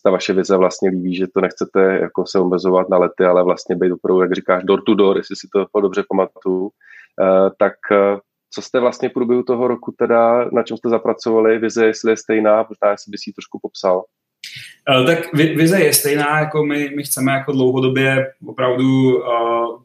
ta 0.04 0.12
vaše 0.12 0.34
vize 0.34 0.58
vlastně 0.58 0.90
líbí, 0.90 1.16
že 1.16 1.28
to 1.28 1.42
nechcete 1.42 2.00
jako 2.02 2.26
se 2.26 2.40
omezovat 2.40 2.90
na 2.90 2.98
lety, 2.98 3.24
ale 3.26 3.44
vlastně 3.44 3.76
být 3.76 3.92
opravdu, 3.92 4.22
jak 4.22 4.34
říkáš, 4.34 4.64
door 4.64 4.82
to 4.86 4.94
door, 4.94 5.18
jestli 5.18 5.36
si 5.36 5.48
to 5.54 5.82
dobře 5.82 6.04
pamatuju. 6.10 6.70
Eh, 7.22 7.50
tak 7.60 7.74
eh, 7.92 8.20
co 8.54 8.62
jste 8.62 8.80
vlastně 8.80 9.10
v 9.10 9.14
průběhu 9.14 9.44
toho 9.44 9.68
roku 9.68 9.94
teda, 9.98 10.50
na 10.52 10.64
čem 10.64 10.78
jste 10.78 10.90
zapracovali, 10.90 11.60
vize, 11.60 11.86
jestli 11.86 12.12
je 12.12 12.18
stejná, 12.18 12.66
možná 12.70 12.92
jestli 12.92 13.10
by 13.12 13.18
si 13.18 13.30
ji 13.30 13.34
trošku 13.34 13.60
popsal. 13.62 14.04
Eh, 14.90 15.06
tak 15.06 15.34
vize 15.34 15.80
je 15.80 15.94
stejná, 15.94 16.40
jako 16.40 16.66
my, 16.66 16.92
my 16.96 17.04
chceme 17.04 17.32
jako 17.32 17.52
dlouhodobě 17.52 18.34
opravdu 18.48 19.18
uh, 19.18 19.80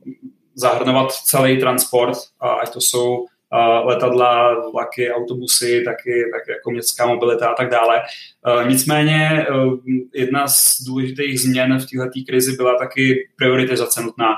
zahrnovat 0.55 1.13
celý 1.13 1.59
transport, 1.59 2.19
ať 2.63 2.73
to 2.73 2.81
jsou 2.81 3.17
uh, 3.17 3.87
letadla, 3.87 4.55
vlaky, 4.71 5.11
autobusy, 5.11 5.83
taky, 5.85 6.25
taky 6.33 6.53
jako 6.53 6.71
městská 6.71 7.07
mobilita 7.07 7.49
a 7.49 7.55
tak 7.55 7.71
dále. 7.71 8.03
Uh, 8.47 8.69
nicméně 8.69 9.47
jedna 10.15 10.49
z 10.49 10.81
důležitých 10.87 11.41
změn 11.41 11.79
v 11.79 11.87
této 11.87 12.27
krizi 12.29 12.57
byla 12.57 12.79
taky 12.79 13.29
prioritizace 13.37 14.03
nutná. 14.03 14.35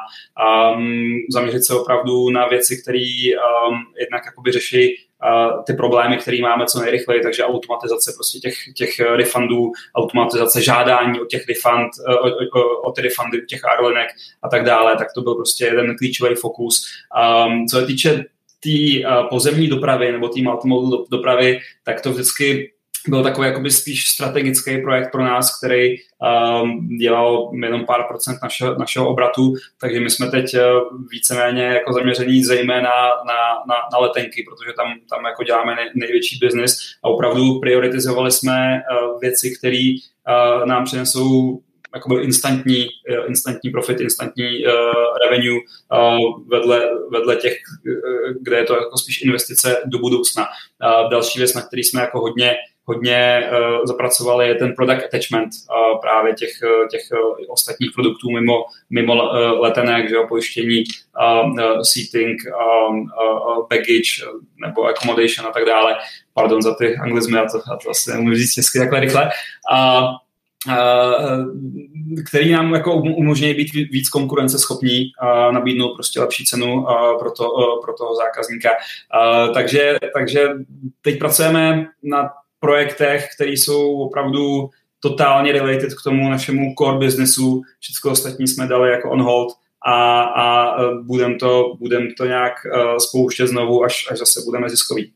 Um, 0.76 1.18
zaměřit 1.30 1.64
se 1.64 1.74
opravdu 1.74 2.30
na 2.30 2.48
věci, 2.48 2.82
které 2.82 2.98
jednak 4.00 4.22
jakoby 4.26 4.52
řeší 4.52 4.96
ty 5.66 5.72
problémy, 5.72 6.16
které 6.16 6.38
máme 6.42 6.66
co 6.66 6.80
nejrychleji, 6.80 7.22
takže 7.22 7.44
automatizace 7.44 8.12
prostě 8.16 8.38
těch, 8.38 8.54
těch 8.74 9.00
refundů, 9.00 9.72
automatizace 9.94 10.62
žádání 10.62 11.20
o 11.20 11.24
těch 11.24 11.48
refund, 11.48 11.90
o, 12.08 12.58
o, 12.60 12.80
o 12.88 12.92
ty 12.92 13.02
refundy 13.02 13.46
těch 13.46 13.64
aerolinek 13.64 14.08
a 14.42 14.48
tak 14.48 14.64
dále, 14.64 14.96
tak 14.96 15.08
to 15.14 15.20
byl 15.20 15.34
prostě 15.34 15.64
jeden 15.64 15.96
klíčový 15.96 16.34
fokus. 16.34 16.86
Um, 17.46 17.66
co 17.66 17.80
se 17.80 17.86
týče 17.86 18.10
té 18.16 18.24
tý, 18.60 19.04
uh, 19.04 19.28
pozemní 19.28 19.68
dopravy 19.68 20.12
nebo 20.12 20.28
té 20.28 20.42
multimodal 20.42 21.04
dopravy, 21.10 21.58
tak 21.84 22.00
to 22.00 22.12
vždycky 22.12 22.72
byl 23.08 23.22
takový 23.22 23.46
jakoby 23.48 23.70
spíš 23.70 24.08
strategický 24.08 24.78
projekt 24.78 25.12
pro 25.12 25.24
nás, 25.24 25.58
který 25.58 25.96
um, 25.98 26.88
dělal 27.00 27.50
jenom 27.62 27.86
pár 27.86 28.04
procent 28.08 28.38
našeho, 28.42 28.78
našeho 28.78 29.08
obratu, 29.08 29.54
takže 29.80 30.00
my 30.00 30.10
jsme 30.10 30.30
teď 30.30 30.54
uh, 30.54 30.60
víceméně 31.10 31.62
jako 31.62 31.92
zaměření 31.92 32.44
zejména 32.44 32.90
na, 33.26 33.40
na, 33.68 33.74
na 33.92 33.98
letenky, 33.98 34.44
protože 34.48 34.72
tam, 34.76 34.86
tam 35.10 35.24
jako 35.24 35.44
děláme 35.44 35.74
nej, 35.74 35.90
největší 35.94 36.38
biznis 36.38 36.78
a 37.04 37.08
opravdu 37.08 37.60
prioritizovali 37.60 38.30
jsme 38.30 38.80
uh, 38.80 39.20
věci, 39.20 39.54
které 39.58 39.94
uh, 40.28 40.66
nám 40.66 40.84
přinesou 40.84 41.60
jakoby 41.94 42.22
instantní, 42.22 42.86
instantní 43.28 43.70
profit, 43.70 44.00
instantní 44.00 44.66
uh, 44.66 44.72
revenue 45.24 45.58
uh, 45.58 46.48
vedle, 46.48 46.90
vedle 47.10 47.36
těch, 47.36 47.56
kde 48.40 48.56
je 48.56 48.64
to 48.64 48.74
jako 48.74 48.98
spíš 48.98 49.22
investice 49.22 49.82
do 49.84 49.98
budoucna. 49.98 50.46
Uh, 50.46 51.10
další 51.10 51.38
věc, 51.38 51.54
na 51.54 51.62
který 51.62 51.84
jsme 51.84 52.00
jako 52.00 52.20
hodně 52.20 52.54
hodně 52.84 53.50
uh, 53.50 53.84
zapracovali, 53.84 54.48
je 54.48 54.54
ten 54.54 54.74
product 54.74 55.04
attachment 55.04 55.50
uh, 55.50 56.00
právě 56.00 56.34
těch, 56.34 56.50
uh, 56.62 56.88
těch 56.88 57.02
uh, 57.12 57.36
ostatních 57.48 57.90
produktů 57.94 58.30
mimo, 58.30 58.64
mimo 58.90 59.14
uh, 59.14 59.60
letenek, 59.60 60.08
že 60.08 60.14
jo, 60.14 60.26
pojištění, 60.28 60.84
uh, 61.20 61.50
uh, 61.50 61.80
seating, 61.82 62.36
um, 62.88 63.00
uh, 63.00 63.68
baggage 63.70 64.10
uh, 64.22 64.40
nebo 64.66 64.84
accommodation 64.86 65.46
a 65.48 65.52
tak 65.52 65.64
dále. 65.64 65.96
Pardon 66.34 66.62
za 66.62 66.74
ty 66.74 66.96
anglizmy, 66.96 67.36
já 67.36 67.44
to, 67.44 67.58
já 67.70 67.76
to 67.76 67.90
asi 67.90 68.10
nemůžu 68.10 68.36
říct 68.36 68.52
česky 68.52 68.78
takhle 68.78 69.00
rychle. 69.00 69.30
Uh, 69.72 70.08
Uh, 70.68 71.44
který 72.28 72.52
nám 72.52 72.74
jako 72.74 72.94
umožňuje 72.94 73.54
být 73.54 73.72
víc 73.72 74.08
konkurenceschopní 74.08 75.12
a 75.18 75.50
nabídnout 75.52 75.94
prostě 75.94 76.20
lepší 76.20 76.44
cenu 76.44 76.74
uh, 76.74 77.18
pro, 77.18 77.30
to, 77.30 77.50
uh, 77.50 77.84
pro 77.84 77.92
toho 77.92 78.14
zákazníka. 78.14 78.68
Takže, 79.54 79.98
takže 80.14 80.48
teď 81.00 81.18
pracujeme 81.18 81.86
na 82.02 82.30
projektech, 82.62 83.28
které 83.36 83.50
jsou 83.50 83.98
opravdu 83.98 84.70
totálně 85.00 85.52
related 85.52 85.94
k 85.94 86.02
tomu 86.04 86.30
našemu 86.30 86.74
core 86.78 86.98
businessu. 86.98 87.62
Všechno 87.80 88.10
ostatní 88.10 88.48
jsme 88.48 88.66
dali 88.66 88.90
jako 88.90 89.10
on 89.10 89.22
hold 89.22 89.52
a, 89.86 90.22
a 90.22 90.76
e, 90.82 90.94
budeme 91.02 91.34
to, 91.34 91.74
budem 91.78 92.08
to 92.18 92.24
nějak 92.24 92.52
uh, 92.66 92.96
spouštět 92.96 93.48
znovu, 93.48 93.84
až, 93.84 94.10
až 94.10 94.18
zase 94.18 94.40
budeme 94.44 94.70
ziskový. 94.70 95.12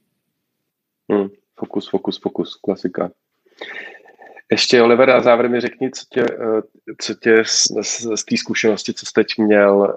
Hmm, 1.13 1.29
fokus, 1.59 1.91
fokus, 1.91 2.21
fokus, 2.21 2.55
klasika. 2.65 3.11
Ještě, 4.51 4.83
Oliver, 4.83 5.11
a 5.11 5.21
závěr 5.21 5.51
mi 5.51 5.61
řekni, 5.61 5.91
co 5.91 6.05
tě, 6.13 6.21
eh, 6.21 6.63
co 7.01 7.15
tě 7.15 7.45
z, 7.45 7.67
z, 7.83 8.01
z 8.15 8.25
té 8.25 8.37
zkušenosti, 8.37 8.95
co 8.95 9.07
jsi 9.07 9.13
teď 9.13 9.27
měl, 9.39 9.97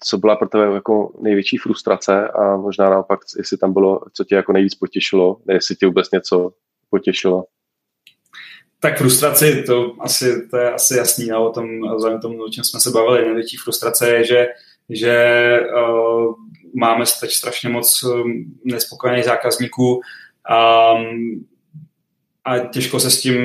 co 0.00 0.18
byla 0.18 0.36
pro 0.36 0.48
tebe 0.48 0.74
jako 0.74 1.12
největší 1.22 1.56
frustrace 1.56 2.28
a 2.28 2.56
možná 2.56 2.90
naopak, 2.90 3.20
jestli 3.36 3.58
tam 3.58 3.72
bylo, 3.72 4.00
co 4.12 4.24
tě 4.24 4.34
jako 4.34 4.52
nejvíc 4.52 4.74
potěšilo, 4.74 5.36
jestli 5.48 5.76
tě 5.76 5.86
vůbec 5.86 6.10
něco 6.10 6.52
potěšilo. 6.90 7.44
Tak 8.80 8.98
frustraci, 8.98 9.62
to, 9.62 9.96
asi, 10.00 10.48
to 10.48 10.56
je 10.56 10.72
asi 10.72 10.96
jasný, 10.96 11.26
no, 11.26 11.48
o 11.48 11.52
tom, 11.52 11.94
vzhledem 11.96 12.20
tomu, 12.20 12.44
o 12.44 12.48
čem 12.48 12.64
jsme 12.64 12.80
se 12.80 12.90
bavili. 12.90 13.24
Největší 13.24 13.56
frustrace 13.56 14.10
je, 14.10 14.24
že, 14.24 14.46
že 14.88 15.14
uh, 15.88 16.34
máme 16.74 17.04
teď 17.20 17.30
strašně 17.30 17.68
moc 17.68 18.04
nespokojených 18.64 19.24
zákazníků 19.24 19.94
um, 19.94 21.46
a 22.44 22.58
těžko 22.58 23.00
se 23.00 23.10
s 23.10 23.20
tím, 23.20 23.36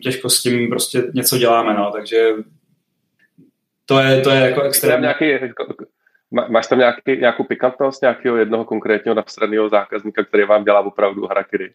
těžko 0.00 0.30
s 0.30 0.42
tím 0.42 0.68
prostě 0.68 1.02
něco 1.14 1.38
děláme, 1.38 1.74
no, 1.74 1.90
takže 1.92 2.30
to 3.86 3.98
je, 3.98 4.20
to 4.20 4.30
je 4.30 4.40
jako 4.40 4.62
extrémně. 4.62 5.08
Nějaký, 5.20 5.54
máš 6.50 6.66
tam 6.66 6.78
nějaký, 6.78 7.16
nějakou 7.16 7.44
pikantnost 7.44 8.02
nějakého 8.02 8.36
jednoho 8.36 8.64
konkrétního 8.64 9.14
nastranného 9.14 9.68
zákazníka, 9.68 10.24
který 10.24 10.44
vám 10.44 10.64
dělá 10.64 10.80
opravdu 10.80 11.26
harakiri? 11.26 11.74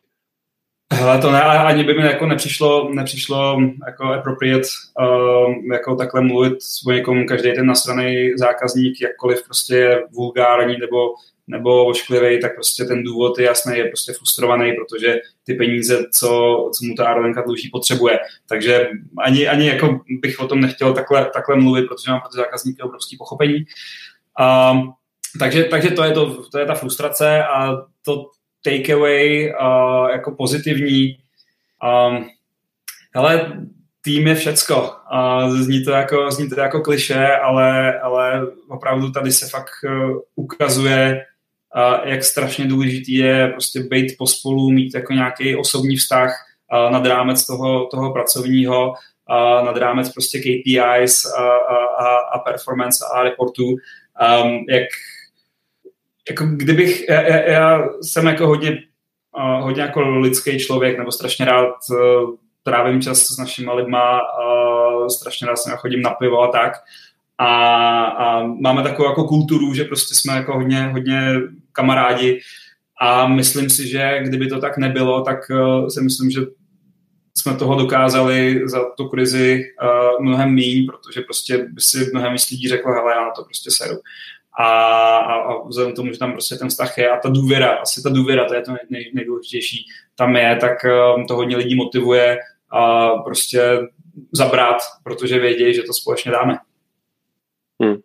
Hele, 0.93 1.21
to 1.21 1.31
ne, 1.31 1.41
ani 1.41 1.83
by 1.83 1.93
mi 1.93 2.01
jako 2.01 2.25
nepřišlo, 2.25 2.89
nepřišlo 2.93 3.61
jako 3.87 4.03
appropriate 4.03 4.67
um, 4.99 5.71
jako 5.71 5.95
takhle 5.95 6.21
mluvit 6.21 6.57
o 6.87 6.91
někom 6.91 7.25
každý 7.25 7.53
ten 7.53 7.65
nastraný 7.65 8.31
zákazník, 8.37 9.01
jakkoliv 9.01 9.43
prostě 9.45 9.75
je 9.75 10.03
vulgární 10.11 10.77
nebo 10.77 11.13
nebo 11.49 11.85
ošklivý, 11.85 12.41
tak 12.41 12.55
prostě 12.55 12.85
ten 12.85 13.03
důvod 13.03 13.39
je 13.39 13.45
jasný, 13.45 13.77
je 13.77 13.85
prostě 13.85 14.13
frustrovaný, 14.13 14.73
protože 14.73 15.15
ty 15.43 15.53
peníze, 15.53 16.05
co, 16.13 16.29
co 16.73 16.85
mu 16.85 16.95
ta 16.95 17.05
aerolenka 17.05 17.41
dluží, 17.41 17.69
potřebuje. 17.69 18.19
Takže 18.49 18.89
ani, 19.17 19.47
ani 19.47 19.67
jako 19.67 19.99
bych 20.09 20.39
o 20.39 20.47
tom 20.47 20.59
nechtěl 20.59 20.93
takhle, 20.93 21.29
takhle 21.33 21.55
mluvit, 21.55 21.87
protože 21.87 22.11
mám 22.11 22.19
pro 22.19 22.29
ty 22.29 22.37
zákazníky 22.37 22.81
obrovský 22.81 23.17
pochopení. 23.17 23.65
A, 24.39 24.73
takže, 25.39 25.63
takže 25.63 25.89
to, 25.89 26.03
je 26.03 26.11
to, 26.11 26.43
to 26.51 26.59
je 26.59 26.65
ta 26.65 26.73
frustrace 26.73 27.43
a 27.43 27.77
to 28.05 28.25
takeaway 28.63 29.53
uh, 29.61 30.09
jako 30.09 30.31
pozitivní. 30.31 31.17
Um, 31.83 32.29
hele, 33.15 33.57
tým 34.03 34.27
je 34.27 34.35
všecko. 34.35 34.91
A 35.11 35.49
zní 35.49 35.83
to 35.83 35.91
jako, 35.91 36.31
zní 36.31 36.49
to 36.49 36.59
jako 36.59 36.81
kliše, 36.81 37.27
ale, 37.27 37.99
ale 37.99 38.41
opravdu 38.69 39.11
tady 39.11 39.31
se 39.31 39.47
fakt 39.47 39.73
uh, 39.83 40.17
ukazuje 40.35 41.25
a 41.73 42.07
jak 42.07 42.23
strašně 42.23 42.65
důležitý 42.65 43.13
je 43.13 43.47
prostě 43.47 43.79
být 43.79 44.15
pospolu, 44.17 44.69
mít 44.71 44.95
jako 44.95 45.13
nějaký 45.13 45.55
osobní 45.55 45.95
vztah 45.95 46.45
nad 46.91 47.05
rámec 47.05 47.45
toho, 47.45 47.85
toho 47.85 48.13
pracovního, 48.13 48.93
a 49.29 49.61
nad 49.61 49.77
rámec 49.77 50.13
prostě 50.13 50.39
KPIs 50.39 51.25
a, 51.25 51.43
a, 51.97 52.17
a 52.33 52.39
performance 52.39 53.05
a 53.13 53.23
reportů. 53.23 53.63
Um, 53.65 54.65
jak, 54.69 54.87
jako 56.29 56.45
kdybych, 56.45 57.09
já, 57.09 57.21
já, 57.21 57.37
já 57.37 57.89
jsem 58.01 58.25
jako 58.25 58.47
hodně, 58.47 58.83
uh, 59.37 59.63
hodně 59.63 59.81
jako 59.81 60.01
lidský 60.01 60.59
člověk, 60.59 60.97
nebo 60.97 61.11
strašně 61.11 61.45
rád 61.45 61.75
uh, 61.91 62.35
trávím 62.63 63.01
čas 63.01 63.19
s 63.19 63.37
našimi 63.37 63.71
lidma, 63.71 64.19
uh, 64.21 65.07
strašně 65.07 65.47
rád 65.47 65.57
se 65.57 65.71
chodím 65.77 66.01
na 66.01 66.09
pivo 66.09 66.41
a 66.41 66.47
tak 66.47 66.73
a, 67.37 68.05
a 68.05 68.43
máme 68.43 68.83
takovou 68.83 69.09
jako 69.09 69.23
kulturu, 69.23 69.73
že 69.73 69.83
prostě 69.83 70.15
jsme 70.15 70.33
jako 70.33 70.53
hodně, 70.53 70.87
hodně 70.87 71.33
kamarádi 71.71 72.41
a 73.01 73.27
myslím 73.27 73.69
si, 73.69 73.87
že 73.87 74.19
kdyby 74.23 74.47
to 74.47 74.59
tak 74.59 74.77
nebylo, 74.77 75.21
tak 75.21 75.39
uh, 75.49 75.87
si 75.87 76.01
myslím, 76.01 76.31
že 76.31 76.41
jsme 77.37 77.55
toho 77.55 77.75
dokázali 77.75 78.61
za 78.65 78.79
tu 78.97 79.07
krizi 79.07 79.63
uh, 79.83 80.25
mnohem 80.25 80.49
méně, 80.49 80.85
protože 80.87 81.21
prostě 81.21 81.57
by 81.57 81.81
si 81.81 82.09
mnohem 82.13 82.33
víc 82.33 82.49
lidí 82.51 82.67
řeklo, 82.67 82.93
hele, 82.93 83.13
já 83.13 83.21
na 83.21 83.31
to 83.31 83.43
prostě 83.43 83.71
seru. 83.71 83.95
A, 84.59 84.67
a, 85.17 85.33
a 85.33 85.67
vzhledem 85.67 85.93
k 85.93 85.95
tomu, 85.95 86.11
že 86.11 86.19
tam 86.19 86.31
prostě 86.31 86.55
ten 86.55 86.69
vztah 86.69 86.97
je 86.97 87.09
a 87.09 87.19
ta 87.19 87.29
důvěra, 87.29 87.69
asi 87.69 88.03
ta 88.03 88.09
důvěra, 88.09 88.45
to 88.45 88.53
je 88.53 88.61
to 88.61 88.71
nej, 88.89 89.11
nejdůležitější, 89.13 89.85
tam 90.15 90.35
je, 90.35 90.55
tak 90.55 90.77
uh, 90.85 91.25
to 91.25 91.35
hodně 91.35 91.57
lidí 91.57 91.75
motivuje 91.75 92.37
a 92.69 93.09
prostě 93.09 93.79
zabrat, 94.31 94.77
protože 95.03 95.39
vědí, 95.39 95.73
že 95.73 95.83
to 95.83 95.93
společně 95.93 96.31
dáme. 96.31 96.57
Hmm. 97.83 97.95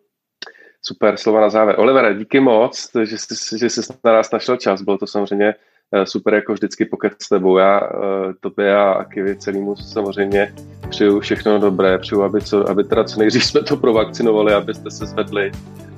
Super 0.81 1.17
slova 1.17 1.41
na 1.41 1.49
závěr. 1.49 1.79
Olivere, 1.79 2.13
díky 2.13 2.39
moc, 2.39 2.91
že 3.03 3.17
jsi, 3.17 3.59
že 3.59 3.69
jsi 3.69 3.81
na 4.03 4.13
nás 4.13 4.31
našel 4.31 4.57
čas. 4.57 4.81
Bylo 4.81 4.97
to 4.97 5.07
samozřejmě 5.07 5.47
eh, 5.47 5.55
super 6.03 6.33
jako 6.33 6.53
vždycky 6.53 6.85
pokud 6.85 7.11
s 7.21 7.29
tebou. 7.29 7.57
Já 7.57 7.79
eh, 7.79 8.33
tobě 8.39 8.77
a 8.77 9.03
Kivi 9.03 9.35
celému 9.35 9.75
samozřejmě 9.75 10.53
přeju 10.89 11.19
všechno 11.19 11.59
dobré, 11.59 11.97
přeju, 11.97 12.23
aby, 12.23 12.41
co, 12.41 12.69
aby 12.69 12.83
teda 12.83 13.03
co 13.03 13.19
nejdřív 13.19 13.45
jsme 13.45 13.61
to 13.61 13.77
provakcinovali, 13.77 14.53
abyste 14.53 14.91
se 14.91 15.05
zvedli, 15.05 15.51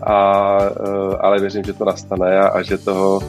a, 0.04 0.60
eh, 0.62 1.18
ale 1.20 1.40
věřím, 1.40 1.64
že 1.64 1.74
to 1.74 1.86
nastane 1.86 2.40
a, 2.40 2.48
a 2.48 2.62
že 2.62 2.78
toho 2.78 3.20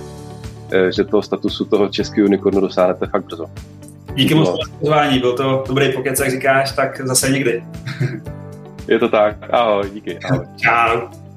že 0.90 1.04
toho 1.04 1.22
statusu 1.22 1.64
toho 1.64 1.88
českého 1.88 2.26
unicornu 2.26 2.60
dosáhnete 2.60 3.06
fakt 3.06 3.24
brzo. 3.24 3.46
Díky 4.14 4.34
moc 4.34 4.48
za 4.48 4.78
pozvání, 4.78 5.18
byl 5.18 5.36
to 5.36 5.64
dobrý 5.68 5.92
pokec, 5.92 6.20
jak 6.20 6.30
říkáš, 6.30 6.72
tak 6.72 7.00
zase 7.06 7.30
někdy. 7.30 7.64
Je 8.88 8.98
to 8.98 9.08
tak. 9.08 9.36
Ahoj, 9.50 9.90
díky. 9.90 10.18
Ahoj. 10.18 10.46
Čau. 10.56 11.27